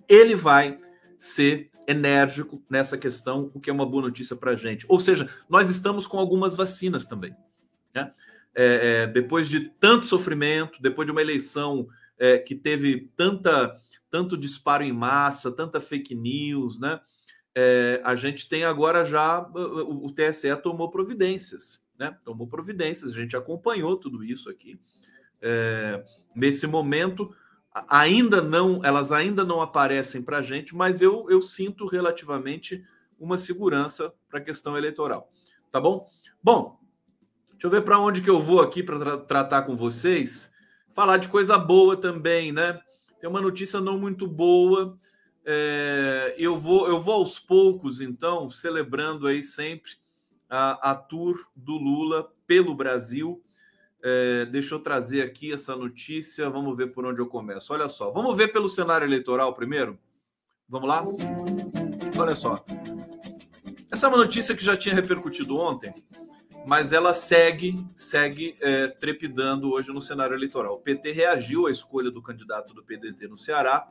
Ele 0.07 0.35
vai 0.35 0.79
ser 1.21 1.69
enérgico 1.88 2.63
nessa 2.67 2.97
questão, 2.97 3.51
o 3.53 3.60
que 3.60 3.69
é 3.69 3.73
uma 3.73 3.86
boa 3.86 4.01
notícia 4.01 4.36
para 4.36 4.51
a 4.51 4.55
gente. 4.55 4.88
Ou 4.89 4.99
seja, 4.99 5.29
nós 5.47 5.69
estamos 5.69 6.07
com 6.07 6.17
algumas 6.17 6.55
vacinas 6.55 7.05
também. 7.05 7.36
Né? 7.93 8.12
É, 8.55 9.03
é, 9.03 9.07
depois 9.07 9.47
de 9.47 9.69
tanto 9.79 10.07
sofrimento, 10.07 10.81
depois 10.81 11.05
de 11.05 11.12
uma 11.12 11.21
eleição 11.21 11.88
é, 12.17 12.39
que 12.39 12.55
teve 12.55 13.12
tanta, 13.15 13.79
tanto 14.10 14.36
disparo 14.36 14.84
em 14.84 14.91
massa, 14.91 15.51
tanta 15.51 15.79
fake 15.79 16.15
news, 16.15 16.79
né? 16.79 16.99
É, 17.53 18.01
a 18.03 18.15
gente 18.15 18.49
tem 18.49 18.63
agora 18.63 19.05
já 19.05 19.41
o, 19.41 20.07
o 20.07 20.12
TSE 20.12 20.55
tomou 20.63 20.89
providências, 20.89 21.84
né? 21.99 22.17
Tomou 22.23 22.47
providências, 22.47 23.12
a 23.12 23.15
gente 23.15 23.38
acompanhou 23.38 23.95
tudo 23.95 24.23
isso 24.23 24.49
aqui. 24.49 24.79
É, 25.39 26.03
nesse 26.36 26.65
momento, 26.65 27.31
ainda 27.88 28.41
não, 28.41 28.84
elas 28.84 29.12
ainda 29.12 29.43
não 29.43 29.62
aparecem 29.62 30.21
para 30.21 30.38
a 30.38 30.41
gente, 30.41 30.75
mas 30.75 31.01
eu, 31.01 31.29
eu 31.29 31.41
sinto 31.41 31.88
relativamente 31.88 32.84
uma 33.19 33.38
segurança 33.38 34.13
para 34.29 34.39
a 34.39 34.43
questão 34.43 34.77
eleitoral. 34.77 35.31
Tá 35.71 35.79
bom? 35.79 36.10
Bom, 36.43 36.79
deixa 37.51 37.67
eu 37.67 37.69
ver 37.69 37.81
para 37.81 37.99
onde 37.99 38.21
que 38.21 38.29
eu 38.29 38.41
vou 38.41 38.62
aqui 38.62 38.84
para 38.84 38.99
tra 38.99 39.17
tratar 39.17 39.62
com 39.63 39.77
vocês. 39.77 40.51
Falar 40.93 41.17
de 41.17 41.29
coisa 41.29 41.57
boa 41.57 41.95
também, 41.95 42.51
né? 42.51 42.81
Tem 43.19 43.29
uma 43.29 43.39
notícia 43.39 43.79
não 43.79 43.97
muito 43.97 44.27
boa. 44.27 44.97
É, 45.45 46.36
eu 46.38 46.57
vou 46.57 46.88
eu 46.88 46.99
vou 46.99 47.15
aos 47.15 47.39
poucos, 47.39 48.01
então, 48.01 48.49
celebrando 48.49 49.27
aí 49.27 49.41
sempre 49.41 49.91
a, 50.49 50.91
a 50.91 50.95
tour 50.95 51.36
do 51.55 51.73
Lula 51.73 52.31
pelo 52.45 52.75
Brasil 52.75 53.41
é, 54.03 54.45
deixa 54.45 54.75
eu 54.75 54.79
trazer 54.79 55.21
aqui 55.21 55.53
essa 55.53 55.75
notícia. 55.75 56.49
Vamos 56.49 56.75
ver 56.75 56.87
por 56.87 57.05
onde 57.05 57.21
eu 57.21 57.27
começo. 57.27 57.73
Olha 57.73 57.87
só, 57.87 58.11
vamos 58.11 58.35
ver 58.35 58.49
pelo 58.49 58.69
cenário 58.69 59.05
eleitoral 59.05 59.53
primeiro? 59.53 59.97
Vamos 60.67 60.87
lá? 60.87 61.03
Olha 62.17 62.35
só. 62.35 62.63
Essa 63.91 64.07
é 64.07 64.09
uma 64.09 64.17
notícia 64.17 64.55
que 64.55 64.63
já 64.63 64.75
tinha 64.77 64.95
repercutido 64.95 65.57
ontem, 65.57 65.93
mas 66.65 66.93
ela 66.93 67.13
segue, 67.13 67.75
segue 67.95 68.55
é, 68.61 68.87
trepidando 68.87 69.71
hoje 69.71 69.91
no 69.91 70.01
cenário 70.01 70.33
eleitoral. 70.33 70.75
O 70.75 70.79
PT 70.79 71.11
reagiu 71.11 71.67
à 71.67 71.71
escolha 71.71 72.09
do 72.09 72.21
candidato 72.21 72.73
do 72.73 72.83
PDT 72.83 73.27
no 73.27 73.37
Ceará 73.37 73.87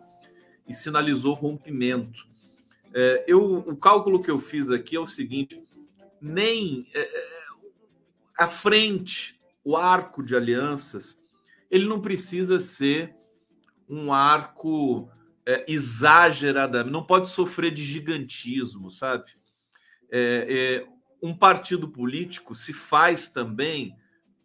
e 0.66 0.74
sinalizou 0.74 1.34
rompimento. 1.34 2.26
É, 2.94 3.24
eu, 3.26 3.58
o 3.58 3.76
cálculo 3.76 4.22
que 4.22 4.30
eu 4.30 4.38
fiz 4.38 4.70
aqui 4.70 4.96
é 4.96 5.00
o 5.00 5.06
seguinte: 5.06 5.62
nem 6.20 6.88
é, 6.94 7.00
é 7.00 7.28
a 8.38 8.46
frente 8.46 9.39
o 9.64 9.76
arco 9.76 10.22
de 10.22 10.34
alianças 10.34 11.20
ele 11.70 11.86
não 11.86 12.00
precisa 12.00 12.58
ser 12.58 13.14
um 13.88 14.12
arco 14.12 15.08
é, 15.46 15.64
exageradamente, 15.68 16.92
não 16.92 17.04
pode 17.04 17.30
sofrer 17.30 17.72
de 17.72 17.84
gigantismo, 17.84 18.90
sabe? 18.90 19.32
É, 20.10 20.82
é, 20.82 20.86
um 21.22 21.34
partido 21.36 21.88
político 21.88 22.54
se 22.54 22.72
faz 22.72 23.28
também 23.28 23.96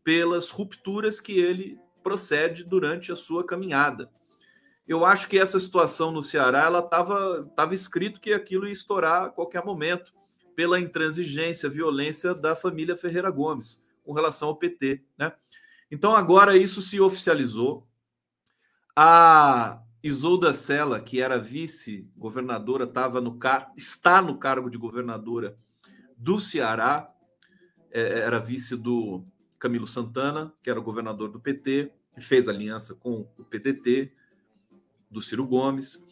pelas 0.04 0.51
rupturas 0.51 1.19
que 1.19 1.34
ele 1.34 1.80
procede 2.04 2.63
durante 2.63 3.12
a 3.12 3.15
sua 3.15 3.45
caminhada. 3.45 4.12
Eu 4.88 5.04
acho 5.04 5.28
que 5.28 5.39
essa 5.39 5.60
situação 5.60 6.12
no 6.12 6.21
Ceará 6.21 6.65
ela 6.65 6.80
estava 6.80 7.51
tava 7.56 7.73
escrito 7.73 8.21
que 8.21 8.34
aquilo 8.34 8.67
ia 8.67 8.71
estourar 8.71 9.23
a 9.23 9.30
qualquer 9.30 9.65
momento 9.65 10.13
pela 10.56 10.80
intransigência, 10.80 11.67
violência 11.67 12.36
da 12.36 12.56
família 12.56 12.95
Ferreira 12.95 13.32
Gomes 13.32 13.84
com 14.06 14.13
relação 14.13 14.50
ao 14.50 14.56
PT, 14.56 15.04
né? 15.18 15.34
Então 15.89 16.15
agora 16.15 16.56
isso 16.56 16.82
se 16.82 17.02
oficializou. 17.02 17.88
A 18.96 19.82
Isolda 20.04 20.54
Sela, 20.54 21.02
que 21.02 21.20
era 21.20 21.38
vice-governadora, 21.38 22.86
estava 22.86 23.20
no 23.20 23.38
car 23.38 23.74
está 23.76 24.22
no 24.22 24.38
cargo 24.38 24.70
de 24.70 24.78
governadora 24.78 25.58
do 26.15 26.39
Ceará, 26.39 27.12
é, 27.91 28.20
era 28.20 28.39
vice 28.39 28.78
do 28.78 29.26
Camilo 29.58 29.88
Santana, 29.88 30.54
que 30.62 30.70
era 30.70 30.80
o 30.80 30.84
governador 30.84 31.30
do 31.30 31.39
PT, 31.39 31.91
que 32.13 32.22
fez 32.22 32.48
aliança 32.48 32.94
com 32.94 33.28
o 33.38 33.46
PDT, 33.46 34.13
do 35.10 35.22
Ciro 35.22 35.46
Gomes. 35.46 36.04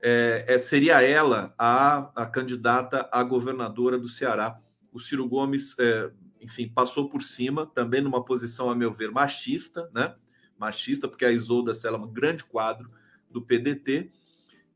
É, 0.00 0.44
é, 0.48 0.58
seria 0.58 1.02
ela 1.02 1.54
a, 1.58 2.10
a 2.14 2.26
candidata 2.26 3.08
a 3.12 3.22
governadora 3.22 3.98
do 3.98 4.08
Ceará. 4.08 4.58
O 4.92 4.98
Ciro 4.98 5.28
Gomes 5.28 5.78
é, 5.78 6.10
enfim, 6.46 6.68
passou 6.68 7.08
por 7.08 7.22
cima, 7.22 7.66
também 7.66 8.00
numa 8.00 8.24
posição, 8.24 8.70
a 8.70 8.74
meu 8.74 8.92
ver, 8.92 9.10
machista, 9.10 9.90
né? 9.92 10.14
Machista, 10.56 11.08
porque 11.08 11.24
a 11.24 11.32
Isolda 11.32 11.74
Sela 11.74 11.98
é 11.98 12.00
um 12.00 12.06
grande 12.06 12.44
quadro 12.44 12.88
do 13.28 13.42
PDT, 13.42 14.10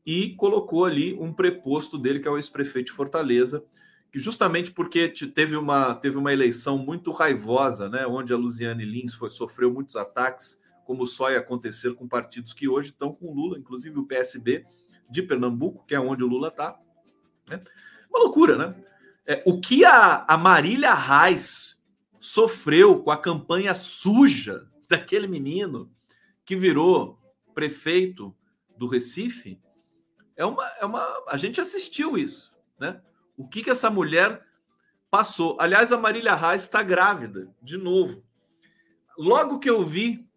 e 0.05 0.35
colocou 0.35 0.83
ali 0.83 1.13
um 1.13 1.31
preposto 1.31 1.97
dele, 1.97 2.19
que 2.19 2.27
é 2.27 2.31
o 2.31 2.37
ex-prefeito 2.37 2.87
de 2.87 2.91
Fortaleza, 2.91 3.63
que 4.11 4.19
justamente 4.19 4.71
porque 4.71 5.07
teve 5.07 5.55
uma, 5.55 5.95
teve 5.95 6.17
uma 6.17 6.33
eleição 6.33 6.77
muito 6.77 7.11
raivosa, 7.11 7.87
né? 7.87 8.05
Onde 8.05 8.33
a 8.33 8.37
Luziane 8.37 8.83
Lins 8.83 9.13
foi, 9.13 9.29
sofreu 9.29 9.71
muitos 9.71 9.95
ataques, 9.95 10.59
como 10.85 11.07
só 11.07 11.31
ia 11.31 11.39
acontecer 11.39 11.93
com 11.93 12.05
partidos 12.05 12.51
que 12.51 12.67
hoje 12.67 12.89
estão 12.89 13.13
com 13.13 13.33
Lula, 13.33 13.57
inclusive 13.57 13.97
o 13.97 14.05
PSB 14.05 14.65
de 15.09 15.23
Pernambuco, 15.23 15.85
que 15.85 15.95
é 15.95 15.99
onde 15.99 16.23
o 16.23 16.27
Lula 16.27 16.49
está. 16.49 16.77
Né? 17.49 17.61
Uma 18.09 18.19
loucura, 18.19 18.57
né? 18.57 18.75
É, 19.25 19.43
o 19.45 19.59
que 19.59 19.85
a, 19.85 20.25
a 20.27 20.37
Marília 20.37 20.93
Reis 20.93 21.79
sofreu 22.19 23.01
com 23.03 23.11
a 23.11 23.17
campanha 23.17 23.73
suja 23.73 24.67
daquele 24.87 25.27
menino 25.27 25.91
que 26.45 26.55
virou 26.55 27.19
prefeito 27.53 28.35
do 28.77 28.87
Recife 28.87 29.61
é 30.35 30.45
uma, 30.45 30.67
é 30.79 30.85
uma 30.85 31.23
a 31.27 31.37
gente 31.37 31.61
assistiu 31.61 32.17
isso, 32.17 32.51
né? 32.79 33.01
O 33.37 33.47
que 33.47 33.63
que 33.63 33.69
essa 33.69 33.89
mulher 33.89 34.43
passou? 35.09 35.57
Aliás, 35.59 35.91
a 35.91 35.97
Marília 35.97 36.35
Reis 36.35 36.63
está 36.63 36.81
grávida 36.81 37.53
de 37.61 37.77
novo. 37.77 38.23
Logo 39.17 39.59
que 39.59 39.69
eu 39.69 39.83
vi, 39.83 40.27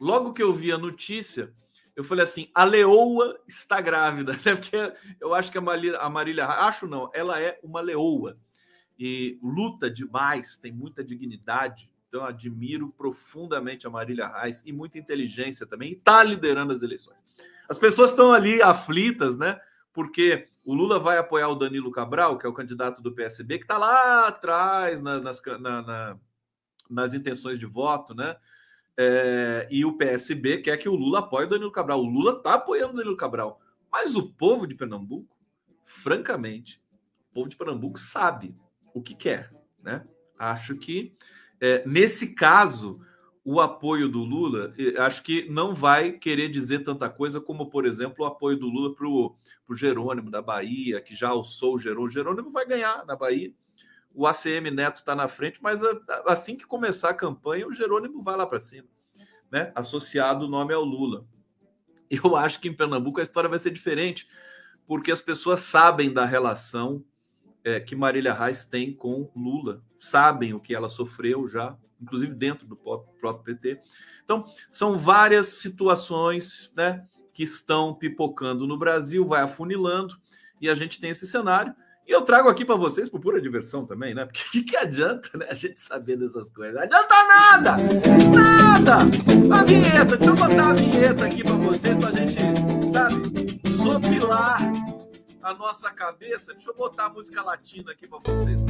logo 0.00 0.32
que 0.32 0.42
eu 0.42 0.52
vi 0.52 0.72
a 0.72 0.78
notícia, 0.78 1.54
eu 1.96 2.04
falei 2.04 2.24
assim: 2.24 2.50
a 2.54 2.64
leoa 2.64 3.40
está 3.46 3.80
grávida, 3.80 4.32
né? 4.44 4.54
Porque 4.54 4.92
eu 5.20 5.34
acho 5.34 5.50
que 5.50 5.58
a 5.58 5.60
Marília, 5.60 5.98
a 5.98 6.08
Marília, 6.10 6.46
acho 6.46 6.86
não, 6.86 7.10
ela 7.14 7.40
é 7.40 7.58
uma 7.62 7.80
leoa 7.80 8.38
e 8.98 9.38
luta 9.42 9.90
demais, 9.90 10.56
tem 10.56 10.72
muita 10.72 11.02
dignidade. 11.02 11.90
Então, 12.08 12.22
eu 12.22 12.26
admiro 12.28 12.94
profundamente 12.96 13.86
a 13.86 13.90
Marília 13.90 14.28
Reis 14.28 14.62
e 14.64 14.72
muita 14.72 14.98
inteligência 14.98 15.66
também, 15.66 15.90
e 15.90 15.94
está 15.94 16.22
liderando 16.22 16.72
as 16.72 16.82
eleições. 16.82 17.24
As 17.68 17.78
pessoas 17.78 18.10
estão 18.10 18.32
ali 18.32 18.62
aflitas, 18.62 19.36
né? 19.36 19.58
Porque 19.92 20.48
o 20.64 20.74
Lula 20.74 20.98
vai 20.98 21.18
apoiar 21.18 21.48
o 21.48 21.54
Danilo 21.54 21.90
Cabral, 21.90 22.38
que 22.38 22.46
é 22.46 22.48
o 22.48 22.54
candidato 22.54 23.02
do 23.02 23.12
PSB, 23.12 23.58
que 23.58 23.64
está 23.64 23.78
lá 23.78 24.28
atrás 24.28 25.00
nas, 25.02 25.22
na, 25.60 25.82
na, 25.82 26.18
nas 26.88 27.14
intenções 27.14 27.58
de 27.58 27.66
voto, 27.66 28.14
né? 28.14 28.36
É, 28.96 29.68
e 29.70 29.84
o 29.84 29.96
PSB 29.96 30.58
quer 30.58 30.76
que 30.76 30.88
o 30.88 30.94
Lula 30.94 31.20
apoie 31.20 31.46
o 31.46 31.48
Danilo 31.48 31.72
Cabral. 31.72 32.00
O 32.00 32.08
Lula 32.08 32.32
está 32.32 32.54
apoiando 32.54 32.94
o 32.94 32.96
Danilo 32.96 33.16
Cabral. 33.16 33.60
Mas 33.90 34.14
o 34.14 34.28
povo 34.32 34.66
de 34.66 34.74
Pernambuco, 34.74 35.36
francamente, 35.84 36.80
o 37.30 37.34
povo 37.34 37.48
de 37.48 37.56
Pernambuco 37.56 37.98
sabe 37.98 38.56
o 38.92 39.02
que 39.02 39.14
quer. 39.14 39.52
Né? 39.82 40.06
Acho 40.38 40.76
que, 40.76 41.14
é, 41.60 41.86
nesse 41.86 42.34
caso, 42.34 43.00
o 43.44 43.60
apoio 43.60 44.08
do 44.08 44.20
Lula, 44.20 44.72
acho 44.98 45.22
que 45.22 45.48
não 45.50 45.74
vai 45.74 46.12
querer 46.12 46.48
dizer 46.48 46.82
tanta 46.82 47.10
coisa 47.10 47.40
como, 47.40 47.68
por 47.68 47.84
exemplo, 47.84 48.24
o 48.24 48.28
apoio 48.28 48.58
do 48.58 48.68
Lula 48.68 48.94
para 48.94 49.06
o 49.06 49.36
Jerônimo 49.74 50.30
da 50.30 50.40
Bahia, 50.40 51.00
que 51.00 51.14
já 51.14 51.28
alçou 51.28 51.74
o 51.74 51.78
Jerônimo. 51.78 52.06
O 52.06 52.10
Jerônimo 52.10 52.50
vai 52.50 52.66
ganhar 52.66 53.04
na 53.04 53.14
Bahia. 53.14 53.52
O 54.14 54.26
ACM 54.26 54.70
Neto 54.70 54.96
está 54.96 55.14
na 55.14 55.26
frente, 55.26 55.58
mas 55.60 55.80
assim 56.26 56.56
que 56.56 56.64
começar 56.64 57.10
a 57.10 57.14
campanha, 57.14 57.66
o 57.66 57.72
Jerônimo 57.72 58.22
vai 58.22 58.36
lá 58.36 58.46
para 58.46 58.60
cima, 58.60 58.88
né? 59.50 59.72
Associado 59.74 60.46
o 60.46 60.48
nome 60.48 60.72
ao 60.72 60.84
Lula. 60.84 61.26
Eu 62.08 62.36
acho 62.36 62.60
que 62.60 62.68
em 62.68 62.74
Pernambuco 62.74 63.20
a 63.20 63.22
história 63.22 63.50
vai 63.50 63.58
ser 63.58 63.70
diferente, 63.70 64.28
porque 64.86 65.10
as 65.10 65.20
pessoas 65.20 65.60
sabem 65.60 66.12
da 66.12 66.24
relação 66.24 67.04
é, 67.64 67.80
que 67.80 67.96
Marília 67.96 68.34
Reis 68.34 68.64
tem 68.64 68.94
com 68.94 69.30
Lula, 69.34 69.82
sabem 69.98 70.52
o 70.52 70.60
que 70.60 70.74
ela 70.74 70.88
sofreu 70.88 71.48
já, 71.48 71.76
inclusive 72.00 72.34
dentro 72.34 72.66
do 72.66 72.76
próprio 72.76 73.42
PT. 73.42 73.80
Então, 74.22 74.46
são 74.70 74.98
várias 74.98 75.46
situações 75.46 76.70
né, 76.76 77.06
que 77.32 77.42
estão 77.42 77.94
pipocando 77.94 78.66
no 78.66 78.78
Brasil, 78.78 79.26
vai 79.26 79.40
afunilando, 79.40 80.16
e 80.60 80.68
a 80.68 80.74
gente 80.74 81.00
tem 81.00 81.10
esse 81.10 81.26
cenário. 81.26 81.74
E 82.06 82.12
eu 82.12 82.20
trago 82.20 82.50
aqui 82.50 82.66
para 82.66 82.74
vocês 82.74 83.08
por 83.08 83.18
pura 83.18 83.40
diversão 83.40 83.86
também, 83.86 84.14
né? 84.14 84.26
Porque 84.26 84.42
o 84.48 84.50
que, 84.50 84.62
que, 84.62 84.76
adianta 84.76 85.30
né, 85.38 85.46
a 85.48 85.54
gente 85.54 85.80
saber 85.80 86.16
dessas 86.16 86.50
coisas? 86.50 86.74
Não 86.74 86.82
adianta 86.82 87.14
nada! 87.26 87.76
Nada! 88.34 88.98
A 89.54 89.62
vinheta, 89.64 90.16
deixa 90.16 90.30
eu 90.30 90.34
botar 90.36 90.70
a 90.70 90.72
vinheta 90.74 91.24
aqui 91.24 91.42
para 91.42 91.54
vocês, 91.54 91.96
para 91.96 92.08
a 92.08 92.12
gente, 92.12 92.36
sabe, 92.92 93.14
sopilar 93.76 94.60
a 95.42 95.54
nossa 95.54 95.90
cabeça. 95.90 96.52
Deixa 96.52 96.70
eu 96.70 96.74
botar 96.74 97.06
a 97.06 97.10
música 97.10 97.42
latina 97.42 97.92
aqui 97.92 98.06
para 98.06 98.18
vocês. 98.18 98.60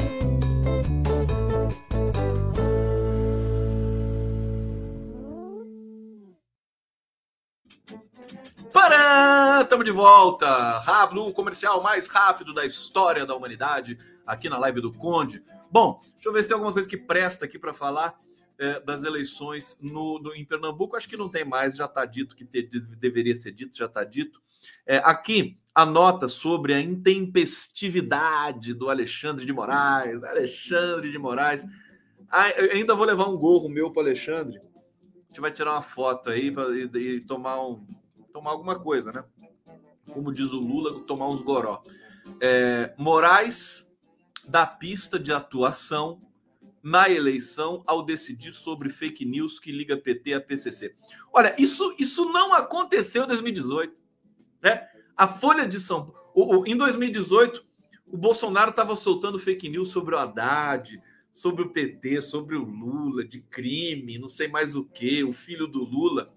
Estamos 8.84 9.86
de 9.86 9.90
volta! 9.92 10.78
Rápido, 10.80 11.24
o 11.24 11.32
comercial 11.32 11.82
mais 11.82 12.06
rápido 12.06 12.52
da 12.52 12.66
história 12.66 13.24
da 13.24 13.34
humanidade, 13.34 13.96
aqui 14.26 14.46
na 14.46 14.58
live 14.58 14.82
do 14.82 14.92
Conde. 14.92 15.42
Bom, 15.70 16.00
deixa 16.02 16.28
eu 16.28 16.32
ver 16.34 16.42
se 16.42 16.48
tem 16.48 16.54
alguma 16.54 16.70
coisa 16.72 16.86
que 16.86 16.98
presta 16.98 17.46
aqui 17.46 17.58
para 17.58 17.72
falar 17.72 18.14
é, 18.58 18.78
das 18.80 19.02
eleições 19.02 19.78
no, 19.80 20.18
no, 20.18 20.34
em 20.34 20.44
Pernambuco. 20.44 20.96
Acho 20.96 21.08
que 21.08 21.16
não 21.16 21.30
tem 21.30 21.46
mais, 21.46 21.76
já 21.76 21.86
está 21.86 22.04
dito 22.04 22.36
que 22.36 22.44
te, 22.44 22.62
deveria 22.98 23.34
ser 23.40 23.52
dito, 23.52 23.74
já 23.74 23.86
está 23.86 24.04
dito. 24.04 24.42
É, 24.86 24.98
aqui, 24.98 25.58
a 25.74 25.86
nota 25.86 26.28
sobre 26.28 26.74
a 26.74 26.80
intempestividade 26.80 28.74
do 28.74 28.90
Alexandre 28.90 29.46
de 29.46 29.52
Moraes. 29.52 30.22
Alexandre 30.22 31.10
de 31.10 31.18
Moraes. 31.18 31.64
Ah, 32.30 32.52
ainda 32.70 32.94
vou 32.94 33.06
levar 33.06 33.30
um 33.30 33.36
gorro 33.38 33.70
meu 33.70 33.90
para 33.90 34.02
Alexandre. 34.02 34.58
A 34.58 35.26
gente 35.28 35.40
vai 35.40 35.50
tirar 35.50 35.72
uma 35.72 35.82
foto 35.82 36.28
aí 36.28 36.52
pra, 36.52 36.66
e, 36.76 36.84
e 36.84 37.24
tomar 37.24 37.66
um 37.66 38.03
tomar 38.34 38.50
alguma 38.50 38.76
coisa, 38.76 39.12
né? 39.12 39.24
Como 40.12 40.32
diz 40.32 40.50
o 40.50 40.58
Lula, 40.58 40.92
tomar 41.06 41.28
uns 41.28 41.40
goró. 41.40 41.80
É, 42.40 42.92
Moraes 42.98 43.88
da 44.46 44.66
pista 44.66 45.20
de 45.20 45.32
atuação 45.32 46.20
na 46.82 47.08
eleição 47.08 47.84
ao 47.86 48.04
decidir 48.04 48.52
sobre 48.52 48.90
fake 48.90 49.24
news 49.24 49.60
que 49.60 49.70
liga 49.70 49.96
PT 49.96 50.34
a 50.34 50.40
PCC. 50.40 50.96
Olha, 51.32 51.54
isso, 51.56 51.94
isso 51.96 52.24
não 52.32 52.52
aconteceu 52.52 53.22
em 53.22 53.28
2018. 53.28 54.02
Né? 54.60 54.84
A 55.16 55.28
Folha 55.28 55.66
de 55.66 55.78
São 55.78 56.06
Paulo. 56.06 56.66
Em 56.66 56.76
2018, 56.76 57.64
o 58.04 58.16
Bolsonaro 58.16 58.70
estava 58.70 58.96
soltando 58.96 59.38
fake 59.38 59.68
news 59.68 59.90
sobre 59.90 60.16
o 60.16 60.18
Haddad, 60.18 61.00
sobre 61.32 61.62
o 61.62 61.70
PT, 61.70 62.20
sobre 62.20 62.56
o 62.56 62.64
Lula, 62.64 63.24
de 63.24 63.40
crime, 63.40 64.18
não 64.18 64.28
sei 64.28 64.48
mais 64.48 64.74
o 64.74 64.84
que, 64.84 65.22
o 65.22 65.32
filho 65.32 65.68
do 65.68 65.84
Lula 65.84 66.34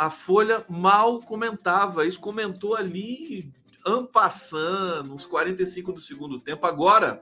a 0.00 0.08
Folha 0.08 0.64
mal 0.66 1.20
comentava, 1.20 2.06
isso 2.06 2.18
comentou 2.18 2.74
ali 2.74 3.52
ampassando, 3.84 5.12
uns 5.12 5.26
45 5.26 5.92
do 5.92 6.00
segundo 6.00 6.40
tempo. 6.40 6.66
Agora, 6.66 7.20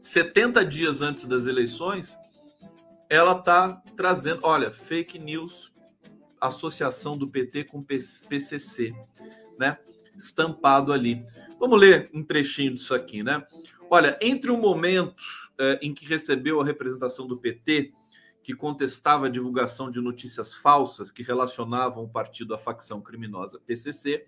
70 0.00 0.64
dias 0.64 1.02
antes 1.02 1.24
das 1.24 1.46
eleições, 1.46 2.16
ela 3.10 3.32
está 3.32 3.82
trazendo, 3.96 4.42
olha, 4.44 4.70
fake 4.70 5.18
news, 5.18 5.72
associação 6.40 7.18
do 7.18 7.26
PT 7.26 7.64
com 7.64 7.82
PCC, 7.82 8.94
né? 9.58 9.76
Estampado 10.16 10.92
ali. 10.92 11.26
Vamos 11.58 11.80
ler 11.80 12.08
um 12.14 12.22
trechinho 12.22 12.74
disso 12.74 12.94
aqui, 12.94 13.24
né? 13.24 13.44
Olha, 13.90 14.16
entre 14.22 14.52
o 14.52 14.56
momento 14.56 15.20
é, 15.58 15.80
em 15.82 15.92
que 15.92 16.06
recebeu 16.06 16.60
a 16.60 16.64
representação 16.64 17.26
do 17.26 17.36
PT 17.36 17.92
que 18.42 18.54
contestava 18.54 19.26
a 19.26 19.30
divulgação 19.30 19.90
de 19.90 20.00
notícias 20.00 20.54
falsas 20.54 21.10
que 21.10 21.22
relacionavam 21.22 22.04
o 22.04 22.08
partido 22.08 22.54
à 22.54 22.58
facção 22.58 23.00
criminosa 23.00 23.60
PCC 23.60 24.26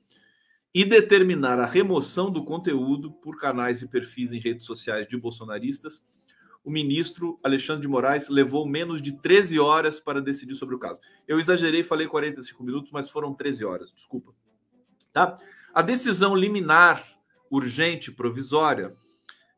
e 0.74 0.84
determinar 0.84 1.58
a 1.58 1.66
remoção 1.66 2.30
do 2.30 2.44
conteúdo 2.44 3.10
por 3.10 3.38
canais 3.38 3.82
e 3.82 3.88
perfis 3.88 4.32
em 4.32 4.38
redes 4.38 4.66
sociais 4.66 5.08
de 5.08 5.16
bolsonaristas, 5.16 6.02
o 6.64 6.70
ministro 6.70 7.40
Alexandre 7.42 7.82
de 7.82 7.88
Moraes 7.88 8.28
levou 8.28 8.68
menos 8.68 9.00
de 9.00 9.12
13 9.12 9.58
horas 9.58 9.98
para 9.98 10.20
decidir 10.20 10.54
sobre 10.54 10.74
o 10.74 10.78
caso. 10.78 11.00
Eu 11.26 11.40
exagerei, 11.40 11.82
falei 11.82 12.06
45 12.06 12.62
minutos, 12.62 12.92
mas 12.92 13.08
foram 13.08 13.34
13 13.34 13.64
horas, 13.64 13.92
desculpa. 13.92 14.32
Tá? 15.12 15.36
A 15.74 15.82
decisão 15.82 16.36
liminar 16.36 17.04
urgente 17.50 18.12
provisória 18.12 18.90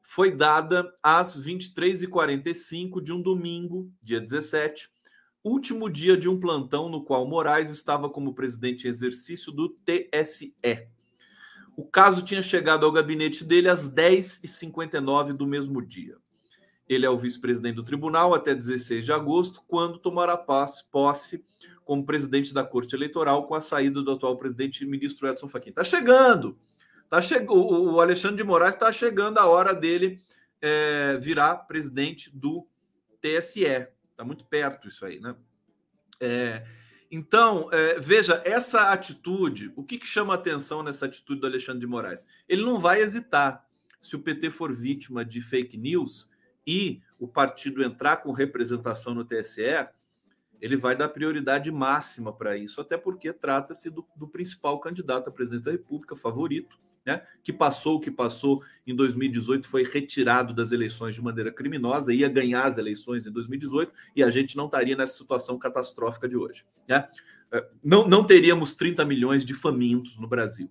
foi 0.02 0.30
dada 0.30 0.92
às 1.02 1.40
23h45 1.40 3.00
de 3.00 3.12
um 3.12 3.22
domingo, 3.22 3.90
dia 4.02 4.20
17, 4.20 4.90
último 5.42 5.88
dia 5.88 6.16
de 6.16 6.28
um 6.28 6.38
plantão 6.38 6.88
no 6.88 7.02
qual 7.02 7.26
Moraes 7.26 7.70
estava 7.70 8.10
como 8.10 8.34
presidente 8.34 8.86
em 8.86 8.90
exercício 8.90 9.50
do 9.50 9.68
TSE. 9.68 10.54
O 11.76 11.84
caso 11.84 12.22
tinha 12.22 12.42
chegado 12.42 12.84
ao 12.84 12.92
gabinete 12.92 13.44
dele 13.44 13.68
às 13.68 13.90
10h59 13.90 15.32
do 15.32 15.46
mesmo 15.46 15.80
dia. 15.80 16.16
Ele 16.86 17.06
é 17.06 17.10
o 17.10 17.16
vice-presidente 17.16 17.76
do 17.76 17.82
tribunal 17.82 18.34
até 18.34 18.54
16 18.54 19.04
de 19.04 19.12
agosto, 19.12 19.62
quando 19.66 19.98
tomará 19.98 20.36
posse 20.36 21.42
como 21.84 22.04
presidente 22.04 22.52
da 22.52 22.62
Corte 22.64 22.94
Eleitoral 22.94 23.46
com 23.46 23.54
a 23.54 23.60
saída 23.60 24.02
do 24.02 24.10
atual 24.10 24.36
presidente 24.36 24.84
e 24.84 24.86
ministro 24.86 25.26
Edson 25.26 25.48
Fachin. 25.48 25.70
Está 25.70 25.84
chegando! 25.84 26.58
Tá 27.12 27.20
che... 27.20 27.34
O 27.46 28.00
Alexandre 28.00 28.38
de 28.38 28.42
Moraes 28.42 28.74
está 28.74 28.90
chegando 28.90 29.36
a 29.36 29.44
hora 29.44 29.74
dele 29.74 30.24
é, 30.62 31.18
virar 31.18 31.56
presidente 31.56 32.34
do 32.34 32.66
TSE. 33.20 33.86
Está 34.10 34.24
muito 34.24 34.46
perto 34.46 34.88
isso 34.88 35.04
aí, 35.04 35.20
né? 35.20 35.36
É, 36.18 36.64
então, 37.10 37.68
é, 37.70 38.00
veja, 38.00 38.40
essa 38.46 38.92
atitude, 38.92 39.70
o 39.76 39.84
que, 39.84 39.98
que 39.98 40.06
chama 40.06 40.32
atenção 40.32 40.82
nessa 40.82 41.04
atitude 41.04 41.38
do 41.42 41.46
Alexandre 41.46 41.80
de 41.80 41.86
Moraes? 41.86 42.26
Ele 42.48 42.64
não 42.64 42.80
vai 42.80 43.02
hesitar. 43.02 43.62
Se 44.00 44.16
o 44.16 44.20
PT 44.20 44.50
for 44.50 44.72
vítima 44.72 45.22
de 45.22 45.42
fake 45.42 45.76
news 45.76 46.30
e 46.66 47.02
o 47.18 47.28
partido 47.28 47.84
entrar 47.84 48.22
com 48.22 48.32
representação 48.32 49.12
no 49.12 49.22
TSE, 49.22 49.86
ele 50.62 50.78
vai 50.78 50.96
dar 50.96 51.10
prioridade 51.10 51.70
máxima 51.70 52.32
para 52.32 52.56
isso, 52.56 52.80
até 52.80 52.96
porque 52.96 53.34
trata-se 53.34 53.90
do, 53.90 54.02
do 54.16 54.26
principal 54.26 54.80
candidato 54.80 55.28
à 55.28 55.30
presidência 55.30 55.66
da 55.66 55.72
República, 55.72 56.16
favorito, 56.16 56.80
né, 57.04 57.22
que 57.42 57.52
passou 57.52 57.96
o 57.96 58.00
que 58.00 58.10
passou 58.10 58.62
em 58.86 58.94
2018, 58.94 59.68
foi 59.68 59.82
retirado 59.84 60.54
das 60.54 60.72
eleições 60.72 61.14
de 61.14 61.22
maneira 61.22 61.52
criminosa, 61.52 62.14
ia 62.14 62.28
ganhar 62.28 62.64
as 62.64 62.78
eleições 62.78 63.26
em 63.26 63.32
2018 63.32 63.92
e 64.14 64.22
a 64.22 64.30
gente 64.30 64.56
não 64.56 64.66
estaria 64.66 64.96
nessa 64.96 65.16
situação 65.16 65.58
catastrófica 65.58 66.28
de 66.28 66.36
hoje. 66.36 66.64
Né? 66.88 67.08
É, 67.50 67.68
não, 67.82 68.06
não 68.06 68.24
teríamos 68.24 68.74
30 68.74 69.04
milhões 69.04 69.44
de 69.44 69.54
famintos 69.54 70.18
no 70.18 70.28
Brasil. 70.28 70.70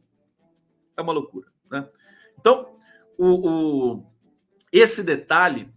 É 0.96 1.02
uma 1.02 1.14
loucura. 1.14 1.48
Né? 1.70 1.88
Então, 2.40 2.76
o, 3.18 3.50
o 3.50 4.12
esse 4.72 5.04
detalhe 5.04 5.70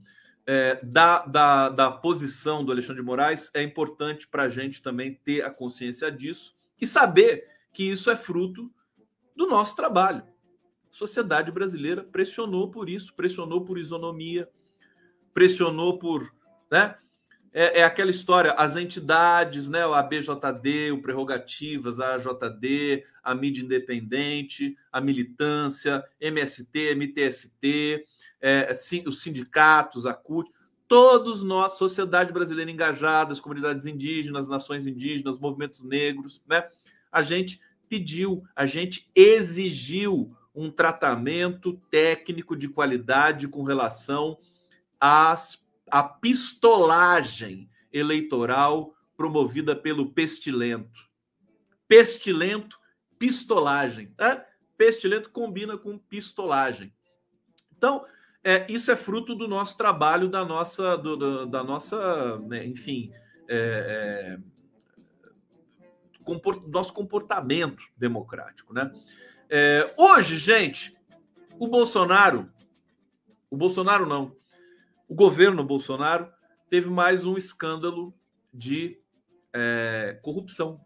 é, 0.46 0.78
da, 0.84 1.24
da, 1.24 1.68
da 1.68 1.90
posição 1.90 2.64
do 2.64 2.70
Alexandre 2.70 3.02
de 3.02 3.06
Moraes 3.06 3.50
é 3.52 3.62
importante 3.62 4.28
para 4.28 4.44
a 4.44 4.48
gente 4.48 4.82
também 4.82 5.14
ter 5.24 5.42
a 5.42 5.50
consciência 5.50 6.12
disso 6.12 6.56
e 6.80 6.86
saber 6.86 7.48
que 7.72 7.82
isso 7.82 8.08
é 8.08 8.14
fruto 8.14 8.70
do 9.34 9.48
nosso 9.48 9.74
trabalho 9.74 10.22
sociedade 10.94 11.50
brasileira 11.50 12.04
pressionou 12.04 12.70
por 12.70 12.88
isso, 12.88 13.12
pressionou 13.14 13.64
por 13.64 13.76
isonomia, 13.76 14.48
pressionou 15.34 15.98
por. 15.98 16.32
Né? 16.70 16.94
É, 17.52 17.80
é, 17.80 17.84
aquela 17.84 18.10
história, 18.10 18.52
as 18.52 18.76
entidades, 18.76 19.68
né, 19.68 19.82
a 19.84 20.02
BJD, 20.02 20.92
o 20.92 21.02
Prerrogativas, 21.02 22.00
a 22.00 22.14
AJD, 22.14 23.04
a 23.22 23.34
mídia 23.34 23.62
independente, 23.62 24.76
a 24.90 25.00
militância, 25.00 26.04
MST, 26.20 26.94
MTST, 26.94 28.04
é, 28.40 28.72
os 29.06 29.22
sindicatos, 29.22 30.06
a 30.06 30.14
CUT, 30.14 30.50
Todos 30.86 31.42
nós, 31.42 31.78
sociedade 31.78 32.32
brasileira 32.32 32.70
engajada, 32.70 33.32
as 33.32 33.40
comunidades 33.40 33.86
indígenas, 33.86 34.48
nações 34.48 34.86
indígenas, 34.86 35.38
movimentos 35.38 35.80
negros, 35.82 36.42
né? 36.46 36.68
A 37.10 37.22
gente 37.22 37.58
pediu, 37.88 38.44
a 38.54 38.66
gente 38.66 39.10
exigiu 39.14 40.36
um 40.54 40.70
tratamento 40.70 41.74
técnico 41.90 42.56
de 42.56 42.68
qualidade 42.68 43.48
com 43.48 43.62
relação 43.64 44.38
às, 45.00 45.62
à 45.90 46.02
pistolagem 46.02 47.68
eleitoral 47.92 48.94
promovida 49.16 49.74
pelo 49.74 50.12
pestilento. 50.12 51.08
Pestilento, 51.88 52.78
pistolagem. 53.18 54.14
Né? 54.18 54.44
Pestilento 54.76 55.30
combina 55.30 55.76
com 55.76 55.98
pistolagem. 55.98 56.92
Então, 57.76 58.04
é, 58.42 58.70
isso 58.70 58.90
é 58.90 58.96
fruto 58.96 59.34
do 59.34 59.48
nosso 59.48 59.76
trabalho, 59.76 60.28
da 60.28 60.44
nossa, 60.44 60.96
do, 60.96 61.16
do, 61.16 61.46
da 61.46 61.64
nossa, 61.64 62.38
né, 62.40 62.64
enfim, 62.66 63.10
é, 63.48 64.38
é, 64.38 64.38
comport, 66.24 66.66
nosso 66.68 66.92
comportamento 66.92 67.82
democrático, 67.96 68.74
né? 68.74 68.92
É, 69.50 69.92
hoje, 69.96 70.38
gente, 70.38 70.96
o 71.58 71.68
Bolsonaro, 71.68 72.50
o 73.50 73.56
Bolsonaro 73.56 74.06
não, 74.06 74.36
o 75.08 75.14
governo 75.14 75.62
Bolsonaro 75.62 76.32
teve 76.70 76.88
mais 76.88 77.26
um 77.26 77.36
escândalo 77.36 78.14
de 78.52 78.98
é, 79.52 80.18
corrupção. 80.22 80.80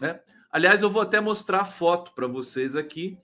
Né? 0.00 0.20
Aliás, 0.50 0.82
eu 0.82 0.90
vou 0.90 1.00
até 1.00 1.20
mostrar 1.20 1.60
a 1.60 1.64
foto 1.64 2.12
para 2.12 2.26
vocês 2.26 2.74
aqui 2.74 3.18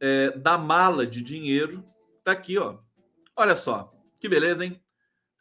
é, 0.00 0.30
da 0.30 0.56
mala 0.56 1.06
de 1.06 1.22
dinheiro. 1.22 1.84
Tá 2.24 2.32
aqui, 2.32 2.58
ó. 2.58 2.78
Olha 3.36 3.54
só, 3.54 3.92
que 4.18 4.28
beleza, 4.28 4.64
hein? 4.64 4.80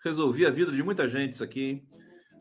Resolvi 0.03 0.45
a 0.45 0.49
vida 0.49 0.71
de 0.71 0.83
muita 0.83 1.07
gente 1.07 1.33
isso 1.33 1.43
aqui. 1.43 1.61
Hein? 1.61 1.87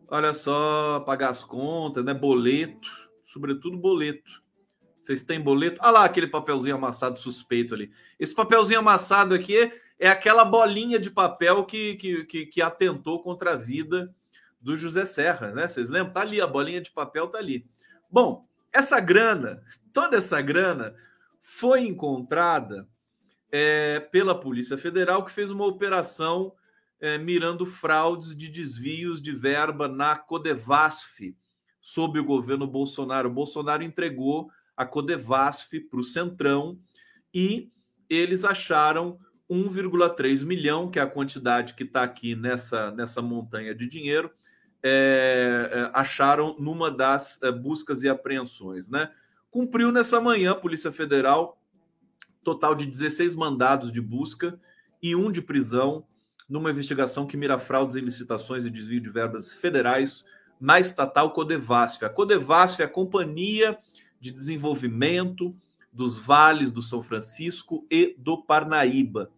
Olha 0.08 0.34
só, 0.34 1.00
pagar 1.00 1.30
as 1.30 1.44
contas, 1.44 2.04
né? 2.04 2.12
Boleto, 2.12 2.90
sobretudo 3.26 3.78
boleto. 3.78 4.42
Vocês 5.02 5.24
têm 5.24 5.40
boleto? 5.40 5.80
Olha 5.82 5.90
lá 5.90 6.04
aquele 6.04 6.28
papelzinho 6.28 6.76
amassado 6.76 7.18
suspeito 7.18 7.74
ali. 7.74 7.92
Esse 8.20 8.32
papelzinho 8.32 8.78
amassado 8.78 9.34
aqui 9.34 9.72
é 9.98 10.08
aquela 10.08 10.44
bolinha 10.44 10.98
de 10.98 11.10
papel 11.10 11.64
que, 11.64 11.96
que, 11.96 12.24
que, 12.24 12.46
que 12.46 12.62
atentou 12.62 13.20
contra 13.20 13.54
a 13.54 13.56
vida 13.56 14.14
do 14.60 14.76
José 14.76 15.04
Serra, 15.04 15.50
né? 15.50 15.66
Vocês 15.66 15.90
lembram? 15.90 16.12
Tá 16.12 16.20
ali, 16.20 16.40
a 16.40 16.46
bolinha 16.46 16.80
de 16.80 16.92
papel 16.92 17.26
tá 17.26 17.38
ali. 17.38 17.66
Bom, 18.08 18.46
essa 18.72 19.00
grana, 19.00 19.60
toda 19.92 20.18
essa 20.18 20.40
grana 20.40 20.94
foi 21.40 21.80
encontrada 21.80 22.88
é, 23.50 23.98
pela 23.98 24.38
Polícia 24.38 24.78
Federal, 24.78 25.24
que 25.24 25.32
fez 25.32 25.50
uma 25.50 25.66
operação 25.66 26.52
é, 27.00 27.18
mirando 27.18 27.66
fraudes 27.66 28.36
de 28.36 28.48
desvios 28.48 29.20
de 29.20 29.32
verba 29.32 29.88
na 29.88 30.16
Codevasf, 30.16 31.36
sob 31.80 32.20
o 32.20 32.24
governo 32.24 32.68
Bolsonaro. 32.68 33.28
O 33.28 33.32
Bolsonaro 33.32 33.82
entregou 33.82 34.48
a 34.82 34.86
Codevasf 34.86 35.80
para 35.80 36.00
o 36.00 36.04
Centrão 36.04 36.78
e 37.34 37.70
eles 38.08 38.44
acharam 38.44 39.18
1,3 39.50 40.44
milhão, 40.44 40.90
que 40.90 40.98
é 40.98 41.02
a 41.02 41.06
quantidade 41.06 41.74
que 41.74 41.84
está 41.84 42.02
aqui 42.02 42.34
nessa, 42.34 42.90
nessa 42.92 43.20
montanha 43.20 43.74
de 43.74 43.86
dinheiro, 43.86 44.30
é, 44.82 45.70
é, 45.72 45.90
acharam 45.94 46.56
numa 46.58 46.90
das 46.90 47.40
é, 47.42 47.52
buscas 47.52 48.02
e 48.02 48.08
apreensões. 48.08 48.88
Né? 48.88 49.10
Cumpriu 49.50 49.92
nessa 49.92 50.20
manhã 50.20 50.52
a 50.52 50.56
Polícia 50.56 50.90
Federal 50.90 51.58
total 52.42 52.74
de 52.74 52.86
16 52.86 53.34
mandados 53.34 53.92
de 53.92 54.00
busca 54.00 54.58
e 55.02 55.14
um 55.14 55.30
de 55.30 55.40
prisão 55.40 56.04
numa 56.48 56.70
investigação 56.70 57.26
que 57.26 57.36
mira 57.36 57.58
fraudes 57.58 57.96
em 57.96 58.00
licitações 58.00 58.64
e 58.64 58.70
desvio 58.70 59.00
de 59.00 59.10
verbas 59.10 59.54
federais 59.54 60.24
na 60.60 60.78
estatal 60.78 61.32
Codevasf. 61.32 62.04
A 62.04 62.08
Codevasf 62.08 62.80
é 62.80 62.84
a 62.84 62.88
Companhia 62.88 63.78
de 64.22 64.30
Desenvolvimento 64.30 65.52
dos 65.92 66.16
Vales 66.16 66.70
do 66.70 66.80
São 66.80 67.02
Francisco 67.02 67.84
e 67.90 68.14
do 68.16 68.40
Parnaíba. 68.40 69.32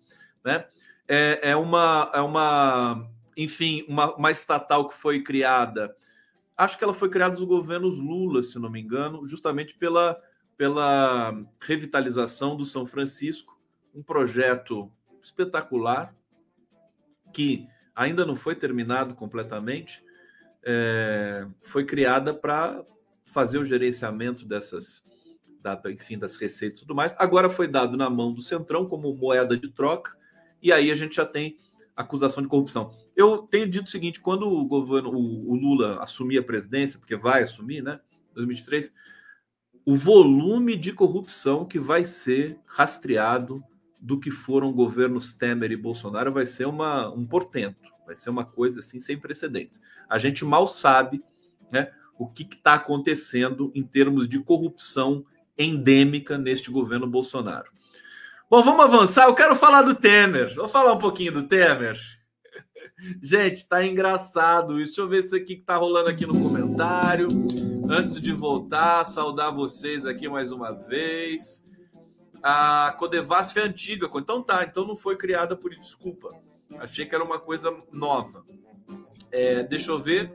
Né? 0.44 0.66
É, 1.08 1.40
é, 1.50 1.56
uma, 1.56 2.10
é 2.12 2.20
uma 2.20 3.10
enfim, 3.34 3.82
uma, 3.88 4.14
uma 4.14 4.30
estatal 4.30 4.86
que 4.86 4.94
foi 4.94 5.22
criada, 5.22 5.96
acho 6.54 6.76
que 6.76 6.84
ela 6.84 6.92
foi 6.92 7.08
criada 7.08 7.34
dos 7.34 7.44
governos 7.44 7.98
Lula, 7.98 8.42
se 8.42 8.58
não 8.58 8.68
me 8.68 8.78
engano, 8.78 9.26
justamente 9.26 9.74
pela, 9.74 10.20
pela 10.54 11.34
revitalização 11.58 12.54
do 12.54 12.66
São 12.66 12.86
Francisco, 12.86 13.58
um 13.94 14.02
projeto 14.02 14.92
espetacular 15.22 16.14
que 17.32 17.66
ainda 17.96 18.26
não 18.26 18.36
foi 18.36 18.54
terminado 18.54 19.14
completamente, 19.14 20.04
é, 20.62 21.46
foi 21.62 21.86
criada 21.86 22.34
para 22.34 22.82
fazer 23.34 23.58
o 23.58 23.64
gerenciamento 23.64 24.46
dessas, 24.46 25.04
da, 25.60 25.78
enfim, 25.86 26.16
das 26.16 26.36
receitas 26.36 26.78
e 26.78 26.82
tudo 26.82 26.94
mais. 26.94 27.16
Agora 27.18 27.50
foi 27.50 27.66
dado 27.66 27.96
na 27.96 28.08
mão 28.08 28.32
do 28.32 28.40
Centrão 28.40 28.86
como 28.86 29.12
moeda 29.12 29.56
de 29.56 29.68
troca, 29.68 30.16
e 30.62 30.72
aí 30.72 30.88
a 30.88 30.94
gente 30.94 31.16
já 31.16 31.26
tem 31.26 31.56
acusação 31.96 32.42
de 32.42 32.48
corrupção. 32.48 32.94
Eu 33.16 33.38
tenho 33.38 33.68
dito 33.68 33.88
o 33.88 33.90
seguinte: 33.90 34.20
quando 34.20 34.46
o 34.46 34.64
governo, 34.64 35.10
o, 35.10 35.50
o 35.50 35.54
Lula 35.56 36.00
assumir 36.00 36.38
a 36.38 36.44
presidência, 36.44 36.98
porque 36.98 37.16
vai 37.16 37.42
assumir, 37.42 37.82
né? 37.82 37.98
2023, 38.34 38.94
o 39.84 39.96
volume 39.96 40.76
de 40.76 40.92
corrupção 40.92 41.64
que 41.64 41.78
vai 41.78 42.04
ser 42.04 42.56
rastreado 42.64 43.62
do 44.00 44.20
que 44.20 44.30
foram 44.30 44.72
governos 44.72 45.34
Temer 45.34 45.72
e 45.72 45.76
Bolsonaro 45.76 46.32
vai 46.32 46.46
ser 46.46 46.66
uma, 46.66 47.12
um 47.12 47.26
portento, 47.26 47.90
vai 48.06 48.14
ser 48.14 48.30
uma 48.30 48.44
coisa 48.44 48.78
assim 48.78 49.00
sem 49.00 49.18
precedentes. 49.18 49.80
A 50.08 50.18
gente 50.18 50.44
mal 50.44 50.68
sabe 50.68 51.22
né, 51.72 51.90
o 52.18 52.28
que 52.28 52.42
está 52.42 52.74
acontecendo 52.74 53.70
em 53.74 53.82
termos 53.82 54.28
de 54.28 54.38
corrupção 54.40 55.24
endêmica 55.56 56.36
neste 56.38 56.70
governo 56.70 57.06
Bolsonaro. 57.06 57.70
Bom, 58.50 58.62
vamos 58.62 58.84
avançar. 58.84 59.26
Eu 59.26 59.34
quero 59.34 59.56
falar 59.56 59.82
do 59.82 59.94
Temer. 59.94 60.54
Vou 60.54 60.68
falar 60.68 60.92
um 60.92 60.98
pouquinho 60.98 61.32
do 61.32 61.44
Temer. 61.44 61.96
Gente, 63.22 63.66
tá 63.68 63.84
engraçado 63.84 64.80
isso. 64.80 64.92
Deixa 64.92 65.00
eu 65.02 65.08
ver 65.08 65.20
isso 65.20 65.34
aqui 65.34 65.56
que 65.56 65.62
tá 65.62 65.76
rolando 65.76 66.10
aqui 66.10 66.26
no 66.26 66.34
comentário. 66.34 67.28
Antes 67.88 68.20
de 68.20 68.32
voltar, 68.32 69.04
saudar 69.04 69.52
vocês 69.52 70.06
aqui 70.06 70.28
mais 70.28 70.52
uma 70.52 70.70
vez. 70.70 71.64
A 72.42 72.94
Codevasf 72.98 73.58
é 73.58 73.62
antiga, 73.62 74.08
então 74.14 74.42
tá, 74.42 74.62
então 74.62 74.86
não 74.86 74.94
foi 74.94 75.16
criada 75.16 75.56
por 75.56 75.74
desculpa. 75.74 76.28
Achei 76.78 77.06
que 77.06 77.14
era 77.14 77.24
uma 77.24 77.38
coisa 77.38 77.74
nova. 77.90 78.44
É, 79.32 79.62
deixa 79.62 79.90
eu 79.90 79.98
ver. 79.98 80.32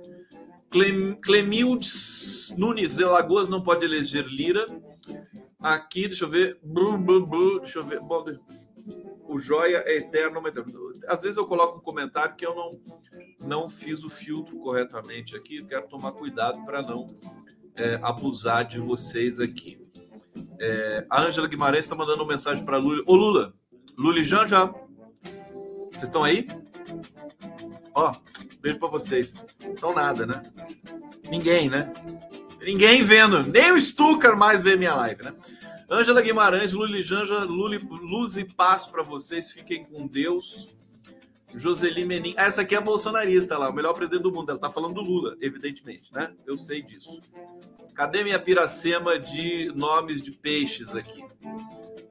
Clem, 0.70 1.16
Clemildes 1.16 2.54
Nunes 2.58 2.98
Lagoas 2.98 3.50
não 3.50 3.62
pode 3.62 3.86
eleger 3.86 4.26
Lira. 4.26 4.66
Aqui, 5.62 6.08
deixa 6.08 6.26
eu 6.26 6.30
ver. 6.30 6.60
Deixa 7.62 7.80
eu 7.80 7.84
ver. 7.84 8.00
Bom, 8.02 8.26
o 9.28 9.38
joia 9.38 9.84
é 9.86 9.98
eterno. 9.98 10.42
Às 11.08 11.22
vezes 11.22 11.38
eu 11.38 11.46
coloco 11.46 11.78
um 11.78 11.82
comentário 11.82 12.36
que 12.36 12.46
eu 12.46 12.56
não, 12.56 12.70
não 13.46 13.70
fiz 13.70 14.04
o 14.04 14.10
filtro 14.10 14.58
corretamente 14.60 15.36
aqui. 15.36 15.64
Quero 15.66 15.88
tomar 15.88 16.14
cuidado 16.14 16.64
para 16.66 16.82
não 16.82 17.08
é, 17.76 18.00
abusar 18.02 18.66
de 18.66 18.80
vocês 18.80 19.40
aqui. 19.40 19.80
É, 20.60 21.06
a 21.10 21.24
Ângela 21.24 21.48
Guimarães 21.48 21.86
está 21.86 21.96
mandando 21.96 22.24
uma 22.24 22.32
mensagem 22.32 22.66
para 22.66 22.78
Lula. 22.78 23.04
Ô 23.06 23.16
Lula, 23.16 23.54
Lula 23.98 24.20
e 24.20 24.24
Jean 24.24 24.48
já. 24.48 24.66
Vocês 24.66 26.04
estão 26.04 26.24
aí? 26.24 26.46
Ó, 27.94 28.12
beijo 28.62 28.80
para 28.80 28.90
vocês. 28.90 29.34
Então 29.64 29.94
nada, 29.94 30.26
né? 30.26 30.44
Ninguém, 31.30 31.70
né? 31.70 31.92
Ninguém 32.62 33.04
vendo. 33.04 33.42
Nem 33.44 33.72
o 33.72 33.80
Stucker 33.80 34.36
mais 34.36 34.64
vê 34.64 34.76
minha 34.76 34.96
live, 34.96 35.24
né? 35.24 35.34
Ângela 35.90 36.22
Guimarães, 36.22 36.74
Luli 36.74 37.02
Janja, 37.02 37.40
Luli, 37.46 37.80
luz 37.90 38.38
e 38.38 38.46
paz 38.46 38.86
para 38.86 39.02
vocês. 39.02 39.52
Fiquem 39.52 39.86
com 39.86 40.06
Deus. 40.06 40.76
Joseli 41.56 42.06
Menin. 42.06 42.34
Ah, 42.38 42.46
essa 42.46 42.62
aqui 42.62 42.76
é 42.76 42.82
bolsonarista 42.82 43.58
lá, 43.58 43.70
o 43.70 43.74
melhor 43.74 43.94
presidente 43.94 44.22
do 44.22 44.32
mundo. 44.32 44.52
Ela 44.52 44.60
tá 44.60 44.70
falando 44.70 44.94
do 44.94 45.02
Lula, 45.02 45.36
evidentemente, 45.42 46.14
né? 46.14 46.32
Eu 46.46 46.56
sei 46.58 46.82
disso. 46.82 47.20
Cadê 47.96 48.24
minha 48.24 48.40
piracema 48.40 49.18
de 49.18 49.74
nomes 49.76 50.22
de 50.22 50.32
peixes 50.32 50.96
aqui? 50.96 51.26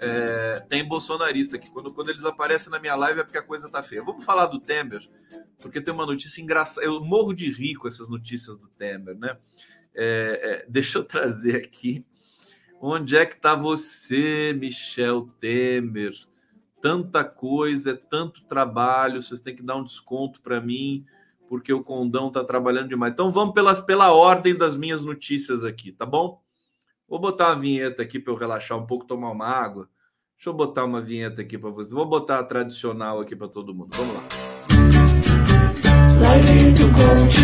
É, 0.01 0.61
tem 0.68 0.84
bolsonarista 0.84 1.57
aqui. 1.57 1.70
Quando, 1.70 1.92
quando 1.92 2.11
eles 2.11 2.24
aparecem 2.24 2.70
na 2.70 2.78
minha 2.78 2.94
live 2.94 3.20
é 3.20 3.24
porque 3.24 3.38
a 3.38 3.42
coisa 3.42 3.68
tá 3.68 3.82
feia. 3.82 4.03
Vamos 4.03 4.24
falar 4.24 4.46
do 4.46 4.61
Temer, 4.61 5.09
porque 5.61 5.80
tem 5.80 5.92
uma 5.92 6.07
notícia 6.07 6.40
engraçada. 6.40 6.86
Eu 6.86 7.05
morro 7.05 7.32
de 7.32 7.51
rir 7.51 7.74
com 7.74 7.88
essas 7.88 8.09
notícias 8.09 8.57
do 8.57 8.68
Temer, 8.68 9.16
né? 9.18 9.36
É, 9.94 10.40
é, 10.42 10.66
deixa 10.68 10.99
eu 10.99 11.05
trazer 11.05 11.57
aqui 11.57 12.05
Onde 12.80 13.16
é 13.16 13.26
que 13.26 13.34
está 13.34 13.57
você, 13.57 14.55
Michel 14.57 15.26
Temer? 15.40 16.12
Tanta 16.80 17.24
coisa, 17.24 17.90
é 17.90 17.94
tanto 17.94 18.44
trabalho, 18.44 19.20
vocês 19.20 19.40
têm 19.40 19.57
que 19.57 19.64
dar 19.64 19.76
um 19.76 19.82
desconto 19.82 20.40
para 20.40 20.61
mim, 20.61 21.05
porque 21.49 21.72
o 21.72 21.82
Condão 21.82 22.28
está 22.28 22.44
trabalhando 22.44 22.88
demais. 22.88 23.12
Então 23.12 23.32
vamos 23.32 23.53
pelas, 23.53 23.80
pela 23.80 24.12
ordem 24.12 24.55
das 24.57 24.76
minhas 24.76 25.03
notícias 25.03 25.64
aqui, 25.64 25.90
tá 25.90 26.07
bom? 26.07 26.40
Vou 27.09 27.18
botar 27.18 27.54
uma 27.54 27.61
vinheta 27.61 28.02
aqui 28.02 28.18
para 28.18 28.34
eu 28.34 28.36
relaxar 28.36 28.76
um 28.76 28.84
pouco, 28.84 29.06
tomar 29.06 29.30
uma 29.30 29.46
água. 29.46 29.88
Deixa 30.36 30.50
eu 30.50 30.52
botar 30.52 30.84
uma 30.84 31.00
vinheta 31.00 31.40
aqui 31.40 31.56
para 31.56 31.70
vocês. 31.70 31.90
Vou 31.90 32.04
botar 32.04 32.38
a 32.38 32.44
tradicional 32.44 33.18
aqui 33.18 33.34
para 33.34 33.48
todo 33.48 33.74
mundo. 33.74 33.96
Vamos 33.96 34.14
lá. 34.14 34.24
Live 36.20 36.72
do 36.74 36.84
Conde. 36.92 37.40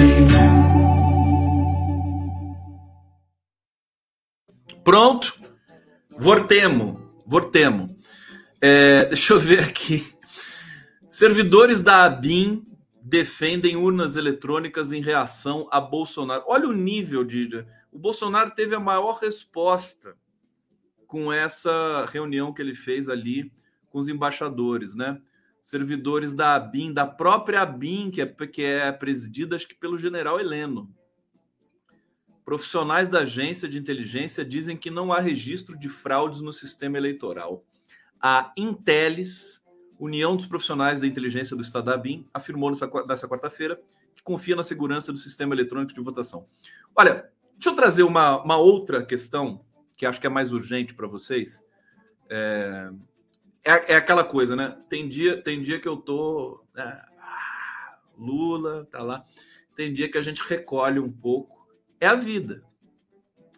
Pronto. 4.84 5.34
Vortemo. 6.10 6.92
Vortemo. 7.26 7.86
É, 8.60 9.06
deixa 9.06 9.32
eu 9.32 9.40
ver 9.40 9.60
aqui. 9.60 10.06
Servidores 11.08 11.80
da 11.80 12.04
ABIN 12.04 12.66
defendem 13.02 13.76
urnas 13.76 14.16
eletrônicas 14.16 14.92
em 14.92 15.00
reação 15.00 15.66
a 15.70 15.80
Bolsonaro. 15.80 16.44
Olha 16.46 16.68
o 16.68 16.72
nível 16.74 17.24
de. 17.24 17.64
O 17.94 17.98
Bolsonaro 17.98 18.50
teve 18.50 18.74
a 18.74 18.80
maior 18.80 19.20
resposta 19.20 20.16
com 21.06 21.32
essa 21.32 22.04
reunião 22.06 22.52
que 22.52 22.60
ele 22.60 22.74
fez 22.74 23.08
ali 23.08 23.52
com 23.88 24.00
os 24.00 24.08
embaixadores, 24.08 24.96
né? 24.96 25.22
Servidores 25.62 26.34
da 26.34 26.56
ABIN, 26.56 26.92
da 26.92 27.06
própria 27.06 27.62
ABIN, 27.62 28.10
que 28.10 28.20
é, 28.20 28.26
que 28.26 28.62
é 28.62 28.90
presidida, 28.90 29.54
acho 29.54 29.68
que 29.68 29.76
pelo 29.76 29.96
general 29.96 30.40
Heleno. 30.40 30.92
Profissionais 32.44 33.08
da 33.08 33.20
agência 33.20 33.68
de 33.68 33.78
inteligência 33.78 34.44
dizem 34.44 34.76
que 34.76 34.90
não 34.90 35.12
há 35.12 35.20
registro 35.20 35.78
de 35.78 35.88
fraudes 35.88 36.40
no 36.40 36.52
sistema 36.52 36.98
eleitoral. 36.98 37.64
A 38.20 38.52
Intelis, 38.56 39.62
União 40.00 40.34
dos 40.34 40.46
Profissionais 40.46 40.98
da 40.98 41.06
Inteligência 41.06 41.54
do 41.54 41.62
Estado 41.62 41.84
da 41.84 41.94
ABIN, 41.94 42.26
afirmou 42.34 42.70
nessa, 42.70 42.90
nessa 43.06 43.28
quarta-feira 43.28 43.80
que 44.16 44.22
confia 44.24 44.56
na 44.56 44.64
segurança 44.64 45.12
do 45.12 45.18
sistema 45.18 45.54
eletrônico 45.54 45.94
de 45.94 46.00
votação. 46.00 46.48
Olha, 46.96 47.32
deixa 47.64 47.70
eu 47.70 47.76
trazer 47.76 48.02
uma, 48.02 48.42
uma 48.42 48.58
outra 48.58 49.02
questão 49.02 49.64
que 49.96 50.04
acho 50.04 50.20
que 50.20 50.26
é 50.26 50.30
mais 50.30 50.52
urgente 50.52 50.94
para 50.94 51.06
vocês. 51.06 51.64
É, 52.28 52.90
é, 53.64 53.92
é, 53.92 53.96
aquela 53.96 54.22
coisa, 54.22 54.54
né? 54.54 54.76
Tem 54.90 55.08
dia, 55.08 55.40
tem 55.40 55.62
dia 55.62 55.80
que 55.80 55.88
eu 55.88 55.96
tô. 55.96 56.62
Né? 56.74 57.02
Lula, 58.18 58.86
tá 58.90 59.02
lá. 59.02 59.24
Tem 59.74 59.94
dia 59.94 60.10
que 60.10 60.18
a 60.18 60.22
gente 60.22 60.42
recolhe 60.46 61.00
um 61.00 61.10
pouco 61.10 61.64
é 61.98 62.06
a 62.06 62.14
vida. 62.14 62.62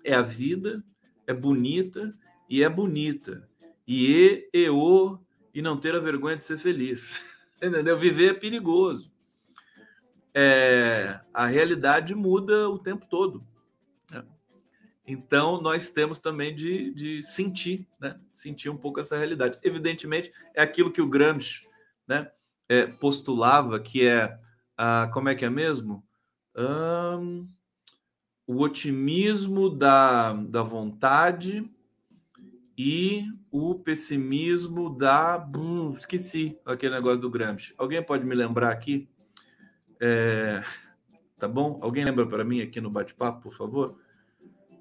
É 0.05 0.15
a 0.15 0.23
vida, 0.23 0.85
é 1.27 1.35
bonita 1.35 2.17
e 2.49 2.63
é 2.63 2.69
bonita. 2.69 3.49
E 3.89 4.49
e, 4.55 4.67
e 4.67 4.71
o, 4.71 5.19
e 5.53 5.61
não 5.61 5.81
ter 5.81 5.97
a 5.97 6.01
vergonha 6.01 6.37
de 6.37 6.47
ser 6.47 6.59
feliz. 6.59 7.21
Entendeu? 7.61 7.99
Viver 7.99 8.31
é 8.31 8.35
perigoso. 8.35 9.13
É, 10.33 11.19
a 11.35 11.47
realidade 11.47 12.15
muda 12.15 12.71
o 12.71 12.79
tempo 12.79 13.05
todo. 13.11 13.45
Então, 15.07 15.61
nós 15.61 15.91
temos 15.91 16.19
também 16.19 16.55
de, 16.55 16.93
de 16.93 17.23
sentir, 17.23 17.87
né? 18.01 18.19
sentir 18.33 18.69
um 18.69 18.77
pouco 18.77 18.99
essa 18.99 19.17
realidade. 19.17 19.59
Evidentemente, 19.63 20.33
é 20.53 20.63
aquilo 20.63 20.91
que 20.91 21.01
o 21.01 21.09
Gramsci 21.09 21.63
né? 22.07 22.31
É, 22.69 22.87
postulava, 22.87 23.79
que 23.79 24.07
é, 24.07 24.39
a, 24.77 25.09
como 25.13 25.29
é 25.29 25.35
que 25.35 25.45
é 25.45 25.51
mesmo? 25.51 26.05
Um, 26.57 27.47
o 28.47 28.61
otimismo 28.61 29.71
da, 29.71 30.33
da 30.33 30.63
vontade 30.63 31.69
e 32.77 33.25
o 33.51 33.75
pessimismo 33.75 34.91
da. 34.91 35.49
Hum, 35.57 35.95
esqueci 35.99 36.59
aquele 36.65 36.95
negócio 36.95 37.21
do 37.21 37.31
Gramsci. 37.31 37.75
Alguém 37.79 38.03
pode 38.03 38.25
me 38.25 38.35
lembrar 38.35 38.71
aqui? 38.71 39.09
É, 40.01 40.63
tá 41.39 41.49
bom? 41.49 41.79
Alguém 41.81 42.05
lembra 42.05 42.27
para 42.27 42.45
mim 42.45 42.61
aqui 42.61 42.81
no 42.81 42.91
bate-papo, 42.91 43.43
por 43.43 43.55
favor? 43.55 43.99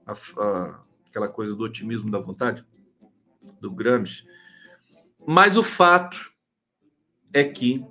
A, 0.05 0.13
a, 0.13 0.83
aquela 1.09 1.27
coisa 1.27 1.55
do 1.55 1.63
otimismo 1.63 2.11
da 2.11 2.19
vontade 2.19 2.65
do 3.59 3.71
Gramsci. 3.71 4.25
Mas 5.25 5.57
o 5.57 5.63
fato 5.63 6.31
é 7.33 7.43
que 7.43 7.85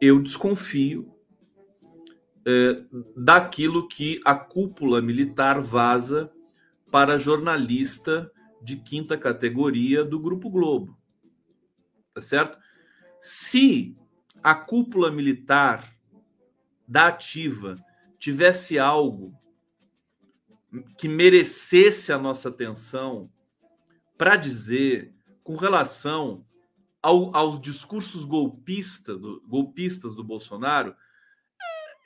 eu 0.00 0.22
desconfio 0.22 1.12
é, 2.46 2.84
daquilo 3.16 3.88
que 3.88 4.20
a 4.24 4.34
cúpula 4.34 5.02
militar 5.02 5.60
vaza 5.60 6.32
para 6.90 7.18
jornalista 7.18 8.30
de 8.62 8.76
quinta 8.76 9.18
categoria 9.18 10.04
do 10.04 10.18
Grupo 10.18 10.48
Globo. 10.48 10.96
Tá 12.14 12.20
certo? 12.20 12.58
Se 13.20 13.96
a 14.42 14.54
cúpula 14.54 15.10
militar 15.10 15.92
da 16.86 17.08
ativa 17.08 17.76
tivesse 18.18 18.78
algo 18.78 19.34
que 20.96 21.08
merecesse 21.08 22.12
a 22.12 22.18
nossa 22.18 22.48
atenção 22.48 23.30
para 24.16 24.36
dizer 24.36 25.14
com 25.42 25.56
relação 25.56 26.44
ao, 27.02 27.34
aos 27.36 27.60
discursos 27.60 28.24
golpista 28.24 29.16
do, 29.16 29.40
golpistas 29.46 30.14
do 30.14 30.24
Bolsonaro, 30.24 30.96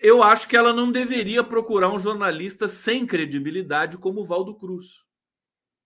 eu 0.00 0.22
acho 0.22 0.48
que 0.48 0.56
ela 0.56 0.72
não 0.72 0.90
deveria 0.90 1.44
procurar 1.44 1.90
um 1.90 1.98
jornalista 1.98 2.68
sem 2.68 3.06
credibilidade 3.06 3.98
como 3.98 4.20
o 4.20 4.26
Valdo 4.26 4.54
Cruz, 4.54 5.04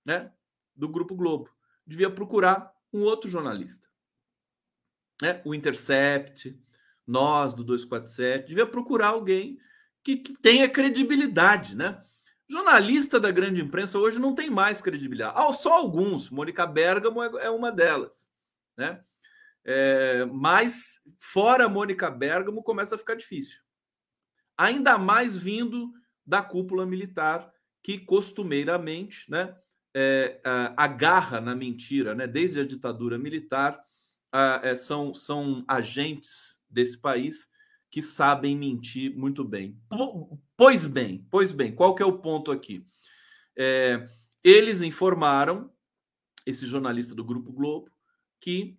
né? 0.04 0.32
Do 0.74 0.88
Grupo 0.88 1.14
Globo. 1.14 1.50
Devia 1.86 2.10
procurar 2.10 2.72
um 2.92 3.02
outro 3.02 3.28
jornalista. 3.28 3.88
Né? 5.20 5.40
O 5.44 5.54
Intercept, 5.54 6.56
nós 7.06 7.54
do 7.54 7.64
247, 7.64 8.48
devia 8.48 8.66
procurar 8.66 9.08
alguém 9.08 9.58
que, 10.02 10.16
que 10.16 10.34
tenha 10.34 10.68
credibilidade, 10.68 11.76
né? 11.76 12.04
Jornalista 12.48 13.18
da 13.18 13.30
grande 13.30 13.62
imprensa 13.62 13.98
hoje 13.98 14.18
não 14.18 14.34
tem 14.34 14.50
mais 14.50 14.80
credibilidade. 14.82 15.34
Só 15.56 15.72
alguns. 15.74 16.30
Mônica 16.30 16.66
Bergamo 16.66 17.22
é, 17.22 17.46
é 17.46 17.50
uma 17.50 17.72
delas, 17.72 18.30
né? 18.76 19.02
É, 19.66 20.26
mas 20.26 21.00
fora 21.18 21.68
Mônica 21.68 22.10
Bergamo 22.10 22.62
começa 22.62 22.96
a 22.96 22.98
ficar 22.98 23.14
difícil 23.14 23.64
ainda 24.56 24.96
mais 24.96 25.36
vindo 25.38 25.92
da 26.26 26.42
cúpula 26.42 26.86
militar, 26.86 27.52
que 27.82 27.98
costumeiramente 27.98 29.30
né, 29.30 29.54
é, 29.94 30.40
agarra 30.76 31.40
na 31.40 31.54
mentira, 31.54 32.14
né, 32.14 32.26
desde 32.26 32.60
a 32.60 32.66
ditadura 32.66 33.18
militar, 33.18 33.84
é, 34.62 34.74
são, 34.74 35.14
são 35.14 35.64
agentes 35.68 36.60
desse 36.68 36.98
país 36.98 37.48
que 37.94 38.02
sabem 38.02 38.58
mentir 38.58 39.16
muito 39.16 39.44
bem. 39.44 39.80
Pois 40.56 40.84
bem, 40.84 41.24
pois 41.30 41.52
bem, 41.52 41.72
qual 41.72 41.94
que 41.94 42.02
é 42.02 42.06
o 42.06 42.18
ponto 42.18 42.50
aqui? 42.50 42.84
É, 43.56 44.08
eles 44.42 44.82
informaram, 44.82 45.70
esse 46.44 46.66
jornalista 46.66 47.14
do 47.14 47.24
Grupo 47.24 47.52
Globo, 47.52 47.88
que 48.40 48.76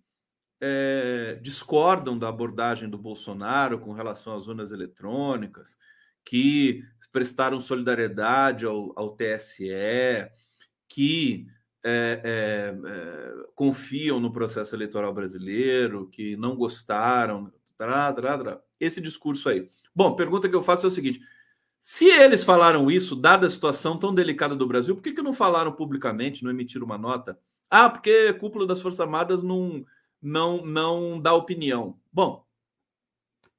é, 0.60 1.38
discordam 1.40 2.18
da 2.18 2.28
abordagem 2.28 2.90
do 2.90 2.98
Bolsonaro 2.98 3.80
com 3.80 3.94
relação 3.94 4.36
às 4.36 4.48
urnas 4.48 4.70
eletrônicas, 4.70 5.78
que 6.22 6.84
prestaram 7.10 7.58
solidariedade 7.58 8.66
ao, 8.66 8.92
ao 8.96 9.16
TSE, 9.16 10.30
que 10.90 11.46
é, 11.82 12.20
é, 12.22 13.34
confiam 13.54 14.20
no 14.20 14.30
processo 14.30 14.76
eleitoral 14.76 15.14
brasileiro, 15.14 16.06
que 16.10 16.36
não 16.36 16.54
gostaram. 16.54 17.50
Trá. 17.78 18.14
Esse 18.78 19.00
discurso 19.00 19.48
aí. 19.48 19.68
Bom, 19.94 20.14
pergunta 20.14 20.48
que 20.48 20.54
eu 20.54 20.62
faço 20.62 20.86
é 20.86 20.88
o 20.88 20.92
seguinte: 20.92 21.20
se 21.78 22.06
eles 22.06 22.44
falaram 22.44 22.90
isso, 22.90 23.14
dada 23.14 23.46
a 23.46 23.50
situação 23.50 23.98
tão 23.98 24.14
delicada 24.14 24.54
do 24.54 24.66
Brasil, 24.66 24.94
por 24.94 25.02
que, 25.02 25.12
que 25.12 25.22
não 25.22 25.32
falaram 25.32 25.72
publicamente, 25.72 26.44
não 26.44 26.50
emitiram 26.50 26.84
uma 26.84 26.98
nota? 26.98 27.38
Ah, 27.70 27.88
porque 27.88 28.32
cúpula 28.34 28.66
das 28.66 28.80
Forças 28.80 29.00
Armadas 29.00 29.42
não 29.42 29.84
não 30.20 30.64
não 30.64 31.20
dá 31.20 31.32
opinião. 31.34 31.98
Bom, 32.12 32.44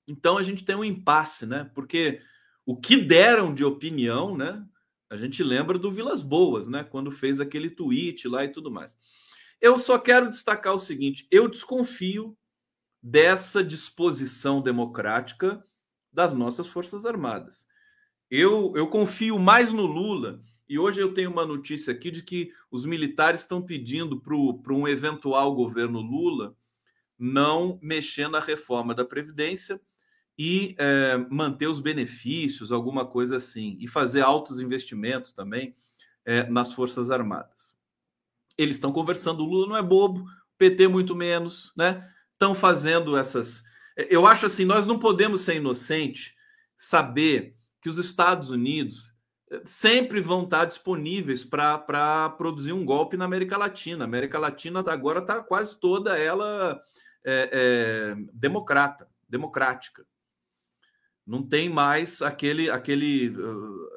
então 0.07 0.37
a 0.37 0.43
gente 0.43 0.63
tem 0.63 0.75
um 0.75 0.83
impasse, 0.83 1.45
né? 1.45 1.69
Porque 1.73 2.21
o 2.65 2.75
que 2.75 2.97
deram 2.97 3.53
de 3.53 3.63
opinião, 3.65 4.35
né? 4.35 4.63
A 5.09 5.17
gente 5.17 5.43
lembra 5.43 5.77
do 5.77 5.91
Vilas 5.91 6.21
Boas, 6.21 6.67
né? 6.67 6.83
Quando 6.83 7.11
fez 7.11 7.39
aquele 7.39 7.69
tweet 7.69 8.27
lá 8.27 8.43
e 8.43 8.49
tudo 8.49 8.69
mais. 8.69 8.97
Eu 9.59 9.79
só 9.79 9.97
quero 9.97 10.29
destacar 10.29 10.73
o 10.73 10.79
seguinte: 10.79 11.27
eu 11.31 11.47
desconfio 11.47 12.37
dessa 13.01 13.63
disposição 13.63 14.61
democrática 14.61 15.65
das 16.11 16.33
nossas 16.33 16.67
Forças 16.67 17.05
Armadas. 17.05 17.67
Eu, 18.29 18.73
eu 18.75 18.87
confio 18.87 19.39
mais 19.39 19.71
no 19.71 19.85
Lula 19.85 20.41
e 20.67 20.77
hoje 20.77 20.99
eu 20.99 21.13
tenho 21.13 21.31
uma 21.31 21.45
notícia 21.45 21.93
aqui 21.93 22.11
de 22.11 22.21
que 22.21 22.51
os 22.69 22.85
militares 22.85 23.41
estão 23.41 23.61
pedindo 23.61 24.19
para 24.19 24.73
um 24.73 24.87
eventual 24.87 25.55
governo 25.55 26.01
Lula 26.01 26.55
não 27.17 27.79
mexer 27.81 28.27
na 28.27 28.39
reforma 28.39 28.93
da 28.93 29.05
Previdência 29.05 29.79
e 30.37 30.75
é, 30.77 31.17
manter 31.29 31.67
os 31.67 31.79
benefícios, 31.79 32.71
alguma 32.71 33.05
coisa 33.05 33.37
assim, 33.37 33.75
e 33.79 33.87
fazer 33.87 34.21
altos 34.21 34.59
investimentos 34.59 35.31
também 35.31 35.75
é, 36.23 36.43
nas 36.43 36.73
Forças 36.73 37.09
Armadas. 37.09 37.75
Eles 38.57 38.75
estão 38.75 38.91
conversando, 38.91 39.43
o 39.43 39.45
Lula 39.45 39.67
não 39.67 39.77
é 39.77 39.81
bobo, 39.81 40.25
PT 40.57 40.87
muito 40.87 41.15
menos, 41.15 41.71
né? 41.75 42.07
Estão 42.37 42.53
fazendo 42.53 43.17
essas. 43.17 43.63
Eu 43.95 44.27
acho 44.27 44.45
assim, 44.45 44.63
nós 44.63 44.85
não 44.85 44.99
podemos 44.99 45.41
ser 45.41 45.55
inocentes, 45.55 46.35
saber 46.77 47.55
que 47.81 47.89
os 47.89 47.97
Estados 47.97 48.51
Unidos 48.51 49.11
sempre 49.63 50.21
vão 50.21 50.43
estar 50.43 50.65
disponíveis 50.65 51.43
para 51.43 52.29
produzir 52.37 52.73
um 52.73 52.85
golpe 52.85 53.17
na 53.17 53.25
América 53.25 53.57
Latina. 53.57 54.03
A 54.03 54.07
América 54.07 54.37
Latina 54.37 54.83
agora 54.87 55.19
está 55.19 55.41
quase 55.41 55.79
toda 55.79 56.17
ela 56.17 56.79
é, 57.25 57.49
é, 57.51 58.15
democrata, 58.33 59.09
democrática. 59.27 60.05
Não 61.25 61.41
tem 61.41 61.69
mais 61.69 62.21
aquele 62.21 62.69
aquele 62.69 63.29
uh, 63.29 63.89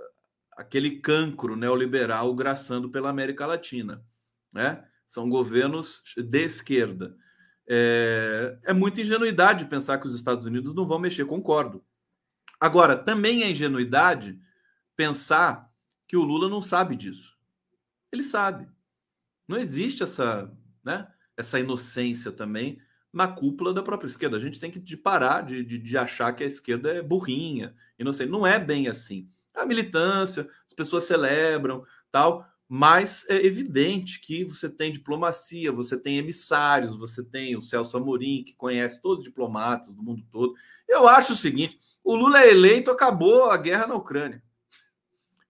aquele 0.56 0.98
cancro 0.98 1.54
neoliberal 1.54 2.34
graçando 2.34 2.90
pela 2.90 3.08
América 3.08 3.46
Latina, 3.46 4.04
né? 4.52 4.84
São 5.06 5.28
governos 5.28 6.02
de 6.16 6.44
esquerda. 6.44 7.16
É, 7.72 8.58
é 8.64 8.72
muita 8.72 9.00
ingenuidade 9.00 9.64
pensar 9.66 9.98
que 9.98 10.06
os 10.08 10.14
Estados 10.16 10.44
Unidos 10.44 10.74
não 10.74 10.88
vão 10.88 10.98
mexer, 10.98 11.24
concordo. 11.24 11.84
Agora, 12.58 12.96
também 12.96 13.44
é 13.44 13.50
ingenuidade 13.50 14.36
pensar 14.96 15.70
que 16.08 16.16
o 16.16 16.24
Lula 16.24 16.48
não 16.48 16.60
sabe 16.60 16.96
disso. 16.96 17.38
Ele 18.10 18.24
sabe. 18.24 18.68
Não 19.46 19.56
existe 19.56 20.02
essa, 20.02 20.52
né, 20.82 21.06
essa 21.36 21.60
inocência 21.60 22.32
também 22.32 22.82
na 23.12 23.28
cúpula 23.28 23.72
da 23.72 23.84
própria 23.84 24.08
esquerda. 24.08 24.36
A 24.36 24.40
gente 24.40 24.58
tem 24.58 24.72
que 24.72 24.96
parar 24.96 25.42
de, 25.42 25.64
de, 25.64 25.78
de 25.78 25.96
achar 25.96 26.32
que 26.32 26.42
a 26.42 26.48
esquerda 26.48 26.92
é 26.92 27.00
burrinha, 27.00 27.72
inocente. 27.96 28.30
Não 28.30 28.44
é 28.44 28.58
bem 28.58 28.88
assim. 28.88 29.30
A 29.54 29.64
militância, 29.64 30.48
as 30.66 30.74
pessoas 30.74 31.04
celebram, 31.04 31.84
tal, 32.10 32.44
mas 32.72 33.28
é 33.28 33.34
evidente 33.34 34.20
que 34.20 34.44
você 34.44 34.68
tem 34.68 34.92
diplomacia, 34.92 35.72
você 35.72 35.98
tem 35.98 36.18
emissários, 36.18 36.94
você 36.94 37.20
tem 37.20 37.56
o 37.56 37.60
Celso 37.60 37.96
Amorim, 37.96 38.44
que 38.44 38.54
conhece 38.54 39.02
todos 39.02 39.18
os 39.18 39.24
diplomatas 39.24 39.92
do 39.92 40.00
mundo 40.00 40.22
todo. 40.30 40.54
Eu 40.88 41.08
acho 41.08 41.32
o 41.32 41.36
seguinte: 41.36 41.80
o 42.04 42.14
Lula 42.14 42.44
é 42.44 42.48
eleito, 42.52 42.92
acabou 42.92 43.50
a 43.50 43.56
guerra 43.56 43.88
na 43.88 43.96
Ucrânia. 43.96 44.40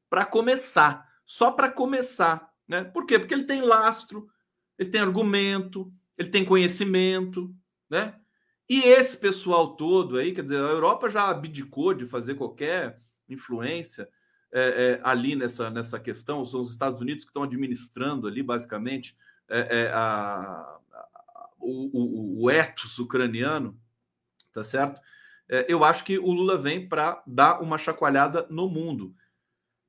Para 0.08 0.24
começar, 0.24 1.06
só 1.26 1.50
para 1.50 1.70
começar. 1.70 2.50
Né? 2.66 2.84
Por 2.84 3.04
quê? 3.04 3.18
Porque 3.18 3.34
ele 3.34 3.44
tem 3.44 3.60
lastro, 3.60 4.26
ele 4.78 4.88
tem 4.88 5.02
argumento, 5.02 5.92
ele 6.16 6.30
tem 6.30 6.42
conhecimento, 6.42 7.54
né? 7.90 8.18
E 8.66 8.80
esse 8.80 9.18
pessoal 9.18 9.76
todo 9.76 10.16
aí, 10.16 10.32
quer 10.32 10.42
dizer, 10.42 10.56
a 10.56 10.70
Europa 10.70 11.10
já 11.10 11.28
abdicou 11.28 11.92
de 11.92 12.06
fazer 12.06 12.36
qualquer 12.36 13.02
influência 13.28 14.08
é, 14.52 14.60
é, 14.62 15.00
ali 15.02 15.36
nessa, 15.36 15.70
nessa 15.70 15.98
questão, 15.98 16.44
são 16.44 16.60
os 16.60 16.70
Estados 16.70 17.00
Unidos 17.00 17.24
que 17.24 17.30
estão 17.30 17.42
administrando 17.42 18.26
ali, 18.26 18.42
basicamente, 18.42 19.16
é, 19.48 19.82
é 19.82 19.90
a, 19.92 20.78
a, 20.92 21.50
o, 21.58 22.44
o, 22.44 22.46
o 22.46 23.02
ucraniano, 23.02 23.78
tá 24.52 24.62
certo? 24.62 25.00
Eu 25.66 25.82
acho 25.84 26.04
que 26.04 26.16
o 26.16 26.30
Lula 26.30 26.56
vem 26.56 26.88
para 26.88 27.24
dar 27.26 27.60
uma 27.60 27.76
chacoalhada 27.76 28.46
no 28.48 28.68
mundo. 28.68 29.12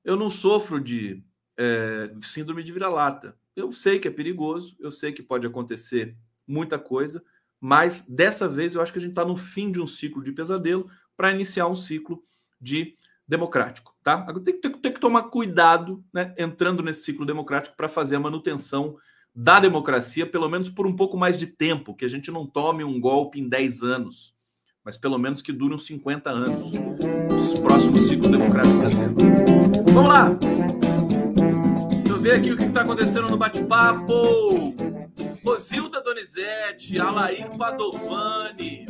Eu 0.04 0.16
não 0.16 0.32
sofro 0.32 0.82
de 0.82 1.24
é, 1.56 2.12
síndrome 2.22 2.64
de 2.64 2.72
vira-lata. 2.72 3.38
Eu 3.56 3.72
sei 3.72 4.00
que 4.00 4.08
é 4.08 4.12
perigoso, 4.12 4.76
eu 4.80 4.92
sei 4.92 5.12
que 5.12 5.22
pode 5.22 5.46
acontecer 5.46 6.18
muita 6.48 6.80
coisa, 6.80 7.24
mas 7.60 8.04
dessa 8.08 8.48
vez 8.48 8.74
eu 8.74 8.82
acho 8.82 8.92
que 8.92 8.98
a 8.98 9.02
gente 9.02 9.12
está 9.12 9.24
no 9.24 9.38
fim 9.38 9.72
de 9.72 9.80
um 9.80 9.86
ciclo 9.86 10.24
de 10.24 10.32
pesadelo 10.32 10.90
para 11.16 11.32
iniciar 11.32 11.68
um 11.68 11.76
ciclo 11.76 12.26
de 12.60 12.98
democrático, 13.32 13.96
tá? 14.04 14.22
Tem, 14.44 14.60
tem, 14.60 14.72
tem 14.72 14.92
que 14.92 15.00
tomar 15.00 15.24
cuidado, 15.24 16.04
né, 16.14 16.36
entrando 16.38 16.84
nesse 16.84 17.04
ciclo 17.04 17.26
democrático 17.26 17.76
para 17.76 17.88
fazer 17.88 18.18
a 18.18 18.20
manutenção 18.20 18.98
da 19.34 19.60
democracia, 19.60 20.28
pelo 20.28 20.50
menos 20.50 20.70
por 20.70 20.86
um 20.86 20.96
pouco 20.96 21.18
mais 21.18 21.38
de 21.38 21.48
tempo, 21.48 21.96
que 21.96 22.04
a 22.04 22.10
gente 22.10 22.30
não 22.30 22.46
tome 22.46 22.84
um 22.84 23.00
golpe 23.00 23.40
em 23.40 23.48
10 23.48 23.84
anos 23.84 24.36
mas 24.84 24.98
pelo 24.98 25.18
menos 25.18 25.42
que 25.42 25.52
dure 25.52 25.76
uns 25.76 25.86
50 25.86 26.30
anos. 26.30 26.72
Os 27.32 27.60
próximos 27.60 28.00
ciclos 28.10 28.32
democráticos. 28.32 28.94
Vamos 29.94 30.10
lá! 30.10 30.30
Deixa 30.30 32.10
eu 32.10 32.20
ver 32.20 32.36
aqui 32.36 32.52
o 32.52 32.58
que 32.58 32.66
está 32.66 32.82
acontecendo 32.82 33.30
no 33.30 33.38
bate-papo. 33.38 34.74
Rosilda 35.46 36.02
Donizete, 36.02 37.00
Alair 37.00 37.50
Padovani, 37.58 38.86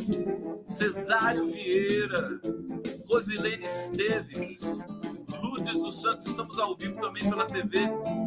Cesário 0.66 1.46
Vieira, 1.46 2.40
Rosilene 3.12 3.66
Esteves, 3.66 4.86
Lourdes 5.42 5.78
dos 5.78 6.00
Santos, 6.00 6.24
estamos 6.24 6.58
ao 6.58 6.74
vivo 6.74 6.98
também 6.98 7.22
pela 7.28 7.44
TV 7.44 7.80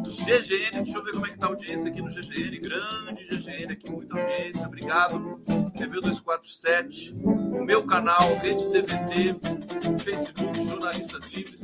GGN. 0.04 0.84
Deixa 0.84 0.98
eu 0.98 1.02
ver 1.02 1.12
como 1.12 1.26
é 1.26 1.30
que 1.30 1.38
tá 1.38 1.46
a 1.46 1.50
audiência 1.50 1.90
aqui 1.90 2.00
no 2.00 2.08
GGN. 2.08 2.60
Grande 2.60 3.24
GGN 3.24 3.72
aqui, 3.72 3.90
muita 3.90 4.16
audiência. 4.16 4.64
Obrigado. 4.64 5.40
TV 5.76 6.00
247, 6.00 7.16
o 7.24 7.64
meu 7.64 7.84
canal, 7.84 8.20
Rede 8.40 8.70
TVT, 8.70 9.98
Facebook, 10.04 10.64
Jornalistas 10.64 11.28
Livres. 11.30 11.62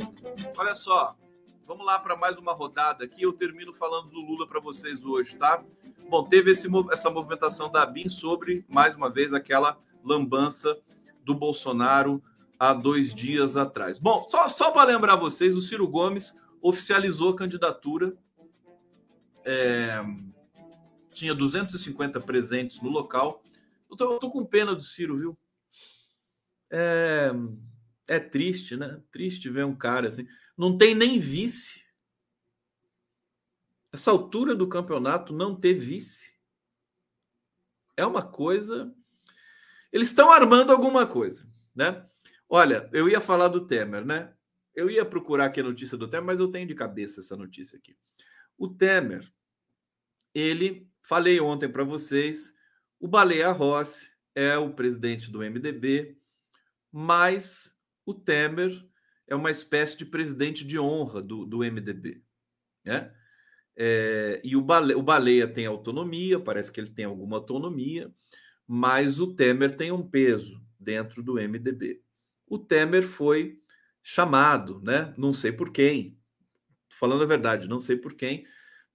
Olha 0.59 0.75
só, 0.75 1.17
Vamos 1.65 1.87
lá 1.87 1.99
para 2.01 2.17
mais 2.17 2.37
uma 2.37 2.53
rodada 2.53 3.05
aqui. 3.05 3.23
Eu 3.23 3.33
termino 3.33 3.73
falando 3.73 4.11
do 4.11 4.19
Lula 4.19 4.49
para 4.49 4.61
vocês 4.61 5.05
hoje, 5.05 5.37
tá? 5.37 5.63
Bom, 6.11 6.25
teve 6.25 6.51
esse, 6.51 6.69
essa 6.91 7.09
movimentação 7.09 7.71
da 7.71 7.87
BIM 7.87 8.11
sobre, 8.11 8.67
mais 8.69 8.97
uma 8.97 9.09
vez, 9.09 9.33
aquela 9.33 9.79
lambança 10.05 10.77
do 11.25 11.35
Bolsonaro 11.35 12.21
há 12.63 12.73
dois 12.73 13.13
dias 13.13 13.57
atrás. 13.57 13.99
Bom, 13.99 14.25
só, 14.31 14.49
só 14.49 14.71
para 14.71 14.93
lembrar 14.93 15.17
vocês, 15.17 15.57
o 15.57 15.61
Ciro 15.61 15.89
Gomes 15.89 16.33
oficializou 16.61 17.31
a 17.31 17.37
candidatura. 17.37 18.17
É, 19.45 20.01
tinha 21.13 21.35
250 21.35 22.21
presentes 22.21 22.81
no 22.81 22.89
local. 22.89 23.43
Eu 23.91 23.97
tô, 23.97 24.13
eu 24.13 24.19
tô, 24.21 24.31
com 24.31 24.47
pena 24.47 24.77
do 24.77 24.83
Ciro, 24.85 25.19
viu? 25.19 25.39
É, 26.71 27.33
é 28.07 28.21
triste, 28.21 28.77
né? 28.77 29.03
Triste 29.11 29.51
ver 29.51 29.65
um 29.65 29.75
cara 29.75 30.07
assim. 30.07 30.29
Não 30.57 30.79
tem 30.79 30.95
nem 30.95 31.19
vice. 31.19 31.85
Essa 33.93 34.13
altura 34.13 34.55
do 34.55 34.69
campeonato 34.69 35.33
não 35.33 35.57
ter 35.57 35.75
vice. 35.75 36.33
É 37.97 38.07
uma 38.07 38.23
coisa. 38.23 38.95
Eles 39.93 40.11
estão 40.11 40.31
armando 40.31 40.71
alguma 40.71 41.05
coisa, 41.05 41.45
né? 41.75 42.09
Olha, 42.55 42.87
eu 42.93 43.09
ia 43.09 43.19
falar 43.19 43.49
do 43.49 43.67
Temer, 43.67 44.05
né? 44.05 44.31
Eu 44.75 44.91
ia 44.91 45.07
procurar 45.07 45.47
aqui 45.47 45.61
a 45.61 45.65
notícia 45.65 45.97
do 45.97 46.07
Temer, 46.07 46.27
mas 46.27 46.39
eu 46.39 46.49
tenho 46.49 46.69
de 46.69 46.75
cabeça 46.75 47.21
essa 47.21 47.35
notícia 47.35 47.79
aqui. 47.79 47.97
O 48.59 48.69
Temer, 48.69 49.27
ele, 50.35 50.87
falei 51.01 51.41
ontem 51.41 51.67
para 51.67 51.83
vocês, 51.83 52.55
o 53.01 53.09
Baleia 53.09 53.51
Rossi 53.53 54.07
é 54.35 54.59
o 54.59 54.71
presidente 54.75 55.31
do 55.31 55.39
MDB, 55.39 56.19
mas 56.93 57.75
o 58.05 58.13
Temer 58.13 58.71
é 59.27 59.35
uma 59.35 59.51
espécie 59.51 59.97
de 59.97 60.05
presidente 60.05 60.63
de 60.63 60.79
honra 60.79 61.23
do, 61.23 61.47
do 61.47 61.61
MDB, 61.61 62.23
né? 62.85 63.15
É, 63.75 64.43
e 64.45 64.55
o 64.57 64.61
Baleia, 64.61 64.99
o 64.99 65.03
Baleia 65.03 65.49
tem 65.49 65.65
autonomia, 65.65 66.39
parece 66.39 66.71
que 66.71 66.79
ele 66.79 66.91
tem 66.91 67.07
alguma 67.07 67.39
autonomia, 67.39 68.13
mas 68.67 69.21
o 69.21 69.35
Temer 69.35 69.75
tem 69.75 69.91
um 69.91 70.07
peso 70.07 70.63
dentro 70.79 71.23
do 71.23 71.37
MDB 71.37 72.03
o 72.53 72.59
Temer 72.59 73.03
foi 73.03 73.59
chamado, 74.03 74.79
né? 74.83 75.15
Não 75.17 75.33
sei 75.33 75.51
por 75.51 75.73
quem, 75.73 76.19
falando 76.91 77.23
a 77.23 77.27
verdade, 77.27 77.67
não 77.67 77.81
sei 77.81 77.97
por 77.97 78.13
quem, 78.13 78.45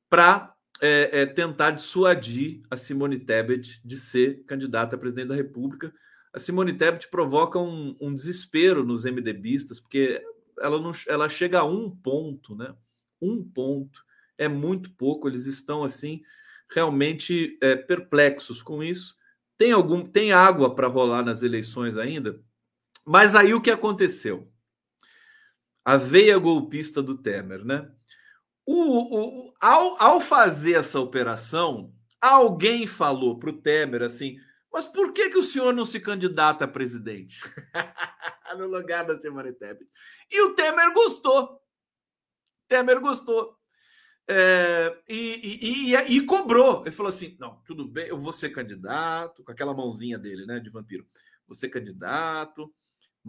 para 0.08 0.54
é, 0.80 1.22
é, 1.22 1.26
tentar 1.26 1.72
dissuadir 1.72 2.62
a 2.70 2.78
Simone 2.78 3.18
Tebet 3.18 3.82
de 3.84 3.98
ser 3.98 4.44
candidata 4.46 4.96
a 4.96 5.00
presidente 5.00 5.30
da 5.30 5.36
República. 5.36 5.92
A 6.32 6.38
Simone 6.38 6.78
Tebet 6.78 7.10
provoca 7.10 7.58
um, 7.58 7.98
um 8.00 8.14
desespero 8.14 8.86
nos 8.86 9.06
MDBistas, 9.06 9.80
porque 9.80 10.22
ela, 10.60 10.80
não, 10.80 10.92
ela 11.08 11.28
chega 11.28 11.62
a 11.62 11.66
um 11.66 11.90
ponto, 11.90 12.56
né? 12.56 12.76
Um 13.20 13.44
ponto 13.44 14.06
é 14.38 14.48
muito 14.48 14.92
pouco. 14.92 15.28
Eles 15.28 15.48
estão 15.48 15.84
assim 15.84 16.22
realmente 16.70 17.58
é, 17.60 17.76
perplexos 17.76 18.62
com 18.62 18.84
isso. 18.84 19.16
Tem 19.58 19.72
algum, 19.72 20.04
tem 20.04 20.32
água 20.32 20.76
para 20.76 20.86
rolar 20.86 21.24
nas 21.24 21.42
eleições 21.42 21.98
ainda? 21.98 22.40
Mas 23.08 23.36
aí 23.36 23.54
o 23.54 23.62
que 23.62 23.72
aconteceu? 23.72 24.52
A 25.86 25.96
veia 25.96 26.38
golpista 26.38 27.02
do 27.02 27.18
Temer, 27.18 27.64
né? 27.64 27.90
O, 28.66 29.48
o, 29.48 29.54
ao, 29.62 30.02
ao 30.02 30.20
fazer 30.20 30.74
essa 30.74 31.00
operação, 31.00 31.94
alguém 32.20 32.86
falou 32.86 33.40
para 33.40 33.50
o 33.50 33.62
Temer 33.62 34.04
assim: 34.04 34.38
mas 34.72 34.86
por 34.86 35.14
que, 35.14 35.30
que 35.30 35.38
o 35.38 35.44
senhor 35.44 35.74
não 35.74 35.86
se 35.86 36.00
candidata 36.00 36.66
a 36.66 36.68
presidente? 36.68 37.40
no 38.58 38.68
lugar 38.68 39.06
da 39.06 39.20
Simone 39.20 39.54
Tebet. 39.54 39.90
E 40.30 40.42
o 40.42 40.54
Temer 40.54 40.94
gostou. 40.94 41.62
Temer 42.68 43.00
gostou. 43.00 43.58
É, 44.28 44.98
e, 45.08 45.16
e, 45.16 45.94
e, 45.94 46.18
e, 46.18 46.26
cobrou. 46.26 46.82
Ele 46.82 46.92
falou 46.92 47.10
assim: 47.10 47.38
não, 47.40 47.62
tudo 47.66 47.88
bem, 47.88 48.08
eu 48.08 48.18
vou 48.18 48.34
ser 48.34 48.50
candidato, 48.50 49.44
com 49.44 49.52
aquela 49.52 49.74
mãozinha 49.74 50.18
dele, 50.18 50.46
né, 50.46 50.60
de 50.60 50.70
vampiro. 50.70 51.08
Vou 51.48 51.56
ser 51.56 51.70
candidato, 51.70 52.74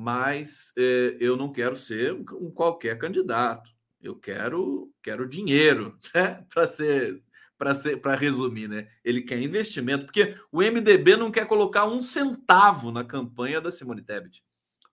mas 0.01 0.73
eh, 0.79 1.17
eu 1.19 1.37
não 1.37 1.51
quero 1.51 1.75
ser 1.75 2.13
um, 2.15 2.53
qualquer 2.53 2.97
candidato. 2.97 3.69
Eu 4.01 4.15
quero 4.15 4.95
quero 5.03 5.29
dinheiro, 5.29 5.99
né? 6.15 6.47
Para 6.55 6.69
ser 6.69 7.21
para 7.59 7.75
ser 7.75 7.97
para 7.97 8.15
resumir, 8.15 8.69
né? 8.69 8.89
Ele 9.05 9.23
quer 9.23 9.43
investimento, 9.43 10.05
porque 10.05 10.37
o 10.53 10.63
MDB 10.63 11.17
não 11.17 11.33
quer 11.33 11.49
colocar 11.49 11.85
um 11.85 12.01
centavo 12.01 12.93
na 12.93 13.03
campanha 13.03 13.61
da 13.61 13.73
Simone 13.73 14.01
Tebet, 14.01 14.45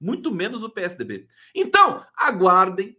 muito 0.02 0.34
menos 0.34 0.64
o 0.64 0.72
PSDB. 0.72 1.28
Então, 1.54 2.04
aguardem, 2.18 2.98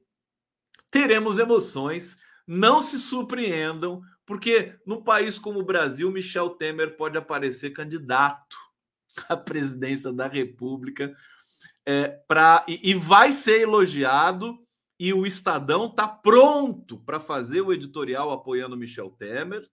teremos 0.88 1.40
emoções, 1.40 2.16
não 2.46 2.80
se 2.80 3.00
surpreendam, 3.00 4.00
porque 4.24 4.76
num 4.86 5.02
país 5.02 5.40
como 5.40 5.58
o 5.58 5.66
Brasil, 5.66 6.08
Michel 6.12 6.50
Temer 6.50 6.96
pode 6.96 7.18
aparecer 7.18 7.70
candidato 7.70 8.56
à 9.28 9.36
presidência 9.36 10.12
da 10.12 10.28
República 10.28 11.12
é, 11.86 12.08
pra, 12.26 12.64
e, 12.66 12.90
e 12.90 12.94
vai 12.94 13.30
ser 13.30 13.60
elogiado 13.60 14.58
e 14.98 15.12
o 15.12 15.24
Estadão 15.24 15.86
está 15.86 16.08
pronto 16.08 16.98
para 16.98 17.20
fazer 17.20 17.60
o 17.60 17.72
editorial 17.72 18.32
apoiando 18.32 18.76
Michel 18.76 19.10
Temer. 19.10 19.68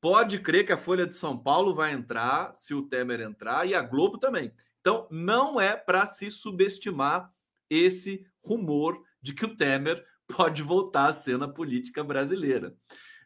Pode 0.00 0.38
crer 0.38 0.64
que 0.64 0.72
a 0.72 0.78
Folha 0.78 1.06
de 1.06 1.16
São 1.16 1.36
Paulo 1.36 1.74
vai 1.74 1.92
entrar, 1.92 2.54
se 2.54 2.72
o 2.72 2.82
Temer 2.82 3.20
entrar, 3.20 3.66
e 3.66 3.74
a 3.74 3.82
Globo 3.82 4.18
também. 4.18 4.52
Então, 4.80 5.06
não 5.10 5.60
é 5.60 5.76
para 5.76 6.06
se 6.06 6.30
subestimar 6.30 7.30
esse 7.68 8.24
rumor 8.42 9.02
de 9.20 9.34
que 9.34 9.44
o 9.44 9.56
Temer 9.56 10.02
pode 10.26 10.62
voltar 10.62 11.08
à 11.08 11.12
cena 11.12 11.52
política 11.52 12.04
brasileira. 12.04 12.74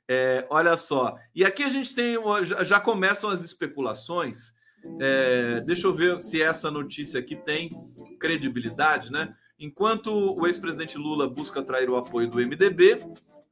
É, 0.09 0.47
olha 0.51 0.77
só, 0.77 1.16
e 1.35 1.45
aqui 1.45 1.62
a 1.62 1.68
gente 1.68 1.95
tem, 1.95 2.16
já 2.64 2.81
começam 2.81 3.31
as 3.31 3.43
especulações. 3.43 4.53
É, 5.01 5.61
deixa 5.61 5.87
eu 5.87 5.95
ver 5.95 6.20
se 6.20 6.43
essa 6.43 6.70
notícia 6.70 7.20
aqui 7.20 7.37
tem 7.37 7.70
credibilidade, 8.18 9.11
né? 9.11 9.35
Enquanto 9.59 10.12
o 10.12 10.47
ex-presidente 10.47 10.99
Lula 10.99 11.28
busca 11.28 11.61
atrair 11.61 11.89
o 11.89 11.97
apoio 11.97 12.28
do 12.28 12.39
MDB, 12.39 12.99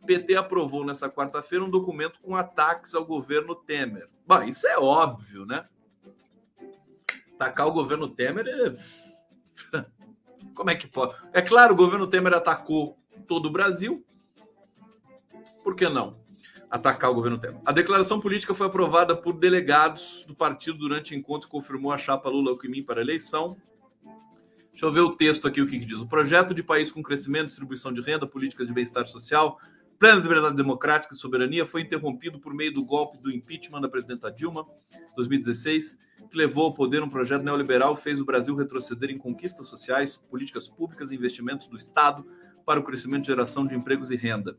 PT 0.06 0.34
aprovou 0.34 0.84
nessa 0.84 1.08
quarta-feira 1.08 1.64
um 1.64 1.70
documento 1.70 2.20
com 2.20 2.36
ataques 2.36 2.94
ao 2.94 3.04
governo 3.04 3.54
Temer. 3.54 4.08
Bom, 4.26 4.42
isso 4.42 4.66
é 4.66 4.78
óbvio, 4.78 5.46
né? 5.46 5.66
Atacar 7.34 7.66
o 7.66 7.72
governo 7.72 8.08
Temer 8.08 8.46
é... 8.46 9.82
Como 10.54 10.70
é 10.70 10.74
que 10.74 10.86
pode? 10.86 11.14
É 11.32 11.40
claro, 11.40 11.72
o 11.72 11.76
governo 11.76 12.06
Temer 12.06 12.34
atacou 12.34 12.98
todo 13.26 13.46
o 13.46 13.52
Brasil. 13.52 14.04
Por 15.62 15.74
que 15.74 15.88
não 15.88 16.21
atacar 16.72 17.10
o 17.10 17.14
governo 17.14 17.36
Temer? 17.36 17.60
A 17.66 17.70
declaração 17.70 18.18
política 18.18 18.54
foi 18.54 18.66
aprovada 18.66 19.14
por 19.14 19.34
delegados 19.34 20.24
do 20.26 20.34
partido 20.34 20.78
durante 20.78 21.14
o 21.14 21.18
encontro 21.18 21.46
que 21.46 21.52
confirmou 21.52 21.92
a 21.92 21.98
chapa 21.98 22.30
Lula-Alckmin 22.30 22.82
para 22.82 23.00
a 23.00 23.02
eleição. 23.02 23.54
Deixa 24.70 24.86
eu 24.86 24.90
ver 24.90 25.00
o 25.00 25.14
texto 25.14 25.46
aqui, 25.46 25.60
o 25.60 25.66
que, 25.66 25.78
que 25.78 25.84
diz. 25.84 25.98
O 25.98 26.06
projeto 26.06 26.54
de 26.54 26.62
país 26.62 26.90
com 26.90 27.02
crescimento, 27.02 27.48
distribuição 27.48 27.92
de 27.92 28.00
renda, 28.00 28.26
políticas 28.26 28.66
de 28.66 28.72
bem-estar 28.72 29.06
social, 29.06 29.60
plenas 29.98 30.24
liberdade 30.24 30.56
democrática 30.56 31.14
e 31.14 31.16
soberania 31.16 31.66
foi 31.66 31.82
interrompido 31.82 32.40
por 32.40 32.54
meio 32.54 32.72
do 32.72 32.82
golpe 32.82 33.18
do 33.18 33.30
impeachment 33.30 33.82
da 33.82 33.88
presidenta 33.88 34.32
Dilma, 34.32 34.66
2016, 35.14 35.98
que 36.30 36.36
levou 36.38 36.64
ao 36.64 36.74
poder 36.74 37.02
um 37.02 37.08
projeto 37.10 37.42
neoliberal 37.42 37.94
fez 37.94 38.18
o 38.18 38.24
Brasil 38.24 38.54
retroceder 38.54 39.10
em 39.10 39.18
conquistas 39.18 39.68
sociais, 39.68 40.16
políticas 40.16 40.68
públicas 40.68 41.10
e 41.10 41.16
investimentos 41.16 41.68
do 41.68 41.76
Estado 41.76 42.26
para 42.64 42.80
o 42.80 42.84
crescimento 42.84 43.24
e 43.24 43.26
geração 43.26 43.66
de 43.66 43.74
empregos 43.74 44.10
e 44.10 44.16
renda. 44.16 44.56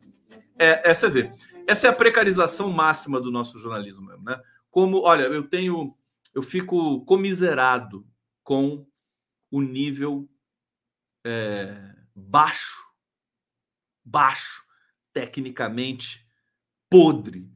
É, 0.57 0.89
essa 0.89 1.07
é 1.07 1.09
ver. 1.09 1.33
Essa 1.67 1.87
é 1.87 1.89
a 1.89 1.95
precarização 1.95 2.71
máxima 2.71 3.19
do 3.19 3.31
nosso 3.31 3.57
jornalismo 3.59 4.05
mesmo, 4.05 4.23
né? 4.23 4.41
Como, 4.69 5.01
olha, 5.01 5.23
eu 5.23 5.47
tenho, 5.47 5.95
eu 6.33 6.41
fico 6.41 7.03
comiserado 7.05 8.07
com 8.43 8.85
o 9.51 9.61
nível 9.61 10.27
é, 11.23 11.95
baixo, 12.15 12.83
baixo, 14.03 14.63
tecnicamente 15.13 16.27
podre 16.89 17.49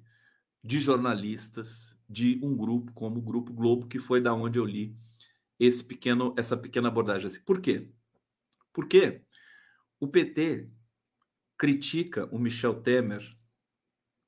de 0.63 0.79
jornalistas 0.79 1.97
de 2.09 2.39
um 2.43 2.55
grupo 2.55 2.91
como 2.93 3.17
o 3.17 3.21
Grupo 3.21 3.51
Globo, 3.51 3.87
que 3.87 3.99
foi 3.99 4.21
da 4.21 4.33
onde 4.33 4.59
eu 4.59 4.65
li 4.65 4.95
esse 5.59 5.83
pequeno, 5.83 6.33
essa 6.37 6.55
pequena 6.55 6.87
abordagem. 6.87 7.27
Assim. 7.27 7.41
Por 7.41 7.59
quê? 7.59 7.89
Porque 8.71 9.21
o 9.99 10.07
PT 10.07 10.69
critica 11.57 12.27
o 12.31 12.39
Michel 12.39 12.81
Temer 12.81 13.23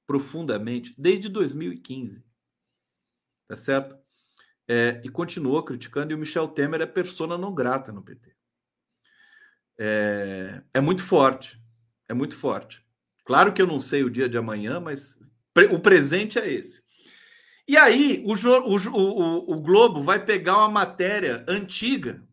profundamente 0.07 0.93
desde 0.97 1.29
2015. 1.29 2.25
Tá 3.47 3.55
certo? 3.55 3.99
é, 4.69 5.01
e 5.03 5.09
continuou 5.09 5.63
criticando, 5.63 6.11
e 6.11 6.15
o 6.15 6.17
Michel 6.17 6.47
Temer 6.47 6.81
é 6.81 6.85
persona 6.85 7.35
não 7.35 7.55
grata 7.55 7.91
no 7.91 8.03
PT. 8.03 8.35
É, 9.79 10.61
é 10.75 10.79
muito 10.79 11.01
forte, 11.01 11.59
é 12.07 12.13
muito 12.13 12.35
forte. 12.35 12.85
Claro 13.25 13.51
que 13.51 13.61
eu 13.61 13.65
não 13.65 13.79
sei 13.79 14.03
o 14.03 14.11
dia 14.11 14.29
de 14.29 14.37
amanhã, 14.37 14.79
mas 14.79 15.19
o 15.71 15.79
presente 15.79 16.37
é 16.37 16.47
esse. 16.47 16.83
E 17.67 17.75
aí, 17.77 18.23
o, 18.25 18.33
o, 18.33 18.75
o, 18.75 19.53
o 19.53 19.61
Globo 19.61 20.03
vai 20.03 20.23
pegar 20.23 20.57
uma 20.57 20.69
matéria 20.69 21.43
antiga. 21.47 22.23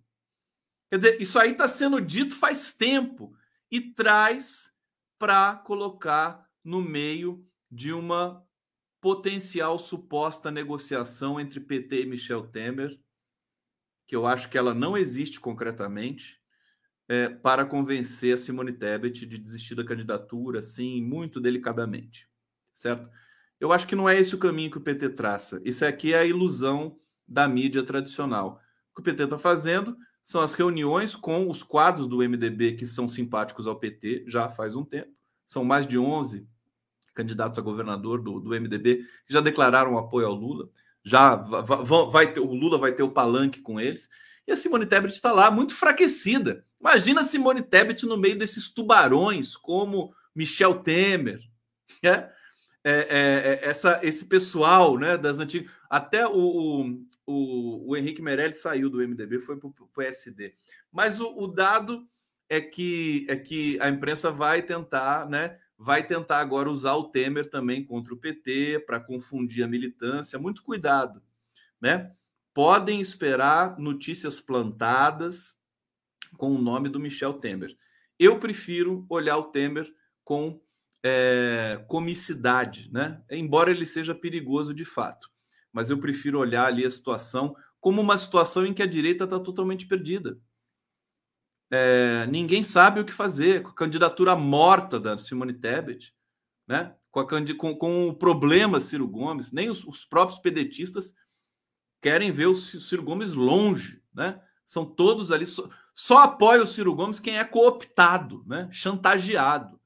Quer 0.90 0.98
dizer, 0.98 1.20
isso 1.20 1.38
aí 1.38 1.52
está 1.52 1.66
sendo 1.66 2.00
dito 2.00 2.34
faz 2.36 2.72
tempo 2.72 3.34
e 3.70 3.80
traz 3.80 4.72
para 5.18 5.54
colocar 5.56 6.48
no 6.62 6.80
meio 6.80 7.44
de 7.70 7.92
uma 7.92 8.44
potencial 9.00 9.78
suposta 9.78 10.50
negociação 10.50 11.40
entre 11.40 11.60
PT 11.60 12.02
e 12.02 12.06
Michel 12.06 12.46
Temer, 12.48 12.98
que 14.06 14.14
eu 14.14 14.26
acho 14.26 14.48
que 14.48 14.56
ela 14.56 14.74
não 14.74 14.96
existe 14.96 15.40
concretamente, 15.40 16.40
é, 17.08 17.28
para 17.28 17.64
convencer 17.64 18.34
a 18.34 18.38
Simone 18.38 18.72
Tebet 18.72 19.26
de 19.26 19.38
desistir 19.38 19.74
da 19.74 19.84
candidatura, 19.84 20.58
assim, 20.58 21.00
muito 21.02 21.40
delicadamente, 21.40 22.28
certo? 22.72 23.08
Eu 23.60 23.72
acho 23.72 23.86
que 23.86 23.96
não 23.96 24.08
é 24.08 24.18
esse 24.18 24.34
o 24.34 24.38
caminho 24.38 24.70
que 24.70 24.78
o 24.78 24.82
PT 24.82 25.10
traça. 25.10 25.60
Isso 25.64 25.84
aqui 25.84 26.12
é 26.12 26.18
a 26.18 26.24
ilusão 26.24 26.98
da 27.26 27.48
mídia 27.48 27.82
tradicional. 27.82 28.60
O 28.90 28.96
que 28.96 29.00
o 29.00 29.04
PT 29.04 29.24
está 29.24 29.38
fazendo 29.38 29.96
são 30.26 30.40
as 30.40 30.54
reuniões 30.54 31.14
com 31.14 31.48
os 31.48 31.62
quadros 31.62 32.08
do 32.08 32.16
MDB 32.16 32.72
que 32.72 32.84
são 32.84 33.08
simpáticos 33.08 33.68
ao 33.68 33.76
PT 33.76 34.24
já 34.26 34.48
faz 34.48 34.74
um 34.74 34.84
tempo. 34.84 35.12
São 35.44 35.64
mais 35.64 35.86
de 35.86 35.96
11 35.96 36.44
candidatos 37.14 37.56
a 37.60 37.62
governador 37.62 38.20
do, 38.20 38.40
do 38.40 38.50
MDB, 38.50 39.04
que 39.24 39.32
já 39.32 39.40
declararam 39.40 39.96
apoio 39.96 40.26
ao 40.26 40.34
Lula. 40.34 40.68
Já 41.04 41.36
vai, 41.36 41.84
vai 42.10 42.32
ter, 42.32 42.40
o 42.40 42.52
Lula 42.52 42.76
vai 42.76 42.90
ter 42.90 43.04
o 43.04 43.12
palanque 43.12 43.60
com 43.60 43.80
eles. 43.80 44.10
E 44.44 44.50
a 44.50 44.56
Simone 44.56 44.84
Tebet 44.84 45.14
está 45.14 45.30
lá 45.30 45.48
muito 45.48 45.74
enfraquecida. 45.74 46.64
Imagina 46.80 47.20
a 47.20 47.24
Simone 47.24 47.62
Tebet 47.62 48.04
no 48.04 48.16
meio 48.16 48.36
desses 48.36 48.68
tubarões 48.68 49.56
como 49.56 50.12
Michel 50.34 50.80
Temer, 50.80 51.38
né? 52.02 52.28
É, 52.82 52.92
é, 52.92 53.60
é, 53.62 53.68
essa, 53.68 54.00
esse 54.02 54.24
pessoal 54.24 54.98
né, 54.98 55.16
das 55.16 55.38
antigas. 55.38 55.70
Até 55.88 56.26
o, 56.26 56.32
o, 56.34 57.00
o 57.26 57.96
Henrique 57.96 58.22
Meirelles 58.22 58.58
saiu 58.58 58.88
do 58.88 58.98
MDB, 58.98 59.40
foi 59.40 59.56
para 59.56 59.68
o 59.68 59.90
PSD. 59.94 60.54
Mas 60.92 61.20
o, 61.20 61.28
o, 61.36 61.46
dado 61.46 62.08
é 62.48 62.60
que, 62.60 63.26
é 63.28 63.36
que 63.36 63.78
a 63.80 63.88
imprensa 63.88 64.30
vai 64.30 64.62
tentar 64.62 65.28
né, 65.28 65.58
vai 65.78 66.06
tentar 66.06 66.38
agora 66.38 66.70
usar 66.70 66.94
o 66.94 67.10
Temer 67.10 67.48
também 67.48 67.84
contra 67.84 68.14
o 68.14 68.16
PT 68.16 68.84
para 68.86 69.00
confundir 69.00 69.62
a 69.62 69.68
militância. 69.68 70.38
Muito 70.38 70.62
cuidado, 70.62 71.22
né? 71.80 72.12
Podem 72.54 73.00
esperar 73.00 73.78
notícias 73.78 74.40
plantadas 74.40 75.58
com 76.38 76.54
o 76.54 76.62
nome 76.62 76.88
do 76.88 77.00
Michel 77.00 77.34
Temer. 77.34 77.76
Eu 78.18 78.38
prefiro 78.38 79.04
olhar 79.10 79.36
o 79.36 79.44
Temer 79.44 79.92
com 80.24 80.60
é, 81.04 81.84
comicidade, 81.86 82.90
né? 82.90 83.22
Embora 83.30 83.70
ele 83.70 83.84
seja 83.84 84.14
perigoso 84.14 84.72
de 84.72 84.84
fato, 84.84 85.30
mas 85.76 85.90
eu 85.90 85.98
prefiro 85.98 86.38
olhar 86.38 86.66
ali 86.66 86.84
a 86.84 86.90
situação 86.90 87.54
como 87.78 88.00
uma 88.00 88.16
situação 88.16 88.64
em 88.64 88.74
que 88.74 88.82
a 88.82 88.86
direita 88.86 89.24
está 89.24 89.38
totalmente 89.38 89.86
perdida 89.86 90.38
é, 91.70 92.26
ninguém 92.26 92.62
sabe 92.62 93.00
o 93.00 93.04
que 93.04 93.12
fazer 93.12 93.62
com 93.62 93.70
a 93.70 93.74
candidatura 93.74 94.36
morta 94.36 95.00
da 95.00 95.18
Simone 95.18 95.52
Tebet, 95.52 96.14
né? 96.66 96.94
com, 97.10 97.20
a, 97.20 97.26
com, 97.26 97.76
com 97.76 98.08
o 98.08 98.14
problema 98.14 98.80
Ciro 98.80 99.06
Gomes. 99.08 99.52
Nem 99.52 99.68
os, 99.68 99.84
os, 99.84 100.04
próprios 100.04 100.38
pedetistas 100.38 101.14
querem 102.00 102.30
ver 102.30 102.46
o 102.46 102.54
Ciro 102.54 103.02
Gomes 103.02 103.32
longe. 103.32 104.02
Né? 104.14 104.40
São 104.64 104.84
todos 104.84 105.32
ali. 105.32 105.44
Só, 105.44 105.68
só 105.94 106.18
apoia 106.18 106.62
o 106.62 106.66
Ciro 106.66 106.94
Gomes 106.94 107.18
quem 107.18 107.38
é 107.38 107.44
cooptado, 107.44 108.44
né? 108.46 108.68
chantageado. 108.70 109.80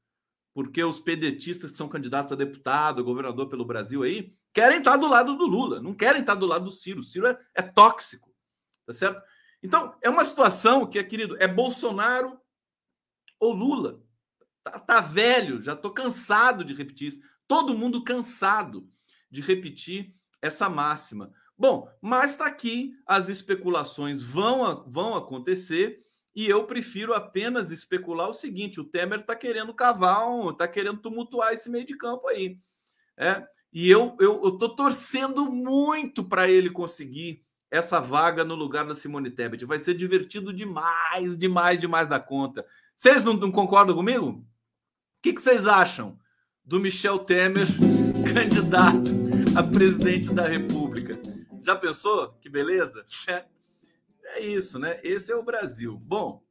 Porque 0.52 0.82
os 0.82 1.00
pedetistas 1.00 1.70
que 1.70 1.76
são 1.76 1.88
candidatos 1.88 2.32
a 2.32 2.36
deputado, 2.36 3.04
governador 3.04 3.48
pelo 3.48 3.64
Brasil 3.64 4.02
aí, 4.02 4.34
querem 4.52 4.78
estar 4.78 4.96
do 4.96 5.06
lado 5.06 5.36
do 5.36 5.46
Lula, 5.46 5.80
não 5.80 5.94
querem 5.94 6.20
estar 6.20 6.34
do 6.34 6.46
lado 6.46 6.64
do 6.64 6.70
Ciro. 6.70 7.00
O 7.00 7.04
Ciro 7.04 7.26
é, 7.26 7.38
é 7.54 7.62
tóxico, 7.62 8.34
tá 8.86 8.92
certo? 8.92 9.22
Então, 9.62 9.94
é 10.00 10.08
uma 10.08 10.24
situação 10.24 10.86
que, 10.86 11.02
querido, 11.04 11.36
é 11.38 11.46
Bolsonaro 11.46 12.40
ou 13.38 13.52
Lula. 13.52 14.02
Tá, 14.62 14.78
tá 14.78 15.00
velho, 15.00 15.62
já 15.62 15.74
tô 15.74 15.90
cansado 15.90 16.64
de 16.64 16.74
repetir 16.74 17.08
isso. 17.08 17.20
Todo 17.46 17.76
mundo 17.76 18.04
cansado 18.04 18.88
de 19.30 19.40
repetir 19.40 20.14
essa 20.40 20.68
máxima. 20.68 21.32
Bom, 21.56 21.90
mas 22.00 22.30
está 22.30 22.46
aqui, 22.46 22.94
as 23.06 23.28
especulações 23.28 24.22
vão, 24.22 24.84
vão 24.88 25.14
acontecer 25.14 26.02
e 26.34 26.48
eu 26.48 26.66
prefiro 26.66 27.12
apenas 27.12 27.70
especular 27.70 28.28
o 28.28 28.34
seguinte: 28.34 28.80
o 28.80 28.84
Temer 28.84 29.20
está 29.20 29.36
querendo 29.36 29.74
cavar, 29.74 30.26
está 30.50 30.66
querendo 30.66 31.00
tumultuar 31.00 31.52
esse 31.52 31.68
meio 31.68 31.84
de 31.84 31.96
campo 31.96 32.28
aí. 32.28 32.58
É, 33.16 33.46
e 33.72 33.90
eu 33.90 34.16
estou 34.18 34.74
torcendo 34.74 35.46
muito 35.46 36.24
para 36.24 36.48
ele 36.48 36.70
conseguir 36.70 37.44
essa 37.70 38.00
vaga 38.00 38.44
no 38.44 38.54
lugar 38.54 38.84
da 38.84 38.96
Simone 38.96 39.30
Tebet. 39.30 39.64
Vai 39.64 39.78
ser 39.78 39.94
divertido 39.94 40.52
demais, 40.52 41.36
demais, 41.36 41.78
demais 41.78 42.08
da 42.08 42.18
conta. 42.18 42.66
Vocês 42.96 43.22
não, 43.22 43.34
não 43.34 43.52
concordam 43.52 43.94
comigo? 43.94 44.28
O 44.30 44.44
que, 45.22 45.32
que 45.32 45.40
vocês 45.40 45.66
acham 45.66 46.18
do 46.64 46.80
Michel 46.80 47.20
Temer 47.20 47.68
candidato 48.34 49.10
a 49.56 49.62
presidente 49.62 50.34
da 50.34 50.46
República? 50.46 51.20
Já 51.62 51.76
pensou? 51.76 52.32
Que 52.40 52.48
beleza? 52.48 53.06
É 54.24 54.40
isso, 54.40 54.78
né? 54.78 54.98
Esse 55.04 55.30
é 55.30 55.36
o 55.36 55.42
Brasil. 55.42 55.96
Bom, 55.96 56.42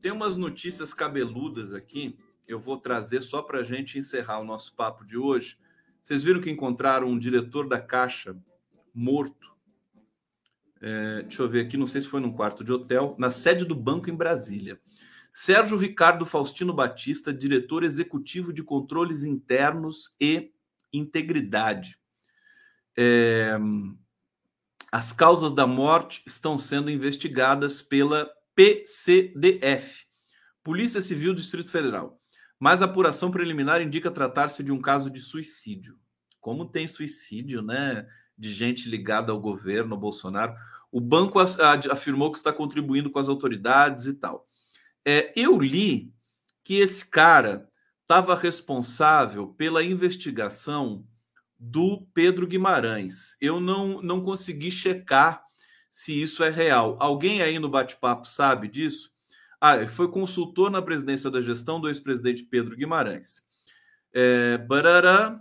tem 0.00 0.12
umas 0.12 0.36
notícias 0.36 0.92
cabeludas 0.92 1.72
aqui. 1.72 2.16
Eu 2.46 2.58
vou 2.58 2.78
trazer 2.78 3.22
só 3.22 3.40
para 3.40 3.62
gente 3.62 3.98
encerrar 3.98 4.40
o 4.40 4.44
nosso 4.44 4.74
papo 4.74 5.04
de 5.04 5.16
hoje. 5.16 5.56
Vocês 6.00 6.22
viram 6.22 6.40
que 6.40 6.50
encontraram 6.50 7.08
um 7.08 7.18
diretor 7.18 7.68
da 7.68 7.80
Caixa 7.80 8.36
morto? 8.94 9.50
É, 10.80 11.22
deixa 11.22 11.42
eu 11.42 11.48
ver 11.48 11.66
aqui, 11.66 11.76
não 11.76 11.86
sei 11.86 12.00
se 12.00 12.06
foi 12.06 12.20
num 12.20 12.32
quarto 12.32 12.64
de 12.64 12.72
hotel, 12.72 13.14
na 13.18 13.30
sede 13.30 13.64
do 13.64 13.74
banco 13.74 14.08
em 14.08 14.14
Brasília. 14.14 14.80
Sérgio 15.30 15.76
Ricardo 15.76 16.26
Faustino 16.26 16.72
Batista, 16.72 17.32
diretor 17.32 17.84
executivo 17.84 18.52
de 18.52 18.62
controles 18.62 19.22
internos 19.22 20.14
e 20.20 20.50
integridade. 20.92 21.98
É, 22.96 23.56
as 24.90 25.12
causas 25.12 25.52
da 25.52 25.66
morte 25.66 26.22
estão 26.26 26.58
sendo 26.58 26.90
investigadas 26.90 27.80
pela 27.80 28.28
PCDF, 28.54 30.06
Polícia 30.64 31.00
Civil 31.00 31.32
do 31.32 31.40
Distrito 31.40 31.70
Federal. 31.70 32.19
Mas 32.60 32.82
a 32.82 32.84
apuração 32.84 33.30
preliminar 33.30 33.80
indica 33.80 34.10
tratar-se 34.10 34.62
de 34.62 34.70
um 34.70 34.80
caso 34.80 35.10
de 35.10 35.18
suicídio. 35.18 35.98
Como 36.38 36.66
tem 36.66 36.86
suicídio, 36.86 37.62
né? 37.62 38.06
De 38.36 38.52
gente 38.52 38.88
ligada 38.88 39.32
ao 39.32 39.40
governo, 39.40 39.94
ao 39.94 40.00
Bolsonaro. 40.00 40.54
O 40.92 41.00
banco 41.00 41.38
afirmou 41.38 42.30
que 42.30 42.36
está 42.36 42.52
contribuindo 42.52 43.10
com 43.10 43.18
as 43.18 43.30
autoridades 43.30 44.06
e 44.06 44.14
tal. 44.14 44.46
É, 45.04 45.32
eu 45.34 45.58
li 45.58 46.12
que 46.62 46.74
esse 46.74 47.08
cara 47.08 47.66
estava 48.02 48.34
responsável 48.34 49.48
pela 49.54 49.82
investigação 49.82 51.06
do 51.58 52.06
Pedro 52.12 52.46
Guimarães. 52.46 53.36
Eu 53.40 53.58
não, 53.60 54.02
não 54.02 54.22
consegui 54.22 54.70
checar 54.70 55.42
se 55.88 56.20
isso 56.20 56.44
é 56.44 56.50
real. 56.50 56.96
Alguém 57.00 57.40
aí 57.40 57.58
no 57.58 57.68
bate-papo 57.68 58.26
sabe 58.26 58.68
disso? 58.68 59.09
Ah, 59.60 59.86
foi 59.86 60.10
consultor 60.10 60.70
na 60.70 60.80
presidência 60.80 61.30
da 61.30 61.40
gestão 61.40 61.78
do 61.78 61.88
ex-presidente 61.88 62.44
Pedro 62.44 62.74
Guimarães. 62.74 63.42
É, 64.12 64.56
barará, 64.56 65.38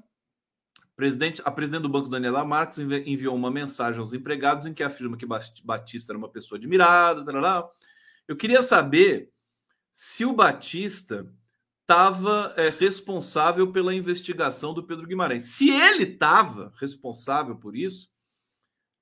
presidente, 0.95 1.41
a 1.45 1.49
presidente 1.49 1.83
do 1.83 1.89
banco, 1.89 2.09
Daniela 2.09 2.43
Marques, 2.43 2.79
enviou 2.79 3.33
uma 3.33 3.49
mensagem 3.49 4.01
aos 4.01 4.13
empregados 4.13 4.65
em 4.65 4.73
que 4.73 4.83
afirma 4.83 5.15
que 5.15 5.25
Batista 5.63 6.11
era 6.11 6.17
uma 6.17 6.29
pessoa 6.29 6.57
admirada. 6.57 7.23
Tarará. 7.23 7.65
Eu 8.27 8.35
queria 8.35 8.61
saber 8.61 9.31
se 9.89 10.25
o 10.25 10.33
Batista 10.33 11.31
estava 11.81 12.53
é, 12.57 12.69
responsável 12.69 13.71
pela 13.71 13.95
investigação 13.95 14.73
do 14.73 14.85
Pedro 14.85 15.07
Guimarães. 15.07 15.43
Se 15.43 15.69
ele 15.69 16.03
estava 16.03 16.71
responsável 16.77 17.55
por 17.55 17.75
isso, 17.75 18.09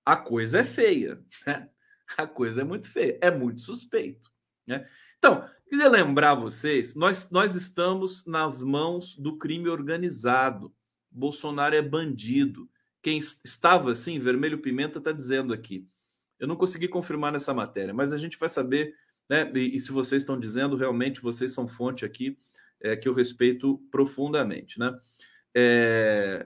a 0.05 0.15
coisa 0.15 0.59
é 0.59 0.63
feia. 0.63 1.21
Né? 1.45 1.69
A 2.17 2.25
coisa 2.25 2.61
é 2.61 2.63
muito 2.63 2.89
feia, 2.89 3.19
é 3.21 3.29
muito 3.29 3.61
suspeito. 3.61 4.31
Né? 4.65 4.87
Então, 5.17 5.47
queria 5.69 5.89
lembrar 5.89 6.35
vocês: 6.35 6.95
nós, 6.95 7.31
nós 7.31 7.55
estamos 7.55 8.25
nas 8.25 8.61
mãos 8.61 9.15
do 9.17 9.37
crime 9.37 9.69
organizado. 9.69 10.73
Bolsonaro 11.09 11.75
é 11.75 11.81
bandido. 11.81 12.69
Quem 13.01 13.17
estava 13.17 13.91
assim, 13.91 14.19
Vermelho 14.19 14.59
Pimenta 14.59 14.99
está 14.99 15.11
dizendo 15.11 15.53
aqui. 15.53 15.87
Eu 16.39 16.47
não 16.47 16.55
consegui 16.55 16.87
confirmar 16.87 17.31
nessa 17.31 17.53
matéria, 17.53 17.93
mas 17.93 18.13
a 18.13 18.17
gente 18.17 18.37
vai 18.37 18.49
saber, 18.49 18.93
né? 19.29 19.51
E, 19.55 19.75
e 19.75 19.79
se 19.79 19.91
vocês 19.91 20.21
estão 20.21 20.39
dizendo, 20.39 20.75
realmente 20.75 21.21
vocês 21.21 21.53
são 21.53 21.67
fonte 21.67 22.05
aqui 22.05 22.37
é, 22.79 22.95
que 22.95 23.07
eu 23.07 23.13
respeito 23.13 23.77
profundamente, 23.89 24.79
né? 24.79 24.97
É, 25.55 26.45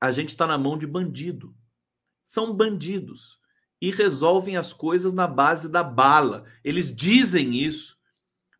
a 0.00 0.12
gente 0.12 0.30
está 0.30 0.46
na 0.46 0.58
mão 0.58 0.76
de 0.76 0.86
bandido 0.86 1.54
são 2.24 2.54
bandidos 2.54 3.38
e 3.84 3.90
resolvem 3.90 4.56
as 4.56 4.72
coisas 4.72 5.12
na 5.12 5.26
base 5.26 5.68
da 5.68 5.82
bala. 5.82 6.46
Eles 6.64 6.94
dizem 6.94 7.54
isso 7.54 7.98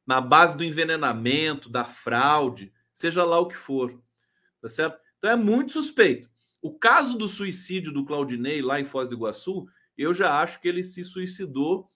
na 0.07 0.21
base 0.21 0.55
do 0.55 0.63
envenenamento, 0.63 1.71
da 1.71 1.83
fraude, 1.83 2.71
seja 2.93 3.25
lá 3.25 3.39
o 3.39 3.49
que 3.49 3.57
for. 3.57 3.99
Tá 4.61 4.69
certo? 4.69 5.01
Então 5.17 5.31
é 5.31 5.37
muito 5.37 5.73
suspeito. 5.73 6.29
O 6.61 6.79
caso 6.79 7.17
do 7.17 7.27
suicídio 7.27 7.91
do 7.91 8.05
Claudinei 8.05 8.61
lá 8.61 8.79
em 8.79 8.85
Foz 8.85 9.09
do 9.09 9.15
Iguaçu, 9.15 9.67
eu 9.97 10.13
já 10.13 10.43
acho 10.43 10.61
que 10.61 10.69
ele 10.69 10.83
se 10.83 11.03
suicidou 11.03 11.91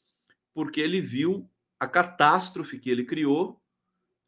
porque 0.54 0.80
ele 0.80 1.02
viu 1.02 1.50
a 1.78 1.86
catástrofe 1.86 2.78
que 2.78 2.88
ele 2.88 3.04
criou, 3.04 3.62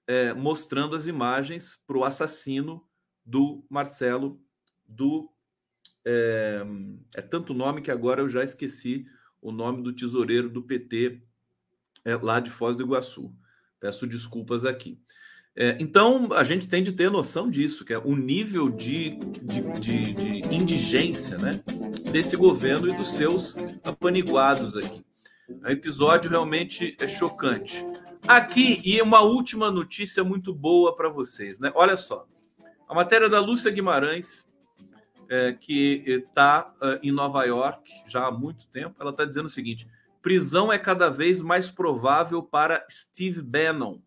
é, 0.07 0.35
mostrando 0.35 0.95
as 0.95 1.07
imagens 1.07 1.83
para 1.87 1.97
o 1.97 2.05
assassino 2.05 2.87
do 3.25 3.65
Marcelo, 3.71 4.39
do 4.87 5.33
é, 6.05 6.65
é, 7.15 7.23
tanto 7.23 7.55
nome 7.55 7.83
que 7.83 7.91
agora 7.91 8.23
eu 8.23 8.29
já 8.29 8.43
esqueci 8.43 9.07
o 9.41 9.53
nome 9.53 9.83
do 9.83 9.93
tesoureiro 9.93 10.49
do 10.49 10.63
PT 10.63 11.23
é, 12.05 12.17
lá 12.17 12.41
de 12.41 12.51
Foz 12.51 12.77
do 12.77 12.83
Iguaçu. 12.83 13.35
Peço 13.79 14.07
desculpas 14.07 14.65
aqui. 14.65 14.99
É, 15.57 15.77
então, 15.81 16.33
a 16.33 16.45
gente 16.45 16.69
tem 16.69 16.83
de 16.83 16.93
ter 16.93 17.11
noção 17.11 17.51
disso, 17.51 17.85
que 17.85 17.93
é 17.93 17.99
o 17.99 18.15
nível 18.15 18.71
de, 18.71 19.17
de, 19.43 19.81
de, 19.81 20.15
de 20.15 20.55
indigência 20.55 21.37
né, 21.39 21.51
desse 22.13 22.37
governo 22.37 22.89
e 22.89 22.97
dos 22.97 23.13
seus 23.15 23.57
apaniguados 23.85 24.77
aqui. 24.77 25.05
O 25.49 25.69
episódio 25.69 26.31
realmente 26.31 26.97
é 27.01 27.09
chocante. 27.09 27.85
Aqui, 28.29 28.81
e 28.85 29.03
uma 29.03 29.21
última 29.21 29.71
notícia 29.71 30.23
muito 30.23 30.55
boa 30.55 30.95
para 30.95 31.09
vocês. 31.09 31.59
Né? 31.59 31.73
Olha 31.75 31.97
só, 31.97 32.27
a 32.89 32.95
matéria 32.95 33.29
da 33.29 33.41
Lúcia 33.41 33.71
Guimarães, 33.71 34.47
é, 35.31 35.53
que 35.53 36.03
está 36.07 36.75
uh, 36.83 36.99
em 37.05 37.13
Nova 37.13 37.45
York 37.45 37.89
já 38.05 38.27
há 38.27 38.33
muito 38.33 38.67
tempo. 38.67 38.97
Ela 38.99 39.13
está 39.13 39.25
dizendo 39.25 39.47
o 39.47 39.51
seguinte: 39.51 39.89
prisão 40.21 40.73
é 40.73 40.79
cada 40.79 41.09
vez 41.09 41.41
mais 41.41 41.71
provável 41.71 42.43
para 42.43 42.85
Steve 42.91 43.41
Bannon, 43.41 44.01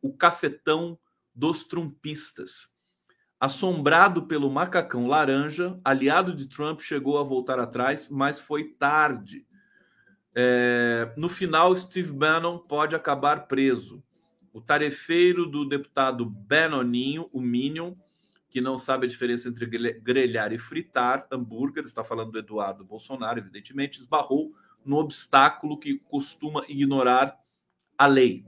o 0.00 0.10
cafetão 0.16 0.98
dos 1.34 1.64
trumpistas. 1.64 2.70
Assombrado 3.38 4.26
pelo 4.26 4.50
macacão 4.50 5.06
laranja, 5.06 5.78
aliado 5.84 6.34
de 6.34 6.48
Trump 6.48 6.80
chegou 6.80 7.18
a 7.18 7.22
voltar 7.22 7.58
atrás, 7.58 8.08
mas 8.08 8.40
foi 8.40 8.64
tarde. 8.64 9.46
É, 10.34 11.12
no 11.16 11.28
final, 11.28 11.74
Steve 11.76 12.12
Bannon 12.12 12.58
pode 12.58 12.94
acabar 12.94 13.46
preso. 13.46 14.02
O 14.52 14.60
tarefeiro 14.60 15.46
do 15.46 15.66
deputado 15.66 16.24
Bannoninho, 16.24 17.28
o 17.32 17.40
Minion, 17.40 17.94
que 18.50 18.60
não 18.60 18.76
sabe 18.76 19.06
a 19.06 19.08
diferença 19.08 19.48
entre 19.48 19.64
grelhar 20.00 20.52
e 20.52 20.58
fritar 20.58 21.26
hambúrguer, 21.30 21.84
está 21.84 22.02
falando 22.02 22.32
do 22.32 22.38
Eduardo 22.38 22.84
Bolsonaro, 22.84 23.38
evidentemente, 23.38 24.00
esbarrou 24.00 24.52
no 24.84 24.96
obstáculo 24.96 25.78
que 25.78 25.98
costuma 25.98 26.64
ignorar 26.68 27.38
a 27.96 28.06
lei. 28.06 28.44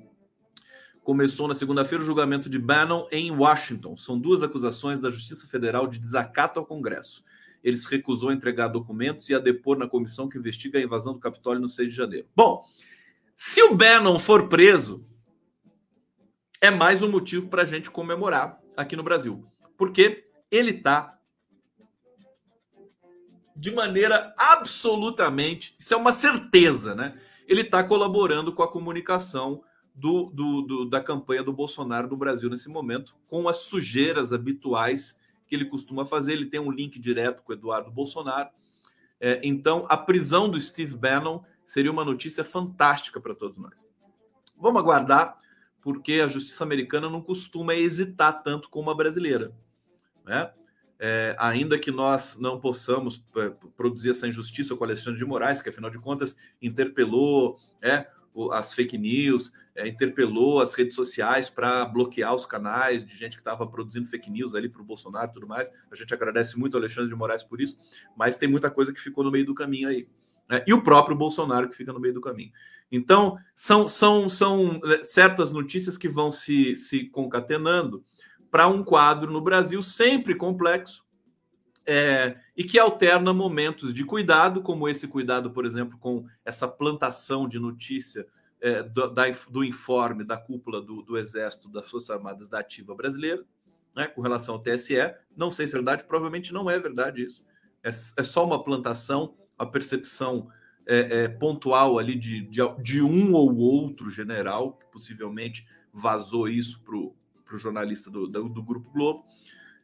Começou 1.04 1.46
na 1.46 1.54
segunda-feira 1.54 2.02
o 2.02 2.06
julgamento 2.06 2.48
de 2.50 2.58
Bannon 2.58 3.06
em 3.12 3.30
Washington. 3.30 3.96
São 3.96 4.18
duas 4.18 4.42
acusações 4.42 4.98
da 4.98 5.10
Justiça 5.10 5.46
Federal 5.46 5.86
de 5.86 5.98
desacato 5.98 6.58
ao 6.58 6.66
Congresso. 6.66 7.24
Ele 7.62 7.76
se 7.76 7.88
recusou 7.88 8.30
a 8.30 8.34
entregar 8.34 8.68
documentos 8.68 9.28
e 9.28 9.34
a 9.34 9.38
depor 9.38 9.78
na 9.78 9.88
comissão 9.88 10.28
que 10.28 10.38
investiga 10.38 10.78
a 10.78 10.82
invasão 10.82 11.12
do 11.12 11.20
Capitólio 11.20 11.60
no 11.60 11.68
6 11.68 11.88
de 11.88 11.94
janeiro. 11.94 12.26
Bom, 12.34 12.64
se 13.36 13.62
o 13.62 13.74
Bannon 13.74 14.18
for 14.18 14.48
preso, 14.48 15.06
é 16.60 16.70
mais 16.70 17.02
um 17.04 17.10
motivo 17.10 17.48
para 17.48 17.62
a 17.62 17.66
gente 17.66 17.90
comemorar 17.90 18.60
aqui 18.76 18.96
no 18.96 19.02
Brasil 19.02 19.46
porque 19.76 20.28
ele 20.50 20.70
está 20.70 21.18
de 23.54 23.70
maneira 23.70 24.34
absolutamente, 24.36 25.76
isso 25.78 25.94
é 25.94 25.96
uma 25.96 26.12
certeza, 26.12 26.94
né? 26.94 27.16
Ele 27.46 27.60
está 27.60 27.84
colaborando 27.84 28.52
com 28.52 28.62
a 28.62 28.70
comunicação 28.70 29.62
do, 29.94 30.30
do, 30.30 30.62
do, 30.62 30.84
da 30.86 31.00
campanha 31.00 31.42
do 31.42 31.52
Bolsonaro 31.52 32.08
no 32.08 32.16
Brasil 32.16 32.48
nesse 32.48 32.68
momento, 32.68 33.14
com 33.28 33.48
as 33.48 33.58
sujeiras 33.58 34.32
habituais 34.32 35.18
que 35.46 35.54
ele 35.54 35.66
costuma 35.66 36.04
fazer. 36.04 36.32
Ele 36.32 36.46
tem 36.46 36.60
um 36.60 36.70
link 36.70 36.98
direto 36.98 37.42
com 37.42 37.52
o 37.52 37.54
Eduardo 37.54 37.90
Bolsonaro. 37.90 38.48
É, 39.20 39.40
então, 39.44 39.86
a 39.88 39.96
prisão 39.96 40.48
do 40.48 40.58
Steve 40.58 40.96
Bannon 40.96 41.42
seria 41.64 41.92
uma 41.92 42.04
notícia 42.04 42.42
fantástica 42.42 43.20
para 43.20 43.34
todos 43.34 43.56
nós. 43.56 43.86
Vamos 44.56 44.80
aguardar, 44.80 45.38
porque 45.82 46.14
a 46.14 46.28
justiça 46.28 46.64
americana 46.64 47.10
não 47.10 47.20
costuma 47.20 47.74
hesitar 47.74 48.42
tanto 48.42 48.70
como 48.70 48.90
a 48.90 48.94
brasileira 48.94 49.52
né? 50.24 50.50
É, 50.98 51.34
ainda 51.38 51.78
que 51.78 51.90
nós 51.90 52.38
não 52.38 52.60
possamos 52.60 53.24
é, 53.36 53.50
produzir 53.76 54.10
essa 54.10 54.28
injustiça 54.28 54.76
com 54.76 54.82
o 54.82 54.86
Alexandre 54.86 55.18
de 55.18 55.24
Moraes, 55.24 55.60
que 55.60 55.68
afinal 55.68 55.90
de 55.90 55.98
contas 55.98 56.36
interpelou 56.60 57.58
é, 57.82 58.06
as 58.52 58.72
fake 58.72 58.96
news, 58.96 59.52
é, 59.74 59.88
interpelou 59.88 60.60
as 60.60 60.74
redes 60.74 60.94
sociais 60.94 61.50
para 61.50 61.84
bloquear 61.86 62.32
os 62.32 62.46
canais 62.46 63.04
de 63.04 63.16
gente 63.16 63.32
que 63.32 63.40
estava 63.40 63.66
produzindo 63.66 64.06
fake 64.06 64.30
news 64.30 64.54
ali 64.54 64.68
para 64.68 64.80
o 64.80 64.84
Bolsonaro 64.84 65.30
e 65.30 65.34
tudo 65.34 65.48
mais. 65.48 65.72
A 65.90 65.96
gente 65.96 66.14
agradece 66.14 66.56
muito 66.56 66.76
ao 66.76 66.80
Alexandre 66.80 67.10
de 67.10 67.16
Moraes 67.16 67.42
por 67.42 67.60
isso, 67.60 67.76
mas 68.16 68.36
tem 68.36 68.48
muita 68.48 68.70
coisa 68.70 68.92
que 68.92 69.00
ficou 69.00 69.24
no 69.24 69.30
meio 69.30 69.44
do 69.44 69.56
caminho 69.56 69.88
aí. 69.88 70.06
Né? 70.48 70.62
E 70.68 70.72
o 70.72 70.82
próprio 70.82 71.16
Bolsonaro 71.16 71.68
que 71.68 71.74
fica 71.74 71.92
no 71.92 71.98
meio 71.98 72.14
do 72.14 72.20
caminho. 72.20 72.52
Então, 72.92 73.38
são, 73.54 73.88
são, 73.88 74.28
são 74.28 74.78
é, 74.84 75.02
certas 75.02 75.50
notícias 75.50 75.96
que 75.96 76.10
vão 76.10 76.30
se, 76.30 76.76
se 76.76 77.08
concatenando 77.08 78.04
para 78.50 78.68
um 78.68 78.84
quadro 78.84 79.32
no 79.32 79.40
Brasil 79.40 79.82
sempre 79.82 80.34
complexo, 80.34 81.02
é, 81.86 82.36
e 82.54 82.62
que 82.62 82.78
alterna 82.78 83.32
momentos 83.32 83.94
de 83.94 84.04
cuidado, 84.04 84.60
como 84.60 84.88
esse 84.88 85.08
cuidado, 85.08 85.50
por 85.50 85.64
exemplo, 85.64 85.98
com 85.98 86.26
essa 86.44 86.68
plantação 86.68 87.48
de 87.48 87.58
notícia 87.58 88.26
é, 88.60 88.82
do, 88.82 89.08
da, 89.08 89.24
do, 89.48 89.64
informe 89.64 90.22
da 90.22 90.36
cúpula 90.36 90.80
do, 90.80 91.02
do, 91.02 91.16
Exército 91.16 91.68
das 91.68 91.90
Forças 91.90 92.10
Armadas 92.10 92.46
da 92.46 92.60
Ativa 92.60 92.94
Brasileira, 92.94 93.42
né, 93.96 94.06
com 94.06 94.20
relação 94.20 94.54
ao 94.54 94.60
TSE. 94.62 94.94
Não 95.34 95.50
sei 95.50 95.66
se 95.66 95.72
é 95.72 95.78
verdade, 95.78 96.04
provavelmente 96.04 96.52
não 96.52 96.70
é 96.70 96.78
verdade 96.78 97.24
isso. 97.24 97.44
É, 97.82 97.88
é 97.88 98.22
só 98.22 98.44
uma 98.44 98.62
plantação, 98.62 99.34
a 99.58 99.66
percepção 99.66 100.48
é, 100.86 101.24
é, 101.24 101.28
pontual 101.28 101.98
ali 101.98 102.18
de, 102.18 102.42
de, 102.42 102.60
de, 102.82 103.02
um 103.02 103.32
ou 103.34 103.56
outro 103.56 104.10
general, 104.10 104.72
que 104.72 104.86
possivelmente 104.86 105.66
vazou 105.92 106.48
isso 106.48 106.82
para 106.82 106.96
o 106.96 107.14
jornalista 107.58 108.10
do, 108.10 108.26
do, 108.26 108.48
do 108.48 108.62
Grupo 108.62 108.90
Globo 108.90 109.24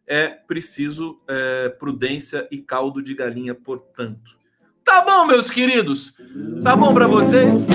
é 0.09 0.29
preciso 0.29 1.21
é, 1.29 1.69
prudência 1.69 2.49
e 2.51 2.59
caldo 2.59 3.03
de 3.03 3.15
galinha, 3.15 3.55
portanto. 3.55 4.39
Tá 4.83 5.03
bom, 5.03 5.27
meus 5.27 5.51
queridos? 5.51 6.15
Tá 6.65 6.75
bom 6.75 6.95
para 6.95 7.07
vocês? 7.07 7.67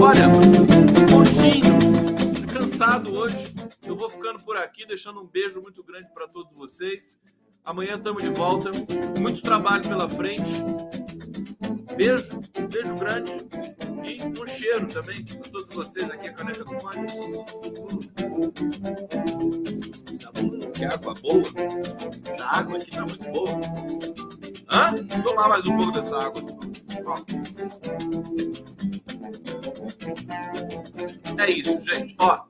Olha, 0.00 0.24
pontinho, 1.10 1.74
cansado 2.50 3.14
hoje. 3.14 3.52
Eu 3.86 3.94
vou 3.94 4.08
ficando 4.08 4.42
por 4.42 4.56
aqui, 4.56 4.86
deixando 4.86 5.20
um 5.20 5.26
beijo 5.26 5.60
muito 5.60 5.84
grande 5.84 6.08
para 6.14 6.26
todos 6.26 6.56
vocês. 6.56 7.20
Amanhã 7.62 7.96
estamos 7.96 8.22
de 8.22 8.30
volta. 8.30 8.70
Muito 9.20 9.42
trabalho 9.42 9.86
pela 9.86 10.08
frente. 10.08 10.42
Beijo, 11.96 12.40
beijo 12.70 12.94
grande 12.96 13.32
e 14.04 14.20
um 14.22 14.46
cheiro 14.46 14.86
também 14.86 15.24
para 15.24 15.50
todos 15.50 15.74
vocês 15.74 16.10
aqui, 16.10 16.28
a 16.28 16.32
caneca 16.32 16.64
do 16.64 16.72
Mãe. 16.72 17.06
Tá 20.20 20.30
bom, 20.34 20.58
que 20.72 20.84
água 20.84 21.14
boa. 21.14 21.42
Essa 22.26 22.44
água 22.46 22.76
aqui 22.76 22.90
tá 22.90 23.00
muito 23.02 23.30
boa. 23.30 23.60
Hã? 24.70 24.94
Vou 24.94 25.22
tomar 25.22 25.48
mais 25.48 25.66
um 25.66 25.76
pouco 25.76 25.92
dessa 25.92 26.18
água. 26.18 26.42
Ó. 27.06 27.16
É 31.42 31.50
isso, 31.50 31.80
gente. 31.80 32.16
Ó. 32.18 32.40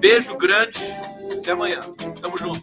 Beijo 0.00 0.36
grande. 0.36 0.78
Até 1.38 1.52
amanhã. 1.52 1.80
Tamo 2.20 2.38
junto. 2.38 2.62